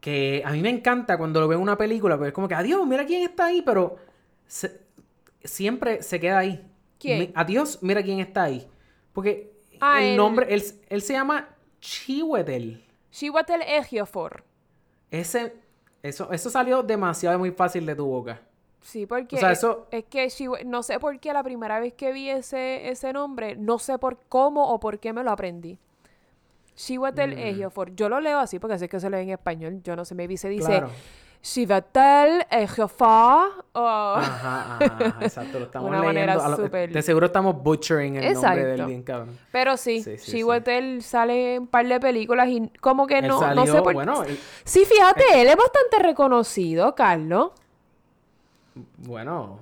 que 0.00 0.42
a 0.44 0.50
mí 0.52 0.60
me 0.60 0.68
encanta 0.70 1.16
cuando 1.16 1.40
lo 1.40 1.48
veo 1.48 1.56
en 1.58 1.62
una 1.62 1.78
película, 1.78 2.16
pero 2.16 2.28
es 2.28 2.32
como 2.34 2.46
que, 2.48 2.54
adiós, 2.54 2.86
mira 2.86 3.06
quién 3.06 3.22
está 3.22 3.46
ahí, 3.46 3.62
pero 3.62 3.96
se- 4.46 4.80
siempre 5.42 6.02
se 6.02 6.20
queda 6.20 6.38
ahí. 6.38 6.64
¿Quién? 6.98 7.32
Adiós, 7.34 7.78
mira 7.82 8.02
quién 8.02 8.20
está 8.20 8.44
ahí. 8.44 8.68
Porque 9.12 9.52
Ah, 9.80 10.02
el 10.02 10.10
el- 10.10 10.16
nombre, 10.16 10.46
él, 10.54 10.62
él 10.88 11.02
se 11.02 11.12
llama 11.14 11.48
Chiwetel. 11.80 12.84
Chiwetel 13.10 13.62
Ejiofor. 13.62 14.44
Ese, 15.10 15.54
eso, 16.02 16.30
eso 16.32 16.50
salió 16.50 16.82
demasiado 16.82 17.38
muy 17.38 17.50
fácil 17.50 17.86
de 17.86 17.94
tu 17.96 18.06
boca. 18.06 18.40
Sí, 18.86 19.04
porque 19.04 19.34
O 19.34 19.38
sea, 19.40 19.50
es, 19.50 19.58
eso- 19.58 19.88
es 19.90 20.04
que 20.04 20.28
no 20.64 20.84
sé 20.84 21.00
por 21.00 21.18
qué 21.18 21.32
la 21.32 21.42
primera 21.42 21.80
vez 21.80 21.92
que 21.94 22.12
vi 22.12 22.30
ese, 22.30 22.88
ese 22.88 23.12
nombre, 23.12 23.56
no 23.56 23.80
sé 23.80 23.98
por 23.98 24.16
cómo 24.28 24.70
o 24.72 24.78
por 24.78 25.00
qué 25.00 25.12
me 25.12 25.24
lo 25.24 25.32
aprendí. 25.32 25.76
Chiwetel 26.76 27.34
Mm. 27.34 27.38
Ejiofor. 27.38 27.96
Yo 27.96 28.08
lo 28.08 28.20
leo 28.20 28.38
así 28.38 28.60
porque 28.60 28.76
es 28.76 28.88
que 28.88 29.00
se 29.00 29.10
lee 29.10 29.22
en 29.22 29.30
español. 29.30 29.80
Yo 29.82 29.96
no 29.96 30.04
sé, 30.04 30.14
maybe 30.14 30.36
se 30.36 30.48
dice 30.48 30.66
Claro. 30.68 30.90
Chiwetel 31.42 32.46
Ejiofor. 32.50 33.64
o- 33.72 34.14
Ajá, 34.16 34.76
ajá, 34.80 34.96
ajá, 35.06 35.18
exacto, 35.20 35.58
lo 35.58 35.64
estamos 35.66 35.88
Una 35.88 35.98
leyendo. 36.00 36.20
manera 36.20 36.44
a 36.44 36.48
lo- 36.50 36.56
súper- 36.56 36.92
De 36.92 37.02
seguro 37.02 37.26
estamos 37.26 37.60
butchering 37.62 38.16
el 38.16 38.34
nombre 38.34 38.56
del 38.56 38.70
Exacto. 38.72 38.86
bien 38.88 39.02
cabrón. 39.02 39.38
Pero 39.50 39.76
sí, 39.76 40.00
Sí, 40.02 40.18
sí, 40.18 40.30
Chiwetel 40.32 41.02
sale 41.02 41.54
en 41.56 41.62
un 41.62 41.66
par 41.68 41.86
de 41.88 41.98
películas 41.98 42.48
y 42.48 42.68
como 42.80 43.06
que 43.08 43.20
no, 43.22 43.28
no 43.28 43.38
sé 43.64 43.72
salió- 43.72 43.82
por 43.82 43.94
bueno, 43.94 44.22
él- 44.22 44.38
Sí, 44.64 44.84
fíjate, 44.84 45.40
él 45.40 45.48
es 45.48 45.56
bastante 45.56 45.98
reconocido, 46.00 46.94
Carlos. 46.94 47.50
Bueno, 48.98 49.58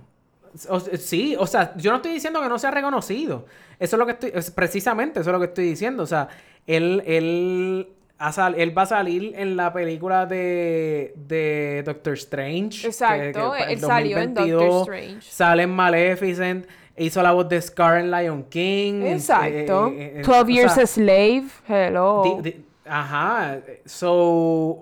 o- 0.68 0.80
sí, 0.80 1.36
o 1.38 1.46
sea, 1.46 1.72
yo 1.76 1.90
no 1.90 1.96
estoy 1.96 2.12
diciendo 2.12 2.40
que 2.40 2.48
no 2.48 2.58
sea 2.58 2.70
reconocido. 2.70 3.46
Eso 3.78 3.96
es 3.96 3.98
lo 3.98 4.06
que 4.06 4.12
estoy, 4.12 4.32
es 4.34 4.50
precisamente 4.50 5.20
eso 5.20 5.30
es 5.30 5.32
lo 5.32 5.40
que 5.40 5.46
estoy 5.46 5.64
diciendo. 5.66 6.02
O 6.02 6.06
sea, 6.06 6.28
él, 6.66 7.02
él, 7.06 7.88
ha 8.18 8.30
sal- 8.32 8.54
él 8.56 8.76
va 8.76 8.82
a 8.82 8.86
salir 8.86 9.32
en 9.36 9.56
la 9.56 9.72
película 9.72 10.26
de, 10.26 11.12
de 11.16 11.82
Doctor 11.84 12.14
Strange. 12.14 12.86
Exacto, 12.86 13.50
pa- 13.50 13.58
él 13.70 13.80
salió 13.80 14.18
en 14.18 14.34
Doctor 14.34 14.52
2022, 14.58 14.82
Strange. 14.88 15.30
Sale 15.30 15.62
en 15.64 15.70
Maleficent, 15.70 16.66
hizo 16.96 17.22
la 17.22 17.32
voz 17.32 17.48
de 17.48 17.60
Scar 17.60 17.98
en 17.98 18.10
Lion 18.12 18.44
King. 18.44 19.02
Exacto. 19.02 19.88
eh, 19.88 19.92
eh, 19.98 20.12
eh, 20.18 20.22
12 20.24 20.40
o 20.40 20.46
Years 20.46 20.72
sea, 20.74 20.84
a 20.84 20.86
Slave. 20.86 21.44
Hello. 21.68 22.22
Di- 22.42 22.50
di- 22.52 22.64
ajá, 22.86 23.58
so 23.84 24.12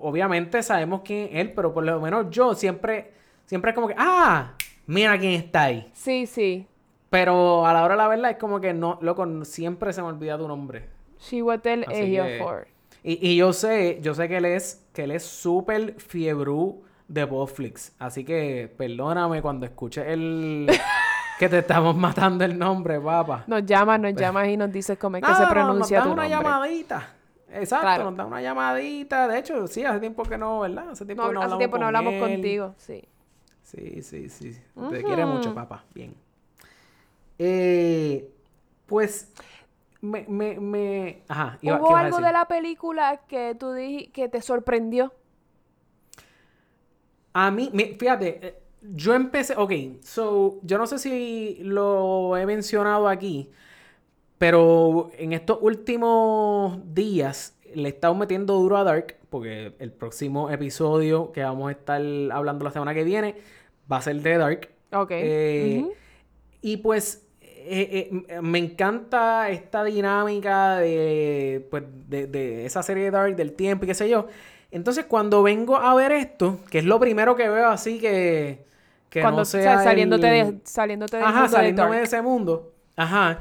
obviamente 0.01 0.61
sabemos 0.61 1.01
quién 1.03 1.29
es 1.31 1.35
él, 1.41 1.51
pero 1.53 1.73
por 1.73 1.83
lo 1.83 1.99
menos 1.99 2.27
yo 2.29 2.53
siempre, 2.53 3.11
siempre 3.53 3.71
es 3.71 3.75
como 3.75 3.87
que, 3.87 3.95
ah, 3.97 4.53
mira 4.87 5.17
quién 5.19 5.33
está 5.33 5.63
ahí. 5.63 5.89
Sí, 5.93 6.25
sí. 6.25 6.67
Pero 7.09 7.65
a 7.67 7.73
la 7.73 7.83
hora 7.83 7.93
de 7.93 7.97
la 7.97 8.07
verdad 8.07 8.31
es 8.31 8.37
como 8.37 8.59
que 8.59 8.73
no, 8.73 8.97
loco, 9.01 9.25
siempre 9.45 9.93
se 9.93 10.01
me 10.01 10.07
olvida 10.07 10.37
tu 10.37 10.47
nombre. 10.47 10.89
Chiwetel 11.19 11.85
Así 11.87 11.93
que- 12.01 12.19
Ejiofor. 12.19 12.67
Y, 13.03 13.29
y 13.29 13.35
yo 13.35 13.53
sé, 13.53 13.99
yo 14.01 14.13
sé 14.15 14.27
que 14.27 14.37
él 14.37 14.45
es, 14.45 14.83
que 14.93 15.03
él 15.03 15.11
es 15.11 15.23
súper 15.23 15.95
fiebrú 15.99 16.83
de 17.07 17.25
Netflix. 17.27 17.93
Así 17.99 18.23
que 18.23 18.73
perdóname 18.77 19.41
cuando 19.41 19.65
escuches 19.65 20.05
el 20.07 20.67
que 21.39 21.49
te 21.49 21.59
estamos 21.59 21.95
matando 21.95 22.43
el 22.45 22.57
nombre, 22.57 22.99
papá. 22.99 23.43
Nos 23.47 23.65
llamas, 23.65 23.99
nos 23.99 24.15
llamas 24.15 24.47
y 24.47 24.57
nos 24.57 24.71
dices 24.71 24.97
cómo 24.97 25.17
es 25.17 25.23
que 25.23 25.33
se 25.35 25.45
pronuncia 25.47 25.99
nos 25.99 26.03
tu 26.05 26.09
da 26.09 26.13
una 26.13 26.29
nombre. 26.29 26.29
llamadita. 26.49 27.13
Exacto, 27.55 27.85
Claro. 27.85 28.03
nos 28.05 28.15
da 28.17 28.25
una 28.25 28.41
llamadita. 28.41 29.27
De 29.27 29.37
hecho, 29.37 29.67
sí, 29.67 29.83
hace 29.85 29.99
tiempo 29.99 30.23
que 30.23 30.37
no, 30.39 30.61
¿verdad? 30.61 30.89
Hace 30.91 31.05
tiempo 31.05 31.21
No, 31.23 31.29
que 31.29 31.33
no 31.35 31.39
hace 31.41 31.45
hablamos 31.45 31.59
tiempo 31.59 31.77
no 31.77 31.85
hablamos 31.85 32.13
él. 32.13 32.19
contigo, 32.19 32.73
sí. 32.77 33.03
Sí, 33.75 34.01
sí, 34.03 34.29
sí. 34.29 34.57
Te 34.89 35.03
quiere 35.03 35.25
mucho, 35.25 35.53
papá. 35.53 35.83
Bien. 35.93 36.15
Eh, 37.39 38.29
pues, 38.85 39.31
me, 40.01 40.25
me, 40.27 40.59
me... 40.59 41.23
Ajá. 41.27 41.57
iba- 41.61 41.77
¿qué 41.79 41.83
¿Hubo 41.85 41.95
algo 41.95 42.17
de 42.21 42.31
la 42.31 42.47
película 42.47 43.21
que 43.27 43.55
tú 43.55 43.73
dijiste 43.73 44.11
que 44.11 44.29
te 44.29 44.41
sorprendió? 44.41 45.13
A 47.33 47.49
mí, 47.51 47.71
fíjate, 47.99 48.39
eh, 48.47 48.55
yo 48.81 49.13
empecé, 49.15 49.55
ok, 49.57 49.71
so, 50.03 50.59
yo 50.63 50.77
no 50.77 50.85
sé 50.85 50.99
si 50.99 51.57
lo 51.63 52.37
he 52.37 52.45
mencionado 52.45 53.07
aquí, 53.07 53.49
pero 54.37 55.11
en 55.17 55.33
estos 55.33 55.59
últimos 55.61 56.79
días 56.93 57.57
le 57.75 57.85
he 57.89 57.91
estado 57.93 58.15
metiendo 58.15 58.55
duro 58.55 58.77
a 58.77 58.83
Dark, 58.85 59.17
porque 59.29 59.75
el 59.79 59.91
próximo 59.93 60.49
episodio 60.51 61.31
que 61.33 61.43
vamos 61.43 61.69
a 61.69 61.71
estar 61.71 62.01
hablando 62.31 62.65
la 62.65 62.71
semana 62.71 62.93
que 62.93 63.03
viene 63.05 63.35
va 63.91 63.97
a 63.97 64.01
ser 64.01 64.15
de 64.21 64.37
Dark. 64.37 64.69
Ok. 64.91 65.11
Eh. 65.11 65.85
Y 66.61 66.77
pues 66.77 67.25
eh, 67.41 68.09
eh, 68.29 68.41
me 68.41 68.59
encanta 68.59 69.49
esta 69.49 69.83
dinámica 69.83 70.77
de, 70.77 71.65
pues, 71.71 71.83
de, 72.07 72.27
de 72.27 72.65
esa 72.65 72.83
serie 72.83 73.05
de 73.05 73.11
Dark, 73.11 73.35
del 73.35 73.53
tiempo 73.53 73.85
y 73.85 73.87
qué 73.87 73.93
sé 73.93 74.09
yo. 74.09 74.27
Entonces 74.71 75.05
cuando 75.05 75.43
vengo 75.43 75.75
a 75.77 75.93
ver 75.95 76.11
esto, 76.11 76.59
que 76.69 76.79
es 76.79 76.85
lo 76.85 76.99
primero 76.99 77.35
que 77.35 77.47
veo 77.47 77.67
así 77.69 77.99
que, 77.99 78.65
que 79.09 79.21
Cuando 79.21 79.37
no 79.37 79.41
o 79.43 79.45
sea, 79.45 79.83
saliéndote, 79.83 80.39
el- 80.39 80.55
de, 80.57 80.61
saliéndote 80.65 81.17
del 81.17 81.25
Ajá, 81.25 81.33
mundo 81.33 81.49
de 81.49 81.55
saliéndome 81.55 81.89
de 81.89 81.95
Dark. 81.97 82.03
ese 82.07 82.21
mundo. 82.21 82.73
Ajá. 82.95 83.39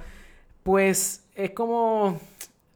Pues 0.62 1.24
es 1.34 1.50
como. 1.50 2.20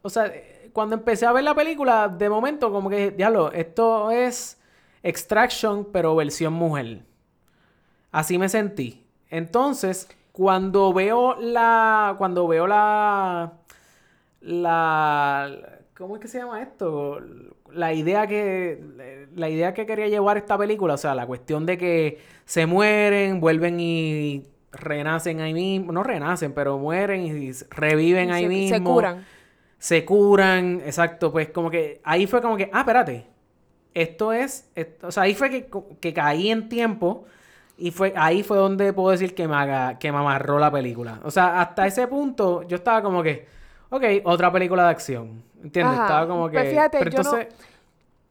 O 0.01 0.09
sea, 0.09 0.31
cuando 0.73 0.95
empecé 0.95 1.25
a 1.25 1.31
ver 1.31 1.43
la 1.43 1.53
película, 1.55 2.07
de 2.07 2.29
momento, 2.29 2.71
como 2.71 2.89
que, 2.89 3.11
diablo, 3.11 3.51
esto 3.51 4.11
es 4.11 4.57
Extraction, 5.03 5.85
pero 5.91 6.15
versión 6.15 6.53
mujer. 6.53 7.01
Así 8.17 8.39
me 8.39 8.49
sentí. 8.49 9.03
Entonces, 9.29 10.09
cuando 10.31 10.91
veo 10.91 11.35
la. 11.39 12.15
Cuando 12.17 12.47
veo 12.47 12.65
la. 12.65 13.53
La. 14.41 15.49
¿Cómo 15.95 16.15
es 16.15 16.21
que 16.21 16.27
se 16.27 16.39
llama 16.39 16.61
esto? 16.61 17.19
La 17.71 17.93
idea 17.93 18.25
que. 18.25 19.27
La 19.35 19.49
idea 19.49 19.73
que 19.75 19.85
quería 19.85 20.07
llevar 20.07 20.37
esta 20.37 20.57
película. 20.57 20.95
O 20.95 20.97
sea, 20.97 21.13
la 21.13 21.27
cuestión 21.27 21.65
de 21.67 21.77
que 21.77 22.19
se 22.45 22.65
mueren, 22.65 23.39
vuelven 23.39 23.79
y 23.79 24.45
renacen 24.71 25.39
ahí 25.41 25.53
mismo. 25.53 25.91
No 25.91 26.01
renacen, 26.01 26.53
pero 26.53 26.77
mueren 26.79 27.21
y 27.23 27.51
reviven 27.69 28.31
ahí 28.31 28.43
se, 28.43 28.49
mismo. 28.49 28.77
se 28.77 28.83
curan. 28.83 29.25
Se 29.77 30.05
curan, 30.05 30.81
exacto. 30.85 31.31
Pues 31.31 31.49
como 31.49 31.69
que. 31.69 32.01
Ahí 32.03 32.25
fue 32.25 32.41
como 32.41 32.57
que. 32.57 32.69
Ah, 32.73 32.79
espérate. 32.79 33.25
Esto 33.93 34.33
es. 34.33 34.69
esto- 34.73 35.07
o 35.07 35.11
sea, 35.11 35.23
ahí 35.23 35.35
fue 35.35 35.49
que, 35.51 35.69
que 35.99 36.13
caí 36.13 36.49
en 36.49 36.67
tiempo. 36.69 37.25
Y 37.77 37.91
fue, 37.91 38.11
ahí 38.15 38.41
fue 38.41 38.57
donde 38.57 38.91
puedo 38.91 39.11
decir 39.11 39.35
que 39.35 39.47
me, 39.47 39.55
haga, 39.55 39.99
que 39.99 40.11
me 40.11 40.17
amarró 40.17 40.57
la 40.57 40.71
película. 40.71 41.19
O 41.23 41.29
sea, 41.29 41.61
hasta 41.61 41.85
ese 41.85 42.07
punto 42.07 42.63
yo 42.63 42.77
estaba 42.77 43.03
como 43.03 43.21
que, 43.21 43.47
ok, 43.89 44.03
otra 44.23 44.51
película 44.51 44.83
de 44.85 44.89
acción. 44.89 45.43
¿Entiendes? 45.61 45.95
Ajá. 45.95 46.03
Estaba 46.05 46.27
como 46.27 46.49
que... 46.49 46.57
Pues 46.57 46.69
fíjate, 46.69 46.97
pero 46.99 47.11
yo 47.11 47.23
no- 47.23 47.37
entonces... 47.37 47.55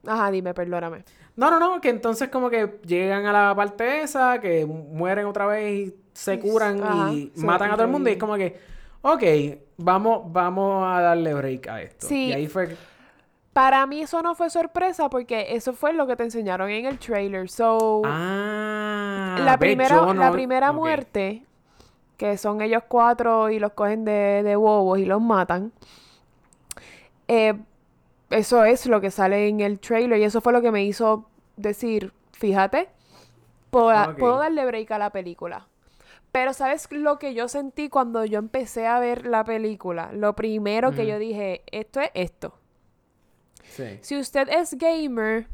Ajá, 0.06 0.30
dime, 0.30 0.52
perdóname. 0.54 1.04
No, 1.36 1.50
no, 1.50 1.60
no, 1.60 1.80
que 1.80 1.90
entonces 1.90 2.28
como 2.28 2.48
que 2.50 2.80
llegan 2.84 3.26
a 3.26 3.32
la 3.32 3.54
parte 3.54 4.00
esa, 4.00 4.40
que 4.40 4.64
mueren 4.66 5.26
otra 5.26 5.46
vez 5.46 5.88
y 5.88 5.94
se 6.12 6.38
curan 6.40 6.82
Ajá, 6.82 7.12
y 7.12 7.30
se 7.34 7.44
matan 7.44 7.70
a 7.70 7.74
todo 7.74 7.84
el 7.84 7.90
mundo. 7.90 8.08
Y 8.08 8.14
es 8.14 8.18
como 8.18 8.36
que, 8.36 8.58
ok, 9.02 9.22
vamos, 9.76 10.32
vamos 10.32 10.84
a 10.86 11.00
darle 11.02 11.34
break 11.34 11.68
a 11.68 11.82
esto. 11.82 12.06
Sí. 12.08 12.26
Y 12.28 12.32
ahí 12.32 12.46
fue... 12.48 12.76
Para 13.56 13.86
mí 13.86 14.02
eso 14.02 14.20
no 14.20 14.34
fue 14.34 14.50
sorpresa 14.50 15.08
porque 15.08 15.54
eso 15.56 15.72
fue 15.72 15.94
lo 15.94 16.06
que 16.06 16.14
te 16.14 16.24
enseñaron 16.24 16.68
en 16.68 16.84
el 16.84 16.98
trailer. 16.98 17.48
So, 17.48 18.02
Ah, 18.04 19.38
la 19.42 19.52
ve, 19.52 19.58
primera, 19.58 20.12
la 20.12 20.30
primera 20.30 20.72
muerte, 20.72 21.42
que 22.18 22.36
son 22.36 22.60
ellos 22.60 22.82
cuatro 22.86 23.48
y 23.48 23.58
los 23.58 23.72
cogen 23.72 24.04
de, 24.04 24.42
de 24.42 24.56
bobos 24.56 24.98
y 24.98 25.06
los 25.06 25.22
matan, 25.22 25.72
eh, 27.28 27.54
eso 28.28 28.62
es 28.64 28.84
lo 28.84 29.00
que 29.00 29.10
sale 29.10 29.48
en 29.48 29.60
el 29.60 29.80
trailer 29.80 30.20
y 30.20 30.24
eso 30.24 30.42
fue 30.42 30.52
lo 30.52 30.60
que 30.60 30.70
me 30.70 30.84
hizo 30.84 31.24
decir, 31.56 32.12
fíjate, 32.32 32.90
puedo, 33.70 33.88
Ah, 33.88 34.14
puedo 34.18 34.36
darle 34.36 34.66
break 34.66 34.90
a 34.90 34.98
la 34.98 35.08
película. 35.08 35.66
Pero 36.30 36.52
¿sabes 36.52 36.88
lo 36.92 37.18
que 37.18 37.32
yo 37.32 37.48
sentí 37.48 37.88
cuando 37.88 38.26
yo 38.26 38.38
empecé 38.38 38.86
a 38.86 38.98
ver 38.98 39.24
la 39.24 39.44
película? 39.44 40.10
Lo 40.12 40.34
primero 40.34 40.92
que 40.92 41.06
yo 41.06 41.18
dije, 41.18 41.62
esto 41.72 42.02
es 42.02 42.10
esto. 42.12 42.52
Sí. 43.70 43.98
Si 44.00 44.18
usted 44.18 44.48
es 44.48 44.74
gamer 44.74 45.46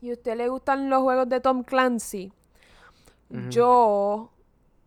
y 0.00 0.10
a 0.10 0.12
usted 0.14 0.36
le 0.36 0.48
gustan 0.48 0.90
los 0.90 1.02
juegos 1.02 1.28
de 1.28 1.40
Tom 1.40 1.62
Clancy, 1.62 2.32
yo 3.48 4.32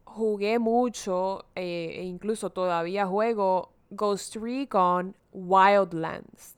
jugué 0.04 0.60
mucho 0.60 1.46
eh, 1.56 1.96
e 2.00 2.04
incluso 2.04 2.50
todavía 2.50 3.08
juego 3.08 3.72
Ghost 3.90 4.36
Recon 4.36 5.16
Wildlands. 5.32 6.58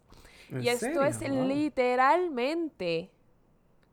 ¿En 0.49 0.63
Y 0.63 0.69
esto 0.69 1.03
es? 1.03 1.19
Wow. 1.19 1.47
literalmente, 1.47 3.11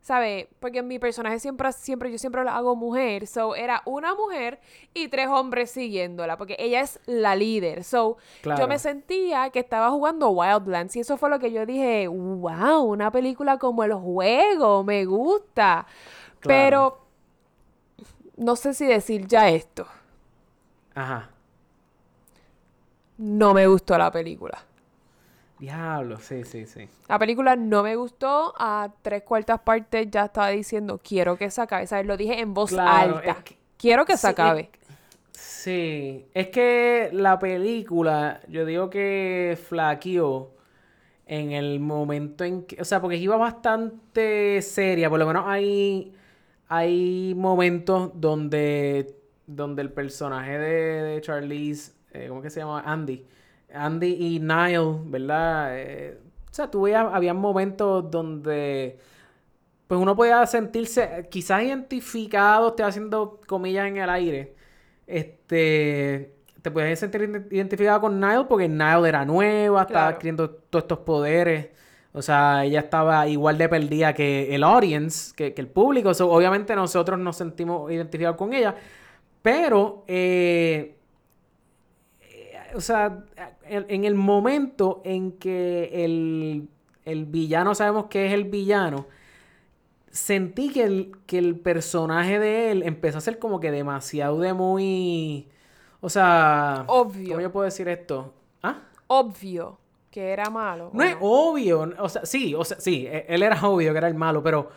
¿sabe? 0.02 0.48
Porque 0.58 0.82
mi 0.82 0.98
personaje 0.98 1.38
siempre, 1.38 1.72
siempre, 1.72 2.10
yo 2.10 2.18
siempre 2.18 2.42
lo 2.44 2.50
hago 2.50 2.76
mujer. 2.76 3.26
So, 3.26 3.54
era 3.54 3.82
una 3.86 4.14
mujer 4.14 4.60
y 4.92 5.08
tres 5.08 5.28
hombres 5.28 5.70
siguiéndola, 5.70 6.36
porque 6.36 6.56
ella 6.58 6.80
es 6.80 7.00
la 7.06 7.34
líder. 7.36 7.84
So, 7.84 8.18
yo 8.42 8.68
me 8.68 8.78
sentía 8.78 9.48
que 9.50 9.60
estaba 9.60 9.90
jugando 9.90 10.30
Wildlands 10.30 10.96
y 10.96 11.00
eso 11.00 11.16
fue 11.16 11.30
lo 11.30 11.38
que 11.38 11.52
yo 11.52 11.64
dije, 11.64 12.08
wow, 12.08 12.82
una 12.82 13.10
película 13.10 13.58
como 13.58 13.84
el 13.84 13.94
juego, 13.94 14.84
me 14.84 15.04
gusta. 15.04 15.86
Pero, 16.40 16.98
no 18.36 18.56
sé 18.56 18.74
si 18.74 18.84
decir 18.86 19.28
ya 19.28 19.48
esto. 19.48 19.86
Ajá. 20.94 21.30
No 23.18 23.54
me 23.54 23.68
gustó 23.68 23.96
la 23.96 24.10
película. 24.10 24.64
Diablo, 25.62 26.18
sí, 26.18 26.42
sí, 26.42 26.66
sí. 26.66 26.88
La 27.09 27.20
película 27.20 27.55
no 27.55 27.85
me 27.85 27.94
gustó. 27.94 28.53
A 28.59 28.92
tres 29.01 29.22
cuartas 29.22 29.61
partes 29.61 30.09
ya 30.11 30.25
estaba 30.25 30.48
diciendo, 30.48 31.01
quiero 31.01 31.37
que 31.37 31.48
se 31.53 31.61
acabe. 31.61 31.87
¿Sabes? 31.87 32.05
Lo 32.05 32.16
dije 32.16 32.40
en 32.40 32.53
voz 32.53 32.70
Claro, 32.72 33.18
alta. 33.18 33.31
es 33.31 33.37
que- 33.44 33.57
quiero 33.77 34.05
que 34.05 34.16
se 34.16 34.27
es 34.27 34.33
acabe. 34.33 34.70
Sí, 35.31 36.27
es 36.35 36.48
que 36.48 37.11
la 37.12 37.38
película, 37.38 38.40
yo 38.48 38.66
digo 38.66 38.90
que 38.90 39.57
flaqueó 39.68 40.51
en 41.27 41.53
el 41.53 41.79
momento 41.79 42.42
en 42.42 42.64
que, 42.64 42.81
o 42.83 42.85
sea, 42.85 43.01
porque 43.01 43.16
iba 43.16 43.37
bastante 43.37 44.61
seria, 44.62 45.09
por 45.09 45.20
lo 45.20 45.27
menos 45.29 45.44
hay, 45.46 46.12
hay 46.68 47.35
momentos 47.37 48.11
donde, 48.14 49.14
donde 49.46 49.83
el 49.83 49.92
personaje 49.92 50.59
de, 50.59 51.03
de 51.03 51.20
Charlize, 51.20 51.92
eh, 52.12 52.27
¿cómo 52.29 52.42
que 52.42 52.51
se 52.51 52.59
llama? 52.59 52.83
Andy. 52.85 53.25
Andy 53.74 54.16
y 54.18 54.38
Niall, 54.40 55.00
¿verdad? 55.06 55.78
Eh, 55.78 56.18
o 56.50 56.54
sea, 56.54 56.70
tú 56.70 56.82
veías, 56.82 57.06
había 57.12 57.35
momentos 57.35 58.11
donde 58.11 58.98
pues 59.87 60.00
uno 60.00 60.16
podía 60.16 60.46
sentirse 60.46 61.28
quizás 61.30 61.62
identificado, 61.62 62.68
estoy 62.68 62.85
haciendo 62.87 63.40
comillas 63.46 63.87
en 63.88 63.98
el 63.98 64.08
aire. 64.11 64.54
Este, 65.06 66.35
te 66.62 66.70
podías 66.70 66.98
sentir 66.98 67.22
ident- 67.22 67.52
identificado 67.52 68.00
con 68.00 68.18
Niall 68.20 68.46
porque 68.48 68.68
Niall 68.68 69.06
era 69.06 69.24
nueva, 69.24 69.82
estaba 69.82 70.00
Claro. 70.04 70.14
adquiriendo 70.16 70.51
todos 70.51 70.84
estos 70.84 70.99
poderes. 71.01 71.68
O 72.14 72.22
sea, 72.22 72.64
ella 72.64 72.80
estaba 72.80 73.26
igual 73.28 73.57
de 73.59 73.68
perdida 73.68 74.12
que 74.14 74.55
el 74.55 74.64
audience, 74.64 75.32
que, 75.34 75.55
que 75.55 75.61
el 75.62 75.68
público. 75.68 76.11
Obviamente 76.20 76.74
nosotros 76.76 77.18
nos 77.18 77.36
sentimos 77.36 77.90
identificados 77.90 78.36
con 78.36 78.53
ella. 78.53 78.74
Pero, 79.42 80.05
eh, 80.07 80.97
o 82.75 82.81
sea, 82.81 83.25
en, 83.64 83.87
en 83.89 84.05
el 84.05 84.14
momento 84.14 85.01
en 85.05 85.33
que 85.33 86.05
el, 86.05 86.68
el 87.05 87.25
villano, 87.27 87.75
sabemos 87.75 88.07
que 88.07 88.27
es 88.27 88.33
el 88.33 88.45
villano, 88.45 89.07
sentí 90.11 90.70
que 90.70 90.85
el, 90.85 91.12
que 91.27 91.39
el 91.39 91.57
personaje 91.59 92.39
de 92.39 92.70
él 92.70 92.83
empezó 92.83 93.18
a 93.18 93.20
ser 93.23 93.39
como 93.39 93.61
que 93.61 93.70
demasiado 93.70 94.41
de 94.41 94.53
muy... 94.53 95.49
O 96.01 96.11
sea... 96.11 96.85
Obvio. 96.89 97.29
¿Cómo 97.31 97.41
yo 97.41 97.53
puedo 97.53 97.64
decir 97.64 97.89
esto? 97.89 98.35
¿Ah? 98.62 98.81
Obvio 99.07 99.79
que 100.11 100.31
era 100.31 100.51
malo. 100.51 100.91
No 100.93 101.03
¿o 101.03 101.07
es 101.07 101.16
obvio, 101.20 101.95
o 101.99 102.09
sea, 102.09 102.27
sí, 102.27 102.55
o 102.55 102.64
sea, 102.64 102.79
sí, 102.79 103.07
e- 103.07 103.25
él 103.29 103.43
era 103.43 103.59
obvio 103.66 103.93
que 103.93 103.99
era 103.99 104.09
el 104.09 104.14
malo, 104.14 104.43
pero 104.43 104.68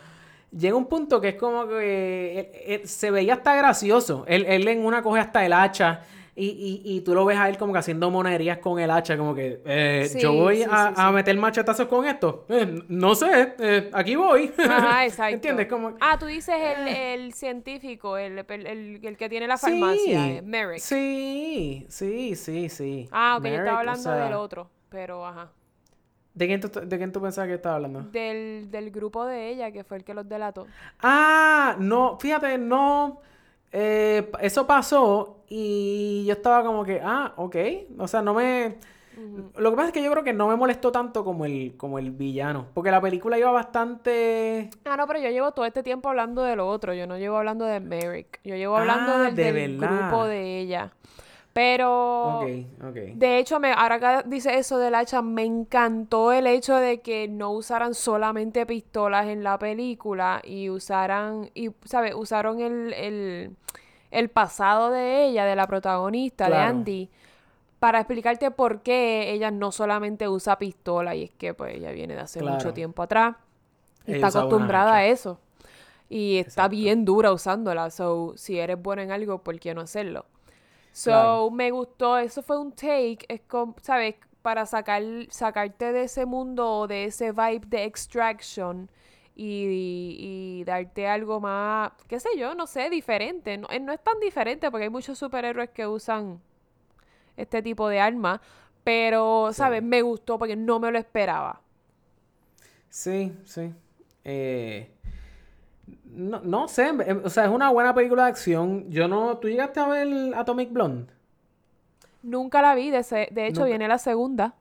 llega 0.50 0.74
un 0.76 0.86
punto 0.86 1.20
que 1.20 1.30
es 1.30 1.34
como 1.34 1.66
que 1.68 2.38
él- 2.40 2.80
él 2.80 2.88
se 2.88 3.10
veía 3.10 3.34
hasta 3.34 3.54
gracioso. 3.54 4.24
Él, 4.28 4.46
él 4.46 4.66
en 4.68 4.84
una 4.86 5.02
coge 5.02 5.20
hasta 5.20 5.44
el 5.44 5.52
hacha 5.52 6.02
Y, 6.38 6.82
y, 6.84 6.96
y 6.96 7.00
tú 7.00 7.14
lo 7.14 7.24
ves 7.24 7.38
a 7.38 7.48
él 7.48 7.56
como 7.56 7.72
que 7.72 7.78
haciendo 7.78 8.10
monerías 8.10 8.58
con 8.58 8.78
el 8.78 8.90
hacha, 8.90 9.16
como 9.16 9.34
que 9.34 9.62
eh, 9.64 10.06
Sí, 10.12 10.20
yo 10.20 10.34
voy 10.34 10.58
sí, 10.58 10.64
a, 10.70 10.88
sí, 10.94 10.94
a 11.00 11.10
meter 11.10 11.34
machetazos 11.38 11.88
con 11.88 12.04
esto. 12.06 12.44
Eh, 12.50 12.82
no 12.88 13.14
sé, 13.14 13.54
eh, 13.58 13.90
aquí 13.94 14.16
voy. 14.16 14.52
Ajá, 14.58 15.04
exacto. 15.06 15.34
¿Entiendes? 15.34 15.66
Como... 15.66 15.96
Ah, 15.98 16.18
tú 16.18 16.26
dices 16.26 16.54
el, 16.60 16.88
el 16.88 17.32
científico, 17.32 18.18
el, 18.18 18.38
el, 18.46 19.00
el- 19.02 19.16
que 19.16 19.28
tiene 19.30 19.46
la 19.46 19.56
farmacia, 19.56 20.42
Merrick. 20.42 20.78
Sí, 20.78 21.86
sí, 21.88 22.36
sí, 22.36 22.68
sí. 22.68 23.08
Ah, 23.10 23.36
ok, 23.38 23.44
yo 23.46 23.48
estaba 23.54 23.76
o 23.76 23.78
hablando 23.80 24.02
sea, 24.02 24.24
del 24.24 24.34
otro, 24.34 24.70
pero 24.90 25.24
ajá. 25.26 25.50
¿De 26.34 26.46
quién, 26.46 26.60
tú, 26.60 26.68
¿De 26.68 26.98
quién 26.98 27.12
tú 27.12 27.20
pensabas 27.22 27.48
que 27.48 27.54
estaba 27.54 27.76
hablando? 27.76 28.02
Del, 28.02 28.70
del 28.70 28.90
grupo 28.90 29.24
de 29.24 29.48
ella, 29.48 29.72
que 29.72 29.82
fue 29.84 29.96
el 29.96 30.04
que 30.04 30.12
los 30.14 30.28
delató. 30.28 30.66
Ah, 31.00 31.76
no, 31.78 32.18
fíjate, 32.20 32.58
no. 32.58 33.20
Eh, 33.78 34.30
eso 34.40 34.66
pasó 34.66 35.44
y 35.48 36.24
yo 36.26 36.32
estaba 36.32 36.64
como 36.64 36.82
que, 36.82 36.98
ah, 37.04 37.34
ok. 37.36 37.56
O 37.98 38.08
sea, 38.08 38.22
no 38.22 38.32
me. 38.32 38.78
Lo 39.58 39.70
que 39.70 39.76
pasa 39.76 39.88
es 39.88 39.92
que 39.92 40.02
yo 40.02 40.10
creo 40.10 40.24
que 40.24 40.32
no 40.32 40.48
me 40.48 40.56
molestó 40.56 40.90
tanto 40.92 41.24
como 41.24 41.44
el, 41.44 41.74
como 41.76 41.98
el 41.98 42.10
villano. 42.10 42.66
Porque 42.72 42.90
la 42.90 43.00
película 43.02 43.38
iba 43.38 43.50
bastante. 43.50 44.70
Ah, 44.86 44.96
no, 44.96 45.06
pero 45.06 45.20
yo 45.20 45.28
llevo 45.30 45.52
todo 45.52 45.66
este 45.66 45.82
tiempo 45.82 46.08
hablando 46.08 46.42
de 46.42 46.56
lo 46.56 46.66
otro. 46.68 46.94
Yo 46.94 47.06
no 47.06 47.18
llevo 47.18 47.36
hablando 47.36 47.64
de 47.66 47.80
Merrick. 47.80 48.40
Yo 48.44 48.56
llevo 48.56 48.76
hablando 48.78 49.12
Ah, 49.12 49.18
del, 49.24 49.34
de 49.34 49.52
del 49.52 49.78
grupo 49.78 50.24
de 50.24 50.60
ella. 50.60 50.92
Pero. 51.56 52.40
Ok, 52.40 52.48
ok. 52.86 52.94
De 53.14 53.38
hecho, 53.38 53.58
me, 53.60 53.72
ahora 53.72 53.98
que 53.98 54.28
dice 54.28 54.58
eso 54.58 54.76
del 54.76 54.94
hacha, 54.94 55.22
me 55.22 55.42
encantó 55.42 56.30
el 56.30 56.46
hecho 56.46 56.76
de 56.76 57.00
que 57.00 57.28
no 57.28 57.50
usaran 57.50 57.94
solamente 57.94 58.66
pistolas 58.66 59.26
en 59.28 59.42
la 59.42 59.58
película 59.58 60.42
y 60.44 60.68
usaran, 60.68 61.50
y, 61.54 61.70
¿sabes? 61.86 62.14
Usaron 62.14 62.60
el, 62.60 62.92
el, 62.92 63.56
el 64.10 64.28
pasado 64.28 64.90
de 64.90 65.24
ella, 65.24 65.46
de 65.46 65.56
la 65.56 65.66
protagonista, 65.66 66.50
de. 66.50 66.56
Andy, 66.56 67.10
para 67.78 68.00
explicarte 68.00 68.50
por 68.50 68.82
qué 68.82 69.32
ella 69.32 69.50
no 69.50 69.72
solamente 69.72 70.28
usa 70.28 70.58
pistola 70.58 71.14
y 71.14 71.22
es 71.22 71.30
que 71.30 71.54
pues 71.54 71.74
ella 71.76 71.90
viene 71.92 72.16
de 72.16 72.20
hace 72.20 72.42
mucho 72.42 72.74
tiempo 72.74 73.02
atrás 73.02 73.34
y 74.06 74.12
Ella 74.12 74.26
está 74.26 74.40
acostumbrada 74.40 74.96
a 74.96 75.06
eso. 75.06 75.40
Y 76.10 76.36
está 76.36 76.64
Exacto. 76.64 76.70
bien 76.70 77.06
dura 77.06 77.32
usándola. 77.32 77.88
So, 77.88 78.34
si 78.36 78.58
eres 78.58 78.80
buena 78.80 79.04
en 79.04 79.10
algo, 79.10 79.42
¿por 79.42 79.58
qué 79.58 79.74
no 79.74 79.80
hacerlo? 79.80 80.26
So, 80.96 81.08
Claro. 81.08 81.52
me 81.52 81.70
gustó. 81.70 82.18
Eso 82.18 82.42
fue 82.42 82.58
un 82.58 82.72
take, 82.72 83.18
es 83.28 83.42
como, 83.42 83.76
¿sabes? 83.82 84.16
Para 84.42 84.66
sacar, 84.66 85.02
sacarte 85.30 85.92
de 85.92 86.04
ese 86.04 86.24
mundo, 86.26 86.86
de 86.88 87.04
ese 87.06 87.32
vibe 87.32 87.66
de 87.66 87.84
extraction 87.84 88.90
y, 89.34 90.60
y 90.60 90.64
darte 90.64 91.06
algo 91.08 91.40
más, 91.40 91.92
qué 92.08 92.20
sé 92.20 92.30
yo, 92.38 92.54
no 92.54 92.66
sé, 92.66 92.88
diferente. 92.90 93.58
No, 93.58 93.68
eh, 93.70 93.80
no 93.80 93.92
es 93.92 94.02
tan 94.02 94.18
diferente 94.20 94.70
porque 94.70 94.84
hay 94.84 94.90
muchos 94.90 95.18
superhéroes 95.18 95.70
que 95.70 95.86
usan 95.86 96.40
este 97.36 97.62
tipo 97.62 97.88
de 97.88 98.00
armas. 98.00 98.40
Pero, 98.84 99.50
¿sabes? 99.52 99.82
Me 99.82 100.02
gustó 100.02 100.38
porque 100.38 100.56
no 100.56 100.80
me 100.80 100.92
lo 100.92 100.98
esperaba. 100.98 101.60
Sí, 102.90 103.32
sí. 103.44 103.72
Eh, 104.24 104.90
no, 106.04 106.40
no 106.40 106.68
sé, 106.68 106.90
o 107.24 107.30
sea, 107.30 107.44
es 107.44 107.50
una 107.50 107.70
buena 107.70 107.94
película 107.94 108.24
de 108.24 108.30
acción. 108.30 108.90
Yo 108.90 109.08
no. 109.08 109.38
¿Tú 109.38 109.48
llegaste 109.48 109.80
a 109.80 109.88
ver 109.88 110.08
Atomic 110.34 110.72
Blonde? 110.72 111.12
Nunca 112.22 112.60
la 112.60 112.74
vi, 112.74 112.90
de, 112.90 113.02
se- 113.02 113.28
de 113.30 113.46
hecho 113.46 113.64
Nunca. 113.64 113.64
viene 113.64 113.88
la 113.88 113.96
segunda. 113.98 114.54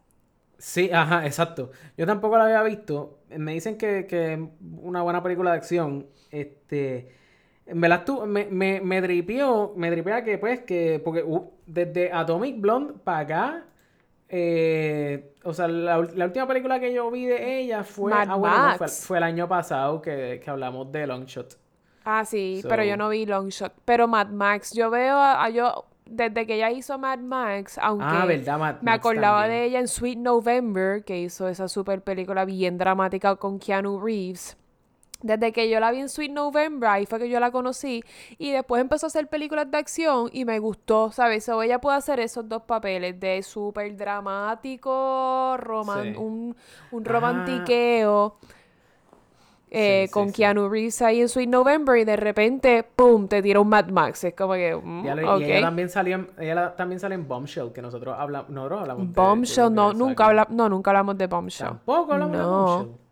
Sí, 0.57 0.89
ajá, 0.93 1.25
exacto. 1.25 1.71
Yo 1.97 2.05
tampoco 2.05 2.37
la 2.37 2.45
había 2.45 2.63
visto. 2.63 3.19
Me 3.29 3.53
dicen 3.53 3.77
que, 3.77 4.07
que 4.07 4.33
es 4.33 4.39
una 4.81 5.01
buena 5.01 5.21
película 5.21 5.51
de 5.51 5.57
acción. 5.57 6.07
Este. 6.31 7.11
En 7.65 7.81
verdad, 7.81 8.05
tú, 8.05 8.25
me, 8.27 8.45
me, 8.45 8.81
me 8.81 9.01
dripió, 9.01 9.73
me 9.75 9.91
dripea 9.91 10.23
que, 10.23 10.37
pues, 10.37 10.61
que, 10.61 11.01
porque 11.03 11.23
uh, 11.23 11.51
desde 11.65 12.11
Atomic 12.13 12.61
Blonde 12.61 12.93
para 13.03 13.19
acá, 13.19 13.65
eh, 14.29 15.33
o 15.43 15.53
sea, 15.53 15.67
la, 15.67 15.97
la 16.15 16.25
última 16.25 16.47
película 16.47 16.79
que 16.79 16.93
yo 16.93 17.09
vi 17.11 17.25
de 17.25 17.59
ella 17.59 17.83
fue, 17.83 18.11
Mad 18.11 18.27
ah, 18.29 18.35
bueno, 18.35 18.77
no, 18.79 18.87
fue, 18.87 19.17
el 19.17 19.23
año 19.23 19.47
pasado 19.47 20.01
que, 20.01 20.41
que 20.43 20.49
hablamos 20.49 20.91
de 20.91 21.07
Longshot. 21.07 21.57
Ah, 22.03 22.23
sí, 22.25 22.61
pero 22.67 22.83
yo 22.83 22.97
no 22.97 23.09
vi 23.09 23.25
Longshot. 23.25 23.73
Pero 23.85 24.07
Mad 24.07 24.29
Max, 24.29 24.73
yo 24.73 24.89
veo 24.89 25.15
a, 25.15 25.43
a 25.43 25.49
yo, 25.49 25.85
desde 26.05 26.45
que 26.45 26.55
ella 26.55 26.71
hizo 26.71 26.97
Mad 26.99 27.19
Max, 27.19 27.77
aunque 27.79 28.05
Ah, 28.07 28.25
verdad, 28.25 28.59
Mad 28.59 28.75
me 28.81 28.91
Max 28.91 28.99
acordaba 28.99 29.41
también. 29.41 29.61
de 29.61 29.65
ella 29.67 29.79
en 29.79 29.87
Sweet 29.87 30.17
November, 30.19 31.03
que 31.03 31.19
hizo 31.19 31.47
esa 31.47 31.67
super 31.67 32.01
película 32.03 32.45
bien 32.45 32.77
dramática 32.77 33.35
con 33.37 33.59
Keanu 33.59 33.99
Reeves. 33.99 34.57
Desde 35.25 35.51
que 35.51 35.67
yo 35.69 35.79
la 35.79 35.89
vi 35.89 36.01
en 36.01 36.07
Sweet 36.09 36.31
November, 36.31 36.87
ahí 36.87 37.07
fue 37.07 37.17
que 37.17 37.27
yo 37.27 37.39
la 37.39 37.49
conocí. 37.49 38.03
Y 38.37 38.51
después 38.51 38.79
empezó 38.79 39.05
a 39.05 39.09
hacer 39.09 39.27
películas 39.27 39.71
de 39.71 39.77
acción 39.79 40.29
y 40.31 40.45
me 40.45 40.59
gustó, 40.59 41.11
¿sabes? 41.11 41.43
So, 41.45 41.63
ella 41.63 41.81
puede 41.81 41.97
hacer 41.97 42.19
esos 42.19 42.47
dos 42.47 42.61
papeles 42.61 43.19
de 43.19 43.41
súper 43.41 43.97
dramático, 43.97 45.57
roman 45.57 46.13
Sí. 46.13 46.19
un, 46.19 46.55
un 46.91 47.03
Ah. 47.07 47.09
romantiqueo. 47.09 48.35
eh, 49.71 50.03
Sí, 50.03 50.07
sí, 50.07 50.13
con. 50.13 50.31
Keanu 50.31 50.69
Reeves 50.69 51.01
ahí 51.01 51.19
en 51.19 51.27
Sweet 51.27 51.49
November 51.49 51.97
y 51.97 52.05
de 52.05 52.15
repente, 52.15 52.83
¡pum!, 52.95 53.27
te 53.27 53.41
tira 53.41 53.59
un 53.59 53.67
Mad 53.67 53.87
Max. 53.89 54.23
Es 54.23 54.33
como 54.35 54.53
que, 54.53 54.73
mm, 54.75 55.05
Y 55.05 55.09
ella, 55.09 55.33
ok. 55.35 55.41
y 55.41 55.43
ella 55.45 55.61
también 55.61 55.89
salió 55.89 56.15
en, 56.15 56.29
ella 56.39 56.55
la- 56.55 56.75
también 56.75 56.99
sale 56.99 57.15
en 57.15 57.27
Bombshell, 57.27 57.73
que 57.73 57.81
nosotros 57.81 58.15
hablamos, 58.17 58.49
nosotros 58.51 58.81
hablamos 58.81 59.07
de- 59.07 59.13
de 59.13 59.21
Bombshell, 59.27 59.63
lo 59.65 59.69
que 59.71 59.75
no, 59.75 59.93
nunca, 59.93 60.25
habla, 60.27 60.47
no, 60.51 60.69
nunca 60.69 60.91
hablamos 60.91 61.17
de 61.17 61.27
Bombshell. 61.27 61.67
Tampoco 61.67 62.13
hablamos 62.13 62.37
de. 62.37 62.43
Bombshell. 62.45 63.04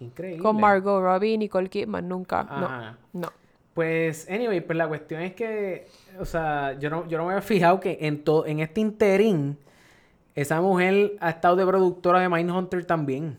Increíble. 0.00 0.42
Con 0.42 0.60
Margot 0.60 1.02
Robbie 1.02 1.32
y 1.32 1.38
Nicole 1.38 1.68
Kidman, 1.68 2.08
nunca. 2.08 2.40
Ajá. 2.40 2.96
No, 3.12 3.20
no. 3.20 3.32
Pues, 3.74 4.28
anyway, 4.28 4.60
pues 4.60 4.76
la 4.76 4.88
cuestión 4.88 5.22
es 5.22 5.34
que, 5.34 5.86
o 6.18 6.24
sea, 6.24 6.76
yo 6.78 6.90
no, 6.90 7.06
yo 7.06 7.18
no 7.18 7.26
me 7.26 7.32
había 7.32 7.42
fijado 7.42 7.78
que 7.78 7.98
en 8.00 8.24
todo, 8.24 8.44
en 8.46 8.60
este 8.60 8.80
interín, 8.80 9.58
esa 10.34 10.60
mujer 10.60 11.16
ha 11.20 11.30
estado 11.30 11.56
de 11.56 11.66
productora 11.66 12.20
de 12.20 12.28
Mindhunter 12.28 12.84
también. 12.84 13.38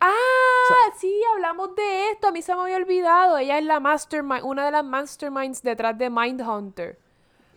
Ah, 0.00 0.92
sí, 0.96 1.20
hablamos 1.34 1.74
de 1.74 2.10
esto. 2.10 2.28
A 2.28 2.32
mí 2.32 2.42
se 2.42 2.54
me 2.54 2.62
había 2.62 2.76
olvidado. 2.76 3.38
Ella 3.38 3.58
es 3.58 3.64
la 3.64 3.80
mastermind, 3.80 4.44
una 4.44 4.64
de 4.64 4.70
las 4.70 4.84
masterminds 4.84 5.62
detrás 5.62 5.98
de 5.98 6.08
Mindhunter. 6.08 6.98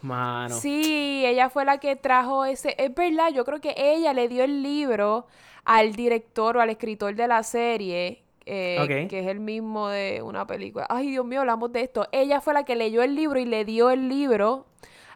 Mano. 0.01 0.55
Sí, 0.55 1.23
ella 1.25 1.49
fue 1.49 1.65
la 1.65 1.77
que 1.77 1.95
trajo 1.95 2.45
ese. 2.45 2.75
Es 2.77 2.93
verdad, 2.93 3.29
yo 3.31 3.45
creo 3.45 3.61
que 3.61 3.73
ella 3.77 4.13
le 4.13 4.27
dio 4.27 4.43
el 4.43 4.61
libro 4.61 5.27
al 5.63 5.93
director 5.93 6.57
o 6.57 6.61
al 6.61 6.69
escritor 6.69 7.15
de 7.15 7.27
la 7.27 7.43
serie, 7.43 8.22
eh, 8.45 8.77
Ok. 8.81 9.09
que 9.09 9.19
es 9.19 9.27
el 9.27 9.39
mismo 9.39 9.89
de 9.89 10.21
una 10.21 10.45
película. 10.47 10.85
Ay, 10.89 11.09
Dios 11.11 11.25
mío, 11.25 11.41
hablamos 11.41 11.71
de 11.71 11.81
esto. 11.81 12.07
Ella 12.11 12.41
fue 12.41 12.53
la 12.53 12.63
que 12.65 12.75
leyó 12.75 13.01
el 13.03 13.15
libro 13.15 13.39
y 13.39 13.45
le 13.45 13.65
dio 13.65 13.89
el 13.89 14.09
libro 14.09 14.65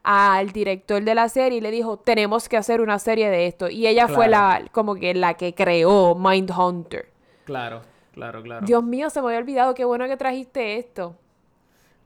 al 0.03 0.51
director 0.51 1.03
de 1.03 1.15
la 1.15 1.27
serie 1.27 1.57
y 1.57 1.61
le 1.61 1.69
dijo, 1.71 1.97
tenemos 1.97 2.47
que 2.47 2.55
hacer 2.57 2.79
una 2.81 2.97
serie 2.99 3.29
de 3.29 3.47
esto. 3.47 3.69
Y 3.69 3.87
ella 3.87 4.07
fue 4.07 4.27
la, 4.29 4.63
como 4.71 4.95
que 4.95 5.13
la 5.13 5.33
que 5.33 5.53
creó 5.53 6.15
Mindhunter. 6.15 7.09
Claro, 7.43 7.81
claro, 8.13 8.41
claro. 8.41 8.65
Dios 8.65 8.83
mío, 8.83 9.09
se 9.09 9.21
me 9.21 9.27
había 9.27 9.39
olvidado, 9.39 9.73
qué 9.73 9.83
bueno 9.83 10.05
que 10.07 10.15
trajiste 10.15 10.77
esto. 10.77 11.15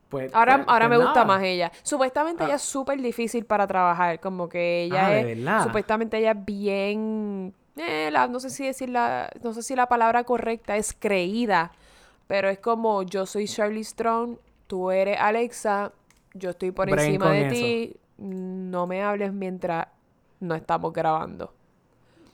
Pues, 0.10 0.34
Ahora, 0.34 0.58
pues- 0.58 0.68
ahora 0.68 0.88
pues 0.88 1.00
me 1.00 1.06
gusta 1.06 1.24
más 1.26 1.42
ella. 1.44 1.72
Supuestamente 1.84 2.44
ella 2.44 2.56
es 2.56 2.62
súper 2.62 3.00
difícil 3.02 3.46
para 3.46 3.66
trabajar, 3.66 4.20
como 4.20 4.50
que 4.50 4.84
ella 4.84 5.06
Ah, 5.08 5.10
¿de 5.12 5.32
es, 5.34 5.64
supuestamente 5.64 6.18
ella 6.18 6.32
es 6.32 6.44
bien, 6.46 7.54
eh, 7.78 8.10
la- 8.12 8.28
no 8.28 8.40
sé 8.40 8.50
si 8.50 8.66
decir 8.66 8.90
la, 8.90 9.30
no 9.44 9.54
sé 9.54 9.64
si 9.64 9.76
la 9.76 9.88
palabra 9.88 10.24
correcta 10.24 10.76
es 10.78 10.94
creída, 10.98 11.72
pero 12.28 12.50
es 12.50 12.60
como 12.60 13.04
yo 13.04 13.26
soy 13.26 13.48
Charlie 13.48 13.84
Strong, 13.84 14.38
tú 14.68 14.92
eres 14.92 15.18
Alexa, 15.20 15.92
yo 16.34 16.52
estoy 16.52 16.72
por 16.72 16.90
Brain 16.90 17.08
encima 17.16 17.32
de 17.32 17.42
eso. 17.48 17.50
ti, 17.56 17.96
no 18.18 18.88
me 18.88 19.02
hables 19.04 19.34
mientras 19.34 19.88
no 20.40 20.56
estamos 20.56 20.94
grabando. 20.94 21.54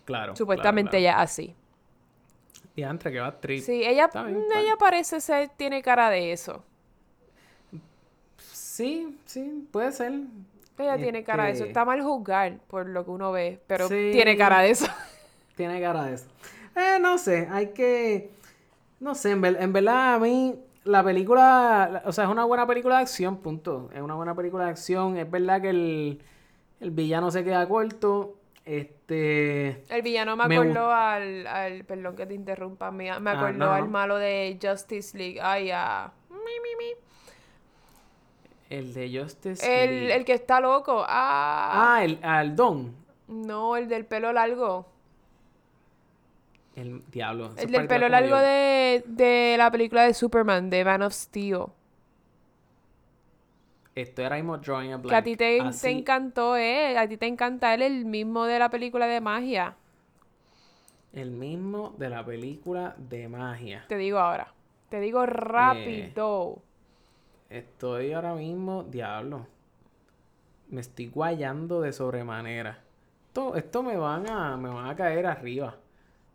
Claro. 0.06 0.36
Supuestamente 0.36 0.98
ella 1.00 1.12
es 1.12 1.18
así. 1.18 1.56
Y 2.76 2.84
entre 2.84 3.12
que 3.12 3.20
va 3.20 3.40
trip. 3.40 3.64
Sí, 3.64 3.84
ella, 3.84 4.08
bien, 4.14 4.38
mm, 4.48 4.52
ella 4.58 4.76
parece 4.78 5.20
ser, 5.20 5.50
tiene 5.58 5.82
cara 5.82 6.10
de 6.12 6.32
eso. 6.32 6.64
Sí, 8.52 9.18
sí, 9.26 9.68
puede 9.72 9.92
ser. 9.92 10.14
Ella 10.78 10.96
tiene 10.98 11.24
cara 11.24 11.46
de 11.46 11.52
eso. 11.52 11.64
Este- 11.64 11.70
Está 11.70 11.86
mal 11.86 12.02
juzgar 12.04 12.60
por 12.68 12.88
lo 12.88 13.04
que 13.04 13.10
uno 13.12 13.32
ve, 13.32 13.60
pero 13.66 13.88
Sí. 13.88 14.10
tiene 14.12 14.38
cara 14.38 14.60
de 14.62 14.70
eso. 14.72 14.86
Tiene 15.58 15.82
cara 15.82 16.04
de 16.06 16.14
eso. 16.14 16.28
Eh, 16.76 17.00
no 17.02 17.18
sé, 17.18 17.50
hay 17.52 17.68
que... 17.74 18.32
No 19.02 19.14
sé, 19.16 19.32
en, 19.32 19.42
ver- 19.42 19.58
en 19.60 19.74
verdad 19.74 20.14
a 20.16 20.20
mí 20.20 20.56
la 20.86 21.04
película, 21.04 21.90
la- 21.92 22.04
o 22.06 22.12
sea, 22.14 22.24
es 22.24 22.30
una 22.30 22.46
buena 22.46 22.66
película 22.66 22.96
de 22.96 23.02
acción, 23.02 23.38
punto. 23.38 23.90
Es 23.94 24.02
una 24.02 24.16
buena 24.16 24.34
película 24.36 24.64
de 24.66 24.70
acción. 24.70 25.18
Es 25.18 25.30
verdad 25.30 25.62
que 25.62 25.70
el, 25.72 26.22
el 26.80 26.92
villano 26.92 27.30
se 27.32 27.44
queda 27.44 27.68
corto. 27.68 28.36
Este... 28.66 29.84
El 29.90 30.02
villano 30.02 30.36
me 30.36 30.48
Me 30.48 30.58
acordó 30.58 30.92
al, 30.92 31.48
al, 31.48 31.84
perdón 31.86 32.16
que 32.16 32.26
te 32.26 32.34
interrumpa, 32.34 32.92
me, 32.92 33.06
me 33.20 33.30
Ah, 33.32 33.34
acordó 33.34 33.54
no, 33.66 33.72
al 33.74 33.84
no. 33.86 33.90
malo 33.90 34.18
de 34.18 34.58
Justice 34.62 35.18
League. 35.18 35.40
Ay, 35.42 35.72
a... 35.74 36.12
mi, 36.30 36.38
mi, 36.38 36.86
mi. 36.86 36.92
El 38.70 38.94
de 38.94 39.20
Justice 39.22 39.84
El, 39.84 39.90
League. 40.02 40.16
el 40.16 40.26
que 40.26 40.34
está 40.34 40.60
loco. 40.60 41.06
Ah, 41.08 41.96
Ah, 41.96 42.04
el, 42.04 42.20
al 42.22 42.56
Don. 42.56 42.94
no, 43.28 43.78
el 43.78 43.88
del 43.88 44.06
pelo 44.06 44.34
largo. 44.34 44.86
El 46.78 47.02
diablo. 47.12 47.50
El 47.58 47.72
del 47.72 47.88
pelo 47.88 48.08
largo 48.08 48.38
de, 48.38 49.04
de 49.08 49.56
la 49.58 49.72
película 49.72 50.04
de 50.04 50.14
Superman, 50.14 50.70
de 50.70 50.86
Man 50.86 51.02
of 51.02 51.12
Steel. 51.12 51.66
Estoy 53.96 54.26
ahora 54.26 54.36
mismo 54.36 54.60
drawing 54.60 54.94
a 54.94 54.98
blank. 54.98 55.10
Que 55.10 55.16
a 55.16 55.24
ti 55.24 55.36
te, 55.36 55.58
encantó 55.90 56.56
él, 56.56 56.96
a 56.98 57.08
ti 57.08 57.18
te 57.18 57.26
encanta 57.26 57.74
él, 57.74 57.82
el 57.82 58.06
mismo 58.06 58.46
de 58.46 58.60
la 58.60 58.70
película 58.70 59.08
de 59.08 59.20
magia. 59.22 59.76
El 61.14 61.32
mismo 61.32 61.96
de 61.98 62.10
la 62.12 62.24
película 62.24 62.94
de 62.96 63.28
magia. 63.28 63.86
Te 63.88 63.98
digo 63.98 64.20
ahora. 64.20 64.54
Te 64.90 65.00
digo 65.00 65.26
rápido. 65.26 66.60
Estoy 67.50 68.14
ahora 68.14 68.36
mismo, 68.36 68.84
diablo. 68.84 69.48
Me 70.70 70.82
estoy 70.82 71.08
guayando 71.08 71.82
de 71.82 71.92
sobremanera. 71.92 72.84
Esto, 73.30 73.56
esto 73.56 73.82
me 73.82 73.98
van 73.98 74.30
a, 74.30 74.58
me 74.58 74.70
van 74.70 74.86
a 74.86 74.96
caer 74.96 75.26
arriba. 75.26 75.76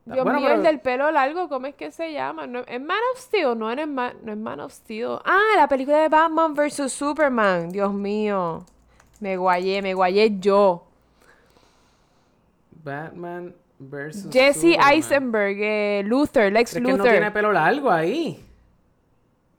Dios 0.04 0.24
Bueno, 0.24 0.40
mío, 0.40 0.48
pero- 0.48 0.58
el 0.60 0.62
del 0.66 0.80
pelo 0.80 1.10
largo, 1.12 1.48
¿cómo 1.48 1.66
es 1.68 1.74
que 1.76 1.92
se 1.92 2.12
llama? 2.12 2.46
¿No, 2.46 2.60
¿Es 2.60 2.80
Man 2.80 2.98
of 3.14 3.20
Steel? 3.20 3.56
No, 3.58 3.72
no 3.74 3.80
es, 3.82 3.86
Man, 3.88 4.16
no 4.24 4.32
es 4.32 4.38
Man 4.38 4.60
of 4.60 4.72
Steel. 4.72 5.18
Ah, 5.24 5.52
la 5.56 5.68
película 5.68 5.98
de 5.98 6.08
Batman 6.08 6.54
vs. 6.54 6.92
Superman. 6.92 7.70
Dios 7.70 7.92
mío. 7.92 8.64
Me 9.20 9.36
guayé, 9.36 9.80
me 9.80 9.94
guayé 9.94 10.38
yo. 10.40 10.84
Batman 12.82 13.54
vs. 13.78 14.28
Jesse 14.32 14.60
Superman. 14.72 14.92
Eisenberg, 14.92 15.56
eh, 15.60 16.02
Luther, 16.04 16.52
Lex 16.52 16.70
Es 16.70 16.74
que 16.76 16.80
no 16.80 16.90
Luthor. 16.96 17.10
tiene 17.10 17.30
pelo 17.30 17.52
largo 17.52 17.90
ahí. 17.90 18.44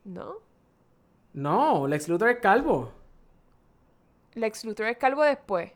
¿No? 0.03 0.33
No, 1.33 1.87
Lex 1.87 2.09
Luthor 2.09 2.29
es 2.29 2.39
calvo. 2.39 2.91
Lex 4.35 4.65
Luthor 4.65 4.87
es 4.87 4.97
calvo 4.97 5.23
después. 5.23 5.71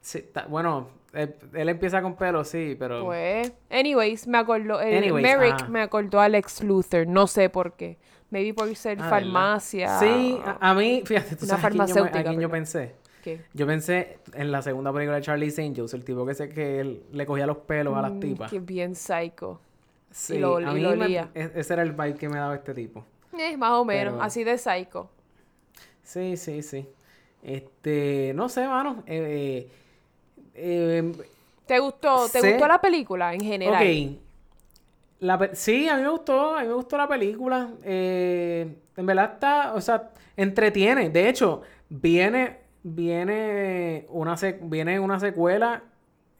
Sí, 0.00 0.22
ta- 0.32 0.46
bueno, 0.46 0.88
él, 1.14 1.34
él 1.54 1.68
empieza 1.68 2.02
con 2.02 2.16
pelo, 2.16 2.44
sí, 2.44 2.76
pero... 2.78 3.04
Pues, 3.04 3.52
anyways, 3.70 4.26
me 4.26 4.38
acordó, 4.38 4.80
el 4.80 4.98
Anyways, 4.98 5.22
Merrick 5.22 5.56
ah. 5.62 5.68
me 5.68 5.80
acordó 5.80 6.20
a 6.20 6.28
Lex 6.28 6.62
Luthor, 6.62 7.06
no 7.06 7.26
sé 7.26 7.48
por 7.50 7.72
qué. 7.74 7.96
Maybe 8.30 8.52
por 8.54 8.74
ser 8.74 8.98
Ah, 9.00 9.08
farmacia. 9.10 9.98
Sí, 10.00 10.38
a, 10.44 10.70
a 10.70 10.74
mí, 10.74 11.02
fíjate, 11.04 11.36
tú 11.36 11.44
Una 11.44 11.56
sabes 11.58 11.64
a 11.64 11.68
quién 11.70 11.78
yo, 11.78 11.86
farmacéutica, 11.94 12.18
a 12.20 12.24
quién 12.24 12.40
yo 12.40 12.50
pensé. 12.50 12.94
¿Qué? 13.22 13.40
Yo 13.54 13.66
pensé 13.66 14.18
en 14.34 14.50
la 14.52 14.60
segunda 14.60 14.92
película 14.92 15.16
de 15.16 15.22
Charlie 15.22 15.54
Angels, 15.56 15.94
el 15.94 16.04
tipo 16.04 16.26
que 16.26 16.34
sé 16.34 16.48
que 16.48 16.80
él 16.80 17.02
le 17.12 17.24
cogía 17.26 17.46
los 17.46 17.58
pelos 17.58 17.96
a 17.96 18.02
las 18.02 18.12
Mm, 18.12 18.20
tipas. 18.20 18.50
Que 18.50 18.60
bien 18.60 18.94
psycho. 18.94 19.60
Sí, 20.10 20.38
lo- 20.38 20.56
a 20.58 20.62
y 20.62 20.74
mí 20.74 20.80
lo 20.80 20.94
me- 20.96 21.04
olía. 21.06 21.30
e- 21.34 21.50
ese 21.54 21.72
era 21.74 21.82
el 21.82 21.92
vibe 21.92 22.14
que 22.14 22.28
me 22.28 22.36
daba 22.38 22.54
este 22.56 22.74
tipo. 22.74 23.04
Eh, 23.38 23.56
más 23.56 23.70
o 23.72 23.84
menos, 23.84 24.14
Pero- 24.14 24.22
así 24.24 24.44
de 24.44 24.58
psycho. 24.58 25.08
Sí, 26.02 26.36
sí, 26.36 26.62
sí. 26.62 26.86
Este, 27.42 28.32
no 28.34 28.48
sé, 28.48 28.66
mano. 28.66 29.02
Eh, 29.06 29.68
eh, 29.68 29.70
¿Te 30.54 31.78
gustó? 31.78 32.28
¿Te 32.30 32.40
sé- 32.40 32.50
gustó 32.52 32.68
la 32.68 32.80
película 32.80 33.34
en 33.34 33.40
general? 33.40 33.74
ok. 33.82 34.20
La 35.20 35.50
sí, 35.54 35.88
a 35.88 35.96
mí 35.96 36.02
me 36.02 36.10
gustó, 36.10 36.56
a 36.56 36.62
mí 36.62 36.68
me 36.68 36.74
gustó 36.74 36.96
la 36.98 37.08
película. 37.08 37.70
Eh, 37.82 38.76
en 38.96 39.06
verdad 39.06 39.32
está, 39.34 39.74
o 39.74 39.80
sea, 39.80 40.10
entretiene. 40.36 41.08
De 41.08 41.28
hecho, 41.28 41.62
viene, 41.88 42.58
viene 42.82 44.04
una, 44.10 44.34
sec- 44.34 44.58
viene 44.62 45.00
una 45.00 45.18
secuela. 45.20 45.82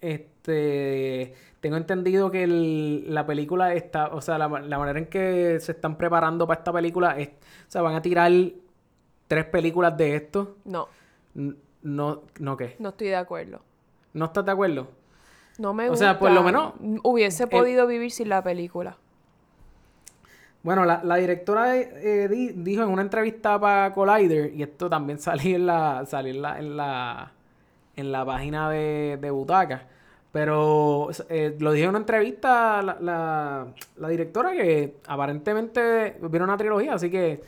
Este, 0.00 1.32
tengo 1.60 1.76
entendido 1.76 2.30
que 2.30 2.42
el- 2.44 3.14
la 3.14 3.24
película 3.26 3.72
está, 3.74 4.08
o 4.08 4.20
sea, 4.20 4.36
la, 4.36 4.48
la 4.48 4.78
manera 4.78 4.98
en 4.98 5.06
que 5.06 5.58
se 5.60 5.72
están 5.72 5.96
preparando 5.96 6.46
para 6.46 6.58
esta 6.60 6.72
película 6.72 7.18
es, 7.18 7.28
o 7.28 7.70
sea, 7.70 7.80
van 7.80 7.94
a 7.94 8.02
tirar 8.02 8.30
tres 9.28 9.44
películas 9.46 9.96
de 9.96 10.16
esto. 10.16 10.56
No, 10.64 10.88
No, 11.82 12.22
no 12.38 12.56
qué. 12.56 12.76
no 12.78 12.90
estoy 12.90 13.08
de 13.08 13.16
acuerdo. 13.16 13.60
¿No 14.14 14.24
estás 14.26 14.44
de 14.46 14.52
acuerdo? 14.52 14.88
No 15.58 15.72
me 15.74 15.86
O 15.86 15.90
gusta. 15.90 16.04
sea, 16.06 16.18
por 16.18 16.30
lo 16.30 16.42
menos, 16.42 16.74
Hubiese 17.02 17.46
podido 17.46 17.86
vivir 17.86 18.10
sin 18.10 18.28
la 18.28 18.42
película. 18.42 18.96
Bueno, 20.62 20.84
la, 20.86 21.02
la 21.04 21.16
directora 21.16 21.76
eh, 21.76 22.28
di- 22.28 22.52
dijo 22.52 22.82
en 22.82 22.88
una 22.88 23.02
entrevista 23.02 23.60
para 23.60 23.92
Collider, 23.92 24.52
y 24.54 24.62
esto 24.62 24.88
también 24.88 25.18
salió 25.20 25.56
en 25.56 25.66
la, 25.66 26.06
salió 26.06 26.32
en 26.32 26.42
la, 26.42 26.58
en 26.58 26.76
la, 26.76 27.32
en 27.96 28.12
la 28.12 28.24
página 28.24 28.70
de, 28.70 29.18
de 29.20 29.30
Butaca, 29.30 29.82
pero 30.32 31.10
eh, 31.28 31.54
lo 31.60 31.72
dijo 31.72 31.84
en 31.84 31.90
una 31.90 31.98
entrevista 31.98 32.82
la, 32.82 32.96
la, 33.00 33.66
la 33.96 34.08
directora 34.08 34.52
que 34.52 34.96
aparentemente 35.06 36.16
viene 36.22 36.44
una 36.44 36.56
trilogía, 36.56 36.94
así 36.94 37.10
que 37.10 37.42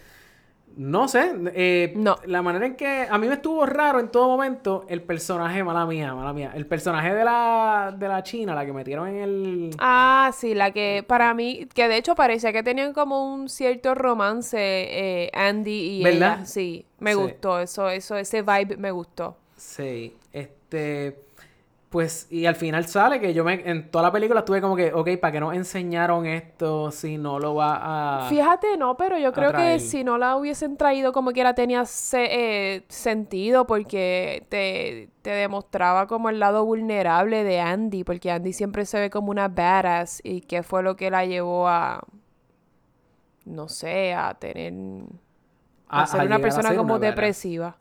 no 0.77 1.09
sé, 1.09 1.33
eh, 1.55 1.93
No. 1.97 2.16
la 2.27 2.43
manera 2.43 2.66
en 2.66 2.77
que 2.77 3.07
a 3.11 3.16
mí 3.18 3.27
me 3.27 3.35
estuvo 3.35 3.64
raro 3.66 3.99
en 3.99 4.09
todo 4.11 4.29
momento 4.29 4.85
el 4.89 5.03
personaje, 5.03 5.64
mala 5.64 5.87
mía, 5.87 6.14
mala 6.14 6.33
mía, 6.33 6.53
el 6.55 6.66
personaje 6.66 7.14
de 7.14 7.24
la, 7.24 7.95
de 7.99 8.09
la 8.09 8.22
china, 8.22 8.55
la 8.55 8.64
que 8.66 8.72
metieron 8.72 9.09
en 9.09 9.16
el... 9.16 9.70
Ah, 9.79 10.31
sí, 10.35 10.55
la 10.55 10.70
que 10.72 11.05
para 11.07 11.33
mí, 11.35 11.66
que 11.74 11.89
de 11.89 11.97
hecho 11.97 12.14
parecía 12.14 12.53
que 12.53 12.62
tenían 12.62 12.93
como 12.93 13.33
un 13.35 13.49
cierto 13.49 13.95
romance 13.95 14.57
eh, 14.59 15.31
Andy 15.35 16.01
y 16.01 16.05
¿Verdad? 16.05 16.37
ella. 16.41 16.47
Sí, 16.47 16.85
me 16.99 17.12
Sí. 17.14 17.18
gustó, 17.20 17.59
eso, 17.61 17.89
eso, 17.89 18.16
ese 18.16 18.43
vibe 18.43 18.77
me 18.77 18.91
gustó. 18.91 19.37
Sí, 19.57 20.14
este, 20.33 21.18
pues, 21.91 22.26
y 22.30 22.47
al 22.47 22.57
final 22.57 22.87
sale 22.87 23.20
que 23.20 23.32
yo 23.34 23.45
me, 23.45 23.55
en 23.68 23.91
toda 23.91 24.05
la 24.05 24.12
película 24.12 24.41
estuve 24.41 24.61
como 24.61 24.76
que, 24.76 24.93
ok, 24.93 25.11
¿para 25.20 25.32
qué 25.32 25.41
nos 25.41 25.55
enseñaron 25.55 26.26
esto 26.26 26.91
si 26.91 27.18
no 27.18 27.39
lo 27.39 27.55
va 27.55 28.28
a... 28.30 28.39
Fíjate, 28.39 28.78
no, 28.78 28.97
pero 28.97 29.18
yo 29.18 29.34
creo 29.34 29.53
que 29.55 29.78
si 29.78 30.03
no 30.03 30.16
la 30.16 30.37
hubiesen 30.37 30.76
traído 30.78 31.12
como 31.12 31.32
quiera 31.32 31.55
tenía 31.55 31.84
se- 31.84 32.76
eh, 32.76 32.84
sentido 32.89 33.66
porque 33.66 34.47
te, 34.49 35.11
te 35.22 35.30
demostraba 35.30 36.07
como 36.07 36.30
el 36.30 36.39
lado 36.41 36.64
vulnerable 36.64 37.45
de 37.45 37.61
Andy, 37.61 38.05
porque 38.05 38.30
Andy 38.30 38.55
siempre 38.55 38.87
se 38.87 38.99
ve 39.01 39.11
como 39.11 39.30
una 39.30 39.49
badass 39.49 40.20
y 40.24 40.41
que 40.41 40.62
fue 40.62 40.82
lo 40.82 40.97
que 40.97 41.11
la 41.11 41.26
llevó 41.26 41.68
a, 41.68 42.03
no 43.45 43.68
sé, 43.68 44.12
a 44.14 44.34
tener, 44.34 44.72
a, 45.89 46.03
a- 46.03 46.07
ser 46.07 46.20
a 46.20 46.24
una 46.24 46.37
a 46.37 46.41
persona 46.41 46.62
ser 46.62 46.76
como 46.76 46.95
una 46.95 47.07
depresiva. 47.07 47.78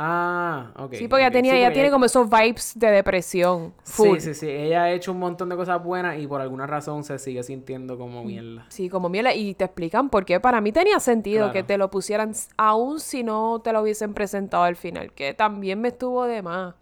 Ah, 0.00 0.70
ok. 0.76 0.94
Sí, 0.94 1.08
porque 1.08 1.22
ella 1.22 1.28
ok. 1.28 1.32
tenía, 1.32 1.66
Sí, 1.68 1.72
tiene 1.74 1.90
como 1.90 2.04
esos 2.04 2.30
vibes 2.30 2.78
de 2.78 2.88
depresión. 2.92 3.74
Full. 3.82 4.20
Sí, 4.20 4.32
sí, 4.32 4.34
sí. 4.34 4.48
Ella 4.48 4.84
ha 4.84 4.92
hecho 4.92 5.10
un 5.10 5.18
montón 5.18 5.48
de 5.48 5.56
cosas 5.56 5.82
buenas 5.82 6.20
y 6.20 6.26
por 6.28 6.40
alguna 6.40 6.68
razón 6.68 7.02
se 7.02 7.18
sigue 7.18 7.42
sintiendo 7.42 7.98
como 7.98 8.22
mierda. 8.22 8.64
Sí, 8.68 8.88
como 8.88 9.08
miel. 9.08 9.26
Y 9.34 9.54
te 9.54 9.64
explican 9.64 10.08
por 10.08 10.24
qué. 10.24 10.38
Para 10.38 10.60
mí 10.60 10.70
tenía 10.70 11.00
sentido 11.00 11.46
Claro. 11.46 11.52
que 11.52 11.62
te 11.64 11.76
lo 11.78 11.90
pusieran, 11.90 12.32
aún 12.56 13.00
si 13.00 13.24
no 13.24 13.60
te 13.62 13.72
lo 13.72 13.82
hubiesen 13.82 14.14
presentado 14.14 14.62
al 14.62 14.76
final. 14.76 15.12
Que 15.12 15.34
también 15.34 15.80
me 15.80 15.88
estuvo 15.88 16.26
de 16.26 16.42
más. 16.42 16.74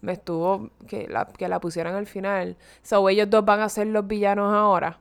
Me 0.00 0.12
estuvo 0.12 0.70
que 0.88 1.06
la, 1.08 1.26
que 1.26 1.48
la 1.48 1.60
pusieran 1.60 1.94
al 1.94 2.06
final. 2.06 2.56
So, 2.82 3.06
ellos 3.10 3.28
dos 3.28 3.44
van 3.44 3.60
a 3.60 3.68
ser 3.68 3.86
los 3.88 4.06
villanos 4.06 4.52
ahora. 4.54 4.98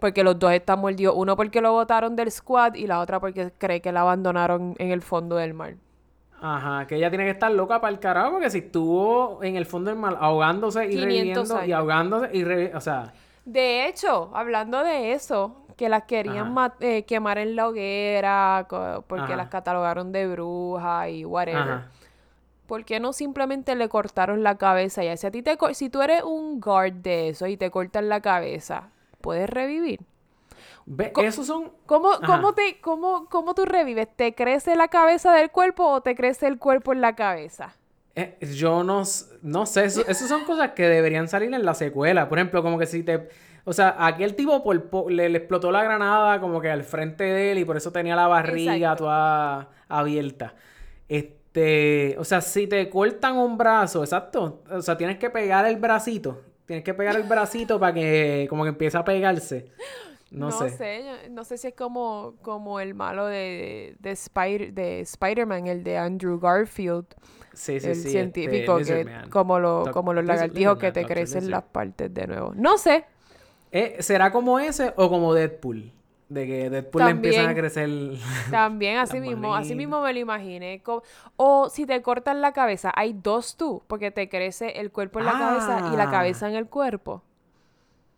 Porque 0.00 0.24
los 0.24 0.36
dos 0.38 0.52
están 0.52 0.80
mordidos. 0.80 1.14
Uno 1.16 1.36
porque 1.36 1.60
lo 1.60 1.70
botaron 1.70 2.16
del 2.16 2.30
squad 2.32 2.74
y 2.74 2.88
la 2.88 2.98
otra 2.98 3.20
porque 3.20 3.52
cree 3.56 3.80
que 3.80 3.92
la 3.92 4.00
abandonaron 4.00 4.74
en 4.78 4.90
el 4.90 5.00
fondo 5.00 5.36
del 5.36 5.54
mar. 5.54 5.76
Ajá, 6.46 6.86
que 6.86 6.96
ella 6.96 7.08
tiene 7.08 7.24
que 7.24 7.30
estar 7.30 7.50
loca 7.50 7.80
para 7.80 7.90
el 7.90 7.98
carajo 7.98 8.32
porque 8.32 8.50
si 8.50 8.58
estuvo 8.58 9.42
en 9.42 9.56
el 9.56 9.64
fondo 9.64 9.90
del 9.90 9.98
mar 9.98 10.18
ahogándose 10.20 10.84
y 10.84 10.90
500 10.90 11.04
reviviendo 11.06 11.64
y 11.64 11.72
ahogándose 11.72 12.36
y 12.36 12.44
reviviendo, 12.44 12.76
o 12.76 12.82
sea... 12.82 13.14
De 13.46 13.86
hecho, 13.86 14.30
hablando 14.34 14.84
de 14.84 15.12
eso, 15.12 15.64
que 15.78 15.88
las 15.88 16.04
querían 16.04 16.54
eh, 16.80 17.04
quemar 17.04 17.38
en 17.38 17.56
la 17.56 17.66
hoguera 17.66 18.66
porque 19.06 19.24
Ajá. 19.24 19.36
las 19.36 19.48
catalogaron 19.48 20.12
de 20.12 20.26
bruja 20.26 21.08
y 21.08 21.24
whatever. 21.24 21.62
Ajá. 21.62 21.90
¿Por 22.66 22.84
qué 22.84 23.00
no 23.00 23.14
simplemente 23.14 23.74
le 23.74 23.88
cortaron 23.88 24.42
la 24.42 24.58
cabeza? 24.58 25.02
Y 25.02 25.16
si 25.16 25.26
a 25.26 25.30
ti 25.30 25.42
te 25.42 25.56
si 25.72 25.88
tú 25.88 26.02
eres 26.02 26.22
un 26.24 26.60
guard 26.60 26.92
de 26.92 27.30
eso 27.30 27.46
y 27.46 27.56
te 27.56 27.70
cortan 27.70 28.10
la 28.10 28.20
cabeza, 28.20 28.90
puedes 29.22 29.48
revivir. 29.48 30.00
Ve, 30.86 31.12
esos 31.22 31.46
son... 31.46 31.72
¿Cómo, 31.86 32.10
cómo, 32.26 32.54
te, 32.54 32.80
cómo, 32.80 33.28
¿Cómo 33.30 33.54
tú 33.54 33.64
revives? 33.64 34.08
¿Te 34.14 34.34
crece 34.34 34.76
la 34.76 34.88
cabeza 34.88 35.32
del 35.32 35.50
cuerpo 35.50 35.86
o 35.86 36.00
te 36.02 36.14
crece 36.14 36.46
el 36.46 36.58
cuerpo 36.58 36.92
en 36.92 37.00
la 37.00 37.14
cabeza? 37.16 37.74
Eh, 38.14 38.36
yo 38.54 38.84
no, 38.84 39.02
no 39.42 39.66
sé, 39.66 39.84
eso, 39.86 40.02
esas 40.06 40.28
son 40.28 40.44
cosas 40.44 40.70
que 40.72 40.88
deberían 40.88 41.26
salir 41.28 41.52
en 41.52 41.64
la 41.64 41.74
secuela. 41.74 42.28
Por 42.28 42.38
ejemplo, 42.38 42.62
como 42.62 42.78
que 42.78 42.86
si 42.86 43.02
te... 43.02 43.28
O 43.64 43.72
sea, 43.72 43.96
aquel 43.98 44.36
tipo 44.36 44.62
por, 44.62 45.10
le, 45.10 45.30
le 45.30 45.38
explotó 45.38 45.72
la 45.72 45.82
granada 45.82 46.38
como 46.38 46.60
que 46.60 46.70
al 46.70 46.84
frente 46.84 47.24
de 47.24 47.52
él 47.52 47.58
y 47.58 47.64
por 47.64 47.78
eso 47.78 47.90
tenía 47.90 48.14
la 48.14 48.26
barriga 48.26 48.74
Exacto. 48.74 49.04
toda 49.04 49.70
abierta. 49.88 50.54
Este, 51.08 52.14
o 52.18 52.24
sea, 52.24 52.42
si 52.42 52.66
te 52.66 52.90
cortan 52.90 53.38
un 53.38 53.56
brazo, 53.56 54.02
exacto. 54.02 54.62
O 54.70 54.82
sea, 54.82 54.98
tienes 54.98 55.16
que 55.16 55.30
pegar 55.30 55.64
el 55.66 55.76
bracito. 55.76 56.42
Tienes 56.66 56.84
que 56.84 56.92
pegar 56.92 57.16
el 57.16 57.22
bracito 57.22 57.80
para 57.80 57.94
que 57.94 58.46
como 58.50 58.64
que 58.64 58.70
empiece 58.70 58.98
a 58.98 59.04
pegarse. 59.04 59.70
No, 60.34 60.50
sé. 60.50 61.04
yo- 61.04 61.30
no 61.30 61.44
sé 61.44 61.58
si 61.58 61.68
es 61.68 61.74
como, 61.74 62.34
como 62.42 62.80
el 62.80 62.94
malo 62.94 63.26
de, 63.26 63.96
de, 64.00 64.10
Spider, 64.10 64.72
de 64.72 65.00
Spider-Man, 65.00 65.66
el 65.66 65.84
de 65.84 65.96
Andrew 65.98 66.38
Garfield, 66.38 67.06
Sí, 67.52 67.78
sí, 67.80 67.88
el 67.88 67.94
sí. 67.96 68.10
científico, 68.10 68.78
este, 68.78 69.04
que 69.04 69.30
como, 69.30 69.58
lo, 69.60 69.84
como 69.92 70.12
los 70.12 70.24
lagartijos 70.24 70.76
que 70.78 70.90
te 70.92 71.04
crecen 71.06 71.50
las 71.50 71.62
partes 71.62 72.12
de 72.12 72.26
nuevo. 72.26 72.52
No 72.56 72.78
sé. 72.78 73.04
Eh, 73.70 73.96
¿Será 74.00 74.30
como 74.32 74.58
ese 74.58 74.92
o 74.96 75.08
como 75.08 75.34
Deadpool? 75.34 75.92
De 76.28 76.46
que 76.46 76.70
Deadpool 76.70 77.04
le 77.04 77.10
empiezan 77.10 77.44
a 77.44 77.46
También. 77.54 77.62
crecer. 77.62 77.90
También 78.50 78.96
así 78.98 79.20
mismo, 79.20 79.54
así 79.54 79.74
mismo 79.74 80.00
me 80.00 80.12
lo 80.12 80.18
imaginé. 80.18 80.82
O 81.36 81.68
si 81.68 81.84
te 81.86 82.00
cortan 82.02 82.40
la 82.40 82.52
cabeza, 82.52 82.92
hay 82.96 83.12
dos 83.12 83.56
tú, 83.56 83.82
porque 83.86 84.10
te 84.10 84.28
crece 84.28 84.80
el 84.80 84.90
cuerpo 84.90 85.18
en 85.20 85.26
la 85.26 85.32
cabeza 85.32 85.90
y 85.92 85.96
la 85.96 86.04
Ah. 86.04 86.10
cabeza 86.10 86.48
en 86.48 86.54
el 86.56 86.66
cuerpo. 86.66 87.22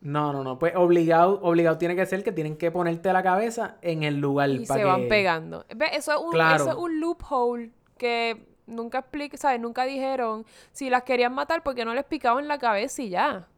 No, 0.07 0.32
no, 0.32 0.44
no. 0.44 0.57
Pues 0.59 0.74
obligado, 0.76 1.40
obligado 1.42 1.78
tiene 1.78 1.96
que 1.96 2.07
ser 2.07 2.22
que 2.22 2.30
tienen 2.30 2.57
que 2.57 2.70
ponerte 2.70 3.12
la 3.12 3.24
cabeza 3.24 3.76
en 3.82 4.04
el 4.04 4.18
lugar. 4.20 4.48
Y 4.50 4.64
pa' 4.64 4.74
se 4.74 4.80
que- 4.80 4.84
van 4.86 5.09
pegando. 5.09 5.64
Ve, 5.74 5.86
Eso 5.94 6.12
es 6.12 6.18
un, 6.18 6.30
Claro. 6.30 6.62
eso 6.62 6.70
es 6.70 6.76
un 6.76 7.00
loophole 7.00 7.72
que 7.98 8.46
nunca 8.66 8.98
explica, 8.98 9.36
¿sabes? 9.36 9.61
Nunca 9.61 9.84
dijeron 9.84 10.46
si 10.70 10.90
las 10.90 11.02
querían 11.02 11.34
matar 11.34 11.62
porque 11.64 11.84
no 11.84 11.92
les 11.92 12.04
picaban 12.04 12.46
la 12.46 12.59
cabeza 12.59 13.02
y 13.02 13.09
ya. 13.09 13.48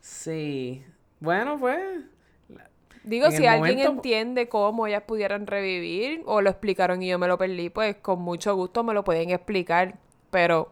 Sí. 0.00 0.84
Bueno, 1.20 1.56
pues. 1.58 1.80
Digo, 3.04 3.26
En 3.26 3.32
si 3.32 3.46
alguien 3.46 3.76
momento- 3.78 3.92
entiende 3.92 4.48
cómo 4.50 4.86
ellas 4.86 5.04
pudieran 5.06 5.46
revivir 5.46 6.22
o 6.26 6.42
lo 6.42 6.50
explicaron 6.50 7.02
y 7.02 7.08
yo 7.08 7.18
me 7.18 7.26
lo 7.28 7.38
perdí, 7.38 7.70
pues 7.70 7.96
con 7.96 8.20
mucho 8.20 8.54
gusto 8.54 8.84
me 8.84 8.92
lo 8.92 9.04
pueden 9.04 9.30
explicar. 9.30 9.96
Pero 10.30 10.70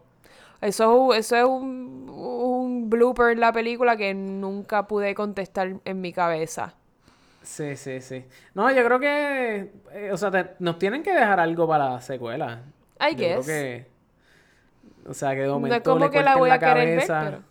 eso, 0.61 1.15
eso 1.15 1.37
es 1.37 1.45
un, 1.45 2.09
un 2.11 2.91
blooper 2.91 3.31
en 3.33 3.41
la 3.41 3.53
película 3.53 3.97
que 3.97 4.15
nunca 4.15 4.87
pude 4.87 5.15
contestar 5.15 5.75
en 5.85 6.01
mi 6.01 6.13
cabeza. 6.13 6.75
Sí, 7.43 7.77
sí, 7.77 8.01
sí. 8.01 8.25
No, 8.55 8.71
yo 8.73 8.85
creo 8.85 8.99
que. 8.99 9.71
eh, 9.93 10.11
o 10.13 10.17
sea, 10.17 10.31
te- 10.31 10.51
nos 10.59 10.79
tienen 10.79 11.03
que 11.03 11.13
dejar 11.13 11.39
algo 11.39 11.69
para 11.69 11.91
la 11.91 12.01
secuela. 12.01 12.63
I 13.01 13.13
Yo 13.13 13.17
creo 13.17 13.45
que. 13.45 13.87
O 15.09 15.15
sea, 15.15 15.35
que 15.35 15.43
de 15.43 15.47
No 15.47 15.67
es 15.73 15.83
como 15.83 16.07
le 16.07 16.11
que 16.11 16.23
la 16.25 16.37
voy 16.37 16.51
a 16.51 16.59
querer 16.59 16.87
ver, 16.97 17.07
cabeza. 17.07 17.21
pero... 17.25 17.43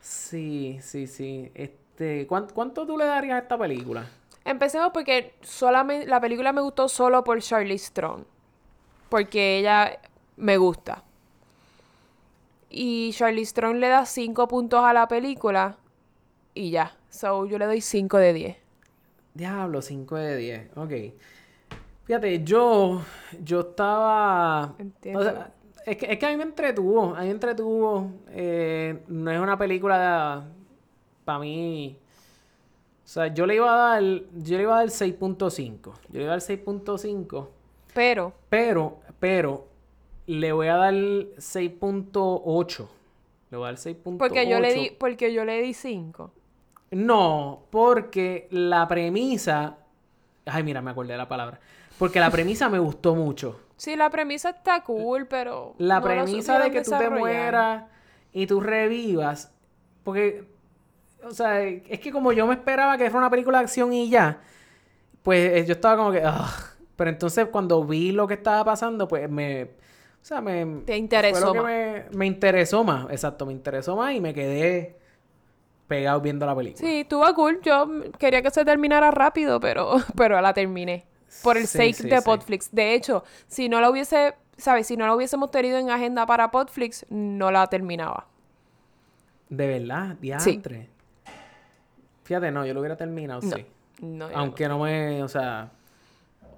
Sí, 0.00 0.78
sí, 0.82 1.06
sí. 1.06 1.50
Este, 1.54 2.26
¿cuán- 2.26 2.48
¿cuánto, 2.52 2.86
tú 2.86 2.98
le 2.98 3.04
darías 3.04 3.36
a 3.36 3.38
esta 3.42 3.56
película? 3.56 4.06
Empecemos 4.44 4.90
porque 4.92 5.34
solamente 5.42 6.06
la 6.08 6.20
película 6.20 6.52
me 6.52 6.60
gustó 6.60 6.88
solo 6.88 7.22
por 7.22 7.40
Charlize 7.40 7.92
Theron. 7.92 8.26
Porque 9.08 9.58
ella 9.58 10.00
me 10.36 10.56
gusta. 10.56 11.04
Y 12.74 13.12
Charlize 13.12 13.52
Theron 13.52 13.80
le 13.80 13.88
da 13.88 14.06
5 14.06 14.48
puntos 14.48 14.82
a 14.82 14.92
la 14.94 15.06
película 15.06 15.76
y 16.54 16.70
ya. 16.70 16.96
So 17.10 17.44
yo 17.44 17.58
le 17.58 17.66
doy 17.66 17.80
5 17.82 18.16
de 18.18 18.32
10. 18.32 18.56
Diablo, 19.34 19.82
5 19.82 20.16
de 20.16 20.36
10. 20.36 20.76
Ok. 20.76 20.92
Fíjate, 22.04 22.42
yo. 22.42 23.02
Yo 23.44 23.60
estaba. 23.60 24.74
Entiendo. 24.78 25.20
o 25.20 25.22
sea, 25.22 25.52
es, 25.86 25.96
que, 25.98 26.12
es 26.12 26.18
que 26.18 26.26
a 26.26 26.30
mí 26.30 26.36
me 26.36 26.44
entretuvo. 26.44 27.14
A 27.14 27.20
mí 27.20 27.26
me 27.26 27.32
entretuvo. 27.32 28.10
eh, 28.30 29.02
no 29.08 29.30
es 29.30 29.38
una 29.40 29.58
película. 29.58 30.44
Para 31.24 31.38
mí. 31.38 31.96
O 33.04 33.08
sea, 33.08 33.26
yo 33.28 33.46
le 33.46 33.56
iba 33.56 33.72
a 33.72 33.76
dar. 34.00 34.02
Yo 34.02 34.56
le 34.56 34.62
iba 34.62 34.76
a 34.76 34.78
dar 34.80 34.88
6.5. 34.88 35.82
Yo 35.82 35.92
le 36.12 36.22
iba 36.22 36.32
a 36.32 36.36
dar 36.38 36.40
6.5. 36.40 37.48
Pero, 37.94 38.32
Pero, 38.48 39.00
pero. 39.20 39.71
Le 40.26 40.52
voy 40.52 40.68
a 40.68 40.76
dar 40.76 40.94
6.8. 40.94 42.88
Le 43.50 43.56
voy 43.56 43.64
a 43.64 43.72
dar 43.72 43.76
6.8. 43.78 44.18
porque 44.18 44.48
yo 44.48 44.60
le 44.60 44.72
di, 44.74 44.90
porque 44.98 45.32
yo 45.32 45.44
le 45.44 45.60
di 45.62 45.74
5. 45.74 46.30
No, 46.92 47.64
porque 47.70 48.48
la 48.50 48.86
premisa. 48.88 49.78
Ay, 50.46 50.62
mira, 50.62 50.82
me 50.82 50.90
acordé 50.90 51.12
de 51.12 51.18
la 51.18 51.28
palabra. 51.28 51.60
Porque 51.98 52.20
la 52.20 52.30
premisa 52.30 52.68
me 52.68 52.78
gustó 52.78 53.14
mucho. 53.14 53.60
Sí, 53.76 53.96
la 53.96 54.10
premisa 54.10 54.50
está 54.50 54.82
cool, 54.84 55.26
pero. 55.26 55.74
La 55.78 56.00
no 56.00 56.06
premisa 56.06 56.58
de 56.58 56.70
que 56.70 56.82
tú 56.82 56.90
te 56.96 57.10
mueras 57.10 57.84
y 58.32 58.46
tú 58.46 58.60
revivas. 58.60 59.52
Porque, 60.04 60.44
o 61.24 61.30
sea, 61.30 61.62
es 61.62 62.00
que 62.00 62.10
como 62.12 62.32
yo 62.32 62.46
me 62.46 62.54
esperaba 62.54 62.96
que 62.96 63.04
fuera 63.10 63.26
una 63.26 63.30
película 63.30 63.58
de 63.58 63.64
acción 63.64 63.92
y 63.92 64.08
ya, 64.08 64.40
pues 65.22 65.52
eh, 65.52 65.64
yo 65.66 65.72
estaba 65.74 65.96
como 65.96 66.12
que. 66.12 66.18
"Ugh". 66.18 66.70
Pero 66.96 67.10
entonces 67.10 67.46
cuando 67.48 67.84
vi 67.84 68.12
lo 68.12 68.26
que 68.26 68.34
estaba 68.34 68.64
pasando, 68.64 69.08
pues 69.08 69.28
me. 69.30 69.70
O 70.22 70.24
sea, 70.24 70.40
me. 70.40 70.64
Te 70.84 70.96
interesó 70.96 71.54
más. 71.54 71.64
Me, 71.64 72.04
me 72.12 72.26
interesó 72.26 72.84
más, 72.84 73.10
exacto, 73.10 73.44
me 73.46 73.52
interesó 73.52 73.96
más 73.96 74.14
y 74.14 74.20
me 74.20 74.32
quedé 74.32 74.96
pegado 75.88 76.20
viendo 76.20 76.46
la 76.46 76.54
película. 76.54 76.88
Sí, 76.88 77.00
estuvo 77.00 77.34
cool. 77.34 77.60
Yo 77.62 77.88
quería 78.18 78.40
que 78.42 78.50
se 78.50 78.64
terminara 78.64 79.10
rápido, 79.10 79.58
pero, 79.60 79.94
pero 80.16 80.40
la 80.40 80.54
terminé. 80.54 81.04
Por 81.42 81.56
el 81.56 81.66
Sí, 81.66 81.78
sake 81.78 81.94
sí, 81.94 82.08
de 82.08 82.18
sí. 82.18 82.24
Podflix. 82.24 82.70
De 82.72 82.94
hecho, 82.94 83.24
si 83.48 83.68
no 83.68 83.80
la 83.80 83.90
hubiese, 83.90 84.34
¿sabes? 84.56 84.86
Si 84.86 84.96
no 84.96 85.06
la 85.06 85.14
hubiésemos 85.16 85.50
tenido 85.50 85.78
en 85.78 85.90
agenda 85.90 86.24
para 86.26 86.50
Podflix, 86.50 87.04
no 87.10 87.50
la 87.50 87.66
terminaba. 87.68 88.26
De 89.48 89.66
verdad, 89.66 90.16
diantre. 90.20 90.88
Fíjate, 92.24 92.50
no, 92.50 92.64
yo 92.64 92.72
lo 92.74 92.80
hubiera 92.80 92.96
terminado, 92.96 93.40
No, 93.42 93.56
sí. 93.56 93.66
no, 94.00 94.28
Aunque 94.34 94.68
no 94.68 94.78
me, 94.78 95.22
o 95.22 95.28
sea, 95.28 95.70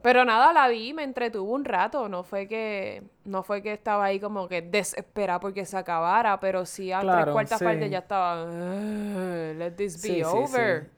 Pero 0.05 0.25
nada, 0.25 0.53
la 0.53 0.69
vi, 0.69 0.93
me 0.93 1.03
entretuvo 1.03 1.53
un 1.55 1.65
rato. 1.65 2.09
No 2.09 2.25
fue 2.25 2.47
que, 2.47 3.03
no 3.25 3.43
fue 3.43 3.63
que 3.63 3.73
estaba 3.73 4.05
ahí 4.07 4.21
como 4.21 4.49
que 4.49 4.61
desesperada 4.63 5.41
porque 5.41 5.65
se 5.65 5.77
acabara, 5.79 6.39
pero 6.41 6.67
sí 6.67 6.93
a 6.93 7.09
tres 7.09 7.27
Claro, 7.27 7.33
cuartas 7.33 7.61
sí. 7.61 7.65
partes 7.65 7.91
ya 7.91 7.99
estaba. 8.01 8.45
"Ugh, 8.45 9.57
let 9.57 9.73
this 9.77 9.99
be 10.01 10.23
Sí, 10.23 10.23
over. 10.25 10.91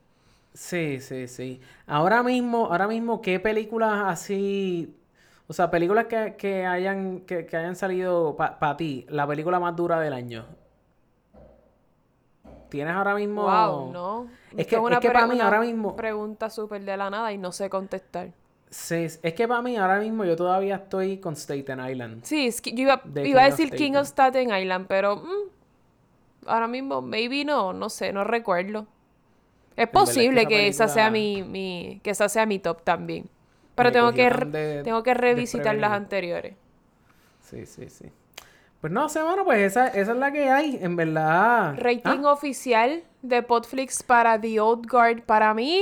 Sí, 0.54 1.00
sí, 1.00 1.28
sí. 1.28 1.60
Ahora 1.86 2.22
mismo, 2.22 2.66
ahora 2.66 2.88
mismo, 2.88 3.20
¿qué 3.22 3.40
películas 3.40 4.02
así, 4.06 4.96
o 5.48 5.52
sea, 5.52 5.70
películas 5.70 6.06
que, 6.06 6.36
que 6.38 6.66
hayan, 6.66 7.20
que, 7.22 7.46
que 7.46 7.56
hayan 7.56 7.76
salido 7.76 8.36
para 8.36 8.76
ti, 8.76 9.06
la 9.10 9.26
película 9.26 9.60
más 9.60 9.76
dura 9.76 10.00
del 10.00 10.14
año? 10.14 10.46
¿Tienes 12.68 12.94
ahora 12.94 13.14
mismo? 13.14 13.42
Wow, 13.42 13.86
no. 13.92 14.38
Es 14.56 14.66
que, 14.66 14.76
una 14.76 14.86
es 14.88 14.98
que 14.98 15.10
para 15.10 15.26
mí 15.26 15.40
ahora 15.40 15.60
mismo, 15.60 15.96
Pregunta 15.96 16.50
súper 16.50 16.82
de 16.84 16.96
la 16.96 17.10
nada 17.10 17.32
y 17.32 17.38
no 17.38 17.52
sé 17.52 17.70
contestar. 17.70 18.32
Sí, 18.70 18.94
es 19.22 19.34
que 19.34 19.48
para 19.48 19.62
mí 19.62 19.76
ahora 19.76 20.00
mismo 20.00 20.24
yo 20.24 20.36
todavía 20.36 20.76
estoy 20.76 21.18
con 21.18 21.34
Staten 21.36 21.80
Island. 21.88 22.24
Sí, 22.24 22.46
es 22.46 22.60
que 22.60 22.72
yo 22.72 22.82
iba, 22.82 23.02
iba 23.24 23.42
a 23.42 23.44
decir 23.46 23.70
King 23.74 23.94
of 23.94 24.06
Staten 24.06 24.54
Island, 24.54 24.86
pero 24.88 25.16
mm, 25.16 25.48
ahora 26.46 26.68
mismo, 26.68 27.02
maybe 27.02 27.44
no, 27.44 27.72
no 27.72 27.88
sé, 27.90 28.12
no 28.12 28.24
recuerdo. 28.24 28.86
Es 29.76 29.88
verdad 29.92 30.14
es 30.18 30.28
que 30.28 30.36
posible 30.36 30.40
esa 30.40 30.48
que 30.48 30.68
esa 30.68 30.88
sea 30.88 31.10
mi, 31.10 31.42
mi, 31.42 32.00
que 32.02 32.10
esa 32.10 32.28
sea 32.28 32.46
mi 32.46 32.58
top 32.58 32.82
también. 32.82 33.28
Pero 33.74 33.92
tengo 33.92 34.12
que, 34.12 34.30
de- 34.30 34.82
tengo 34.84 35.02
que 35.02 35.14
revisitar 35.14 35.76
las 35.76 35.92
anteriores. 35.92 36.54
Sí, 37.42 37.66
sí, 37.66 37.88
sí. 37.88 38.06
Pues 38.80 38.92
no 38.92 39.08
sé, 39.08 39.22
mano, 39.22 39.44
pues 39.44 39.58
esa, 39.60 39.88
esa 39.88 40.12
es 40.12 40.18
la 40.18 40.32
que 40.32 40.50
hay, 40.50 40.78
en 40.80 40.96
verdad. 40.96 41.74
Rating 41.78 42.20
Ah, 42.24 42.32
oficial 42.32 43.02
de 43.28 43.42
Podflix 43.42 44.02
para 44.02 44.40
The 44.40 44.60
Old 44.60 44.86
Guard. 44.90 45.22
Para 45.22 45.54
mí, 45.54 45.80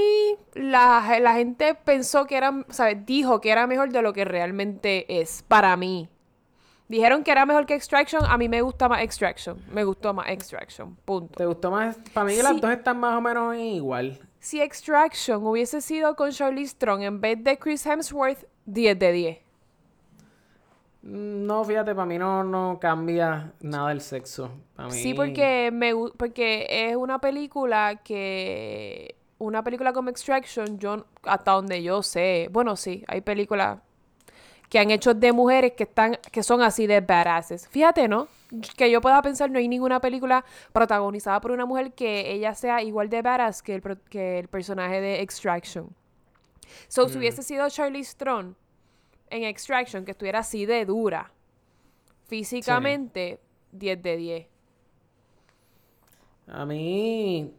la, 0.55 1.19
la 1.21 1.35
gente 1.35 1.75
pensó 1.75 2.27
que 2.27 2.37
era, 2.37 2.65
¿sabes? 2.71 3.05
Dijo 3.07 3.41
que 3.41 3.51
era 3.51 3.67
mejor 3.67 3.91
de 3.91 4.03
lo 4.03 4.13
que 4.13 4.25
realmente 4.25 5.21
es. 5.21 5.43
Para 5.47 5.77
mí. 5.77 6.09
Dijeron 6.89 7.25
que 7.25 7.31
era 7.33 7.47
mejor 7.47 7.65
que 7.67 7.75
Extraction. 7.75 8.25
A 8.27 8.37
mí 8.37 8.49
me 8.49 8.61
gusta 8.61 8.89
más 8.89 9.03
Extraction. 9.03 9.57
Me 9.73 9.85
gustó 9.85 10.13
más 10.13 10.29
Extraction. 10.29 10.95
Punto. 11.05 11.35
¿Te 11.37 11.47
gustó 11.47 11.71
más? 11.71 11.97
Para 12.13 12.27
mí 12.27 12.35
Sí. 12.35 12.43
las 12.43 12.61
dos 12.61 12.71
están 12.71 13.01
más 13.01 13.17
o 13.17 13.21
menos 13.21 13.57
igual. 13.57 14.21
Si 14.39 14.61
Extraction 14.61 15.47
hubiese 15.47 15.81
sido 15.81 16.15
con 16.17 16.31
Charlize 16.31 16.73
Strong 16.73 17.03
en 17.03 17.21
vez 17.21 17.43
de 17.43 17.59
Chris 17.59 17.87
Hemsworth, 17.87 18.45
10 18.67 18.99
de 18.99 19.13
10. 19.13 19.39
Mm, 21.05 21.47
No, 21.47 21.65
fíjate, 21.65 21.95
para 21.95 22.07
mí 22.07 22.19
no, 22.19 22.43
no 22.43 22.79
cambia 22.81 23.53
nada 23.61 23.93
el 23.93 24.01
sexo. 24.01 24.51
Mí... 24.79 24.91
Sí, 24.91 25.15
porque 25.15 25.71
me 25.73 25.93
porque 26.17 26.67
es 26.69 26.97
una 26.97 27.21
película 27.21 28.01
que 28.03 29.17
una 29.39 29.63
película 29.63 29.93
como 29.93 30.09
Extraction, 30.11 30.79
yo 30.79 31.05
hasta 31.25 31.53
donde 31.53 31.83
yo 31.83 32.03
sé, 32.03 32.49
bueno, 32.51 32.77
sí, 32.77 33.05
hay 33.07 33.21
películas 33.21 33.81
que 34.71 34.79
han 34.79 34.91
hecho 34.91 35.13
de 35.15 35.33
mujeres 35.33 35.73
que 35.73 35.85
están 35.85 36.17
que 36.33 36.43
son 36.43 36.63
así 36.63 36.87
de 36.87 37.01
badasses. 37.01 37.69
Fíjate, 37.69 38.09
¿no? 38.09 38.29
Que 38.77 38.91
yo 38.91 39.01
pueda 39.01 39.21
pensar, 39.21 39.51
no 39.51 39.59
hay 39.59 39.69
ninguna 39.69 40.01
película 40.01 40.45
protagonizada 40.73 41.41
por 41.41 41.51
una 41.51 41.67
mujer 41.67 41.93
que 41.93 42.33
ella 42.33 42.55
sea 42.55 42.83
igual 42.83 43.11
de 43.11 43.21
badass 43.21 43.63
que 43.63 43.75
el, 43.75 43.83
que 44.09 44.39
el 44.39 44.49
personaje 44.49 45.01
de 45.01 45.21
Extraction. 45.21 45.91
So, 46.89 47.09
si 47.09 47.19
hubiese 47.19 47.43
sido 47.43 47.69
Charlize 47.69 48.17
Theron 48.17 48.57
en 49.35 49.45
Extraction, 49.45 50.05
que 50.05 50.13
estuviera 50.13 50.39
así 50.41 50.65
de 50.67 50.85
dura, 50.85 51.33
físicamente, 52.29 53.41
10 53.73 54.03
de 54.03 54.17
10. 54.17 54.47
A 56.49 56.65
mí, 56.67 57.53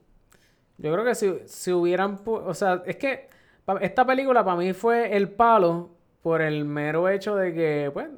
yo 0.78 0.94
creo 0.94 1.04
que 1.04 1.16
si, 1.16 1.34
si 1.46 1.72
hubieran, 1.72 2.20
o 2.26 2.54
sea, 2.54 2.84
es 2.86 2.96
que 2.98 3.30
esta 3.82 4.06
película 4.06 4.44
para 4.46 4.58
mí 4.58 4.74
fue 4.74 5.16
el 5.16 5.30
palo 5.30 5.90
por 6.22 6.42
el 6.42 6.66
mero 6.66 7.10
hecho 7.10 7.36
de 7.36 7.54
que, 7.54 7.90
pues, 7.94 8.10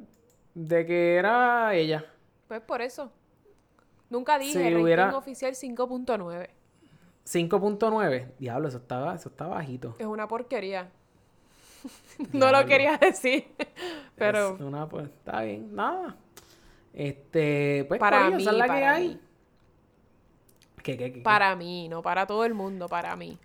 de 0.54 0.86
que 0.86 1.16
era 1.16 1.74
ella. 1.74 2.04
Pues 2.46 2.60
por 2.60 2.80
eso. 2.82 3.10
Nunca 4.10 4.38
dije, 4.38 4.68
Si 4.68 4.74
hubiera- 4.74 5.16
oficial 5.16 5.54
5.9. 5.54 6.48
5.9. 7.24 8.32
Diablo, 8.38 8.68
eso 8.68 8.78
estaba, 8.78 9.14
eso 9.14 9.28
está 9.28 9.46
bajito. 9.46 9.94
Es 9.98 10.06
una 10.06 10.26
porquería. 10.28 10.90
no 12.32 12.50
lo 12.52 12.64
quería 12.66 12.96
decir. 12.98 13.46
Pero 14.16 14.54
Es 14.56 14.60
una, 14.60 14.88
pues, 14.88 15.06
está 15.06 15.42
bien, 15.42 15.74
nada. 15.74 16.16
Este, 16.92 17.84
pues, 17.86 18.00
Para 18.00 18.30
corillo, 18.30 18.38
esa 18.38 18.50
es 18.50 18.56
mí, 18.56 18.62
que 18.62 18.68
para 18.68 18.94
hay. 18.94 19.08
mí. 19.08 19.20
¿Qué, 20.82 20.96
qué, 20.96 21.12
qué, 21.12 21.20
para 21.20 21.54
mí, 21.54 21.88
no 21.88 22.02
para 22.02 22.26
todo 22.26 22.44
el 22.44 22.54
mundo, 22.54 22.88
para 22.88 23.14
mí. 23.16 23.38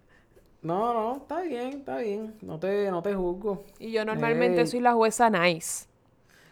No, 0.61 0.93
no, 0.93 1.17
está 1.17 1.41
bien, 1.41 1.79
está 1.79 1.97
bien. 1.97 2.35
No 2.41 2.57
te, 2.57 2.89
no 2.89 3.01
te 3.01 3.13
juzgo. 3.13 3.63
Y 3.79 3.91
yo 3.91 4.05
normalmente 4.05 4.61
Eh, 4.61 4.67
soy 4.67 4.79
la 4.79 4.93
jueza 4.93 5.29
nice. 5.29 5.87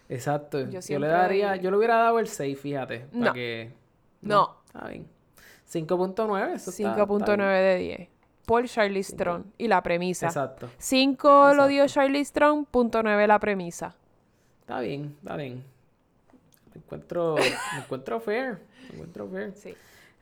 Exacto. 0.10 0.60
Yo 0.70 0.82
Yo, 0.82 1.00
le 1.00 1.08
daría, 1.08 1.56
yo 1.56 1.72
le 1.72 1.78
hubiera 1.78 1.96
dado 1.96 2.20
el 2.20 2.28
6, 2.28 2.60
fíjate. 2.60 3.00
Para 3.12 3.26
No. 3.26 3.34
que. 3.34 3.72
No. 4.22 4.58
Está 4.66 4.88
bien. 4.90 5.08
5.9. 5.72 6.56
eso 6.56 6.72
está- 6.72 6.90
está 6.92 7.06
5.9 7.06 7.38
bien. 7.38 7.40
de 7.64 7.78
10. 7.78 8.10
Por 8.46 8.68
Charlize 8.68 9.16
Theron. 9.16 9.52
Y 9.58 9.68
la 9.68 9.82
premisa. 9.82 10.28
Exacto. 10.28 10.70
5 10.78 11.54
lo 11.54 11.68
dio 11.68 11.88
Charlize 11.88 12.32
Theron, 12.34 12.66
punto 12.66 13.02
9 13.04 13.28
la 13.28 13.39
premisa. 13.39 13.96
Está 14.62 14.80
bien, 14.80 15.16
está 15.22 15.36
bien. 15.36 15.64
Me 16.74 16.82
encuentro, 16.82 17.36
me 17.36 17.80
encuentro 17.80 18.20
fair. 18.20 18.60
Me 18.89 18.94
encuentro 18.96 19.28
fair. 19.28 19.54
Sí. 19.56 19.74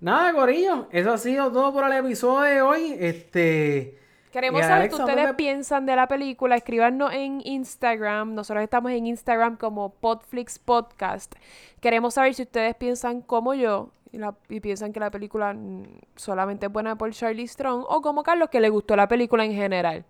Nada, 0.01 0.33
Corillo. 0.33 0.87
Eso 0.91 1.11
ha 1.13 1.17
sido 1.17 1.51
todo 1.51 1.73
por 1.73 1.85
el 1.85 1.93
episodio 1.93 2.41
de 2.43 2.61
hoy. 2.61 2.95
Este. 2.99 3.97
Queremos 4.31 4.61
saber 4.61 4.89
qué 4.89 4.95
ustedes 4.95 5.15
¿dónde- 5.15 5.33
piensan 5.33 5.85
de 5.87 5.95
la 5.95 6.07
película. 6.07 6.55
Escríbanos 6.55 7.11
en 7.13 7.41
Instagram. 7.43 8.35
Nosotros 8.35 8.63
estamos 8.63 8.91
en 8.91 9.07
Instagram 9.07 9.57
como 9.57 9.89
Podflix 9.89 10.59
Podcast. 10.59 11.33
Queremos 11.81 12.13
saber 12.13 12.33
si 12.35 12.43
ustedes 12.43 12.75
piensan 12.75 13.21
como 13.21 13.55
yo 13.55 13.89
y, 14.11 14.17
la- 14.17 14.35
y 14.49 14.59
piensan 14.59 14.91
que 14.93 14.99
la 14.99 15.11
película 15.11 15.53
mm, 15.53 15.83
solamente 16.15 16.65
es 16.67 16.71
buena 16.71 16.97
por 16.97 17.11
Charlie 17.11 17.47
Strong 17.47 17.85
o 17.87 18.01
como 18.01 18.23
Carlos 18.23 18.49
que 18.49 18.59
le 18.59 18.69
gustó 18.69 18.95
la 18.95 19.07
película 19.07 19.45
en 19.45 19.53
general. 19.53 20.05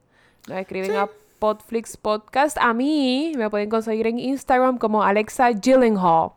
Nos 0.48 0.58
escriben 0.58 0.96
a 0.96 1.10
Podflix 1.40 1.98
Podcast. 1.98 2.58
A 2.60 2.74
mí 2.74 3.34
me 3.38 3.50
pueden 3.50 3.70
conseguir 3.70 4.08
en 4.08 4.20
Instagram 4.20 4.78
como 4.78 5.04
Alexa 5.04 5.52
Gyllenhaal. 5.52 6.32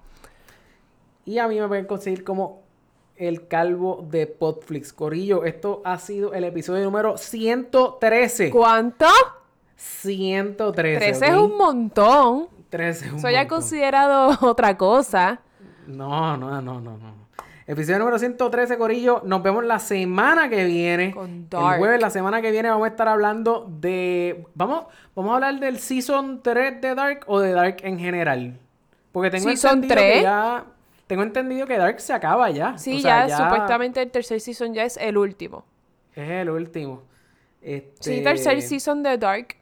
Y 1.24 1.38
a 1.38 1.46
mí 1.48 1.58
me 1.60 1.68
pueden 1.68 1.86
conseguir 1.86 2.24
como 2.24 2.62
el 3.16 3.46
calvo 3.46 4.04
de 4.10 4.26
Podflix. 4.26 4.92
Corillo, 4.92 5.44
esto 5.44 5.82
ha 5.84 5.98
sido 5.98 6.34
el 6.34 6.42
episodio 6.44 6.82
número 6.84 7.16
113. 7.16 8.50
¿Cuánto? 8.50 9.06
113. 9.76 10.98
13 10.98 11.26
es 11.26 11.32
¿ok? 11.34 11.42
un 11.50 11.56
montón. 11.58 12.48
13 12.70 13.06
es 13.06 13.12
un 13.12 13.18
Eso 13.18 13.30
ya 13.30 13.40
montón. 13.40 13.58
considerado 13.58 14.38
otra 14.48 14.76
cosa. 14.76 15.40
No, 15.86 16.36
no, 16.36 16.60
no, 16.60 16.80
no, 16.80 16.96
no. 16.96 17.21
Episodio 17.66 17.98
número 18.00 18.18
113, 18.18 18.76
Corillo. 18.76 19.22
Nos 19.24 19.42
vemos 19.42 19.64
la 19.64 19.78
semana 19.78 20.48
que 20.48 20.64
viene. 20.64 21.12
Con 21.12 21.30
El 21.30 21.48
Dark. 21.48 21.78
jueves, 21.78 22.00
la 22.00 22.10
semana 22.10 22.42
que 22.42 22.50
viene, 22.50 22.68
vamos 22.70 22.86
a 22.86 22.88
estar 22.88 23.06
hablando 23.08 23.66
de. 23.80 24.44
Vamos, 24.54 24.86
vamos 25.14 25.30
a 25.32 25.34
hablar 25.36 25.60
del 25.60 25.78
Season 25.78 26.42
3 26.42 26.80
de 26.80 26.94
Dark 26.94 27.20
o 27.28 27.38
de 27.40 27.52
Dark 27.52 27.76
en 27.82 27.98
general. 27.98 28.58
Porque 29.12 29.30
tengo 29.30 29.48
Season 29.48 29.74
entendido 29.84 29.96
que 29.96 30.10
3. 30.10 30.22
ya. 30.22 30.64
Tengo 31.06 31.22
entendido 31.22 31.66
que 31.66 31.76
Dark 31.78 32.00
se 32.00 32.12
acaba 32.12 32.50
ya. 32.50 32.76
Sí, 32.78 32.98
O 32.98 33.00
sea, 33.00 33.26
ya, 33.28 33.36
supuestamente 33.36 34.00
el 34.02 34.10
tercer 34.10 34.40
season 34.40 34.72
ya 34.72 34.84
es 34.84 34.96
el 34.96 35.18
último. 35.18 35.64
Es 36.14 36.28
el 36.30 36.48
último. 36.50 37.02
Este... 37.60 38.16
Sí, 38.16 38.22
tercer 38.24 38.62
season 38.62 39.02
de 39.02 39.18
Dark. 39.18 39.56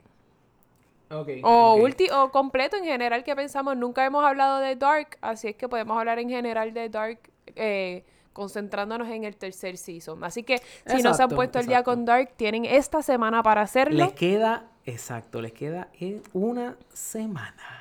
Ok, 1.11 1.29
O, 1.43 1.75
ok. 1.75 1.81
ulti- 1.83 2.11
o 2.13 2.31
completo 2.31 2.77
en 2.77 2.85
general 2.85 3.25
que 3.25 3.35
pensamos. 3.35 3.77
Nunca 3.77 4.05
hemos 4.05 4.25
hablado 4.25 4.59
de 4.61 4.77
Dark, 4.77 5.19
así 5.23 5.49
es 5.49 5.57
que 5.57 5.69
podemos 5.69 5.99
hablar 5.99 6.21
en 6.21 6.29
general 6.29 6.73
de 6.73 6.89
Dark 6.89 7.19
eh, 7.57 8.05
concentrándonos 8.33 9.09
en 9.09 9.25
el 9.25 9.37
tercer 9.37 9.77
season. 9.77 10.23
Así 10.25 10.43
que 10.43 10.61
si 10.87 11.03
no 11.03 11.15
se 11.15 11.23
han 11.23 11.31
puesto 11.31 11.59
el 11.59 11.67
día 11.67 11.83
con 11.83 12.05
Dark, 12.05 12.33
tienen 12.37 12.65
esta 12.65 13.03
semana 13.03 13.43
para 13.43 13.63
hacerlo. 13.63 14.05
Les 14.05 14.13
queda, 14.13 14.65
exacto, 14.85 15.41
les 15.43 15.53
queda 15.53 15.89
en 15.99 16.23
una 16.33 16.77
semana. 16.93 17.81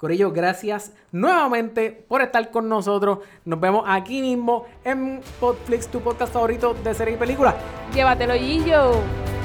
Corillo, 0.00 0.32
gracias 0.32 0.92
nuevamente 1.12 1.90
por 1.90 2.22
estar 2.22 2.50
con 2.50 2.70
nosotros. 2.70 3.18
Nos 3.44 3.60
vemos 3.60 3.84
aquí 3.86 4.22
mismo 4.22 4.64
en 4.82 5.20
Podflix, 5.38 5.88
tu 5.88 6.00
podcast 6.00 6.32
favorito 6.32 6.72
de 6.72 6.94
series 6.94 7.16
y 7.16 7.18
películas. 7.18 7.54
Llévatelo, 7.92 8.32
Gillo. 8.34 9.39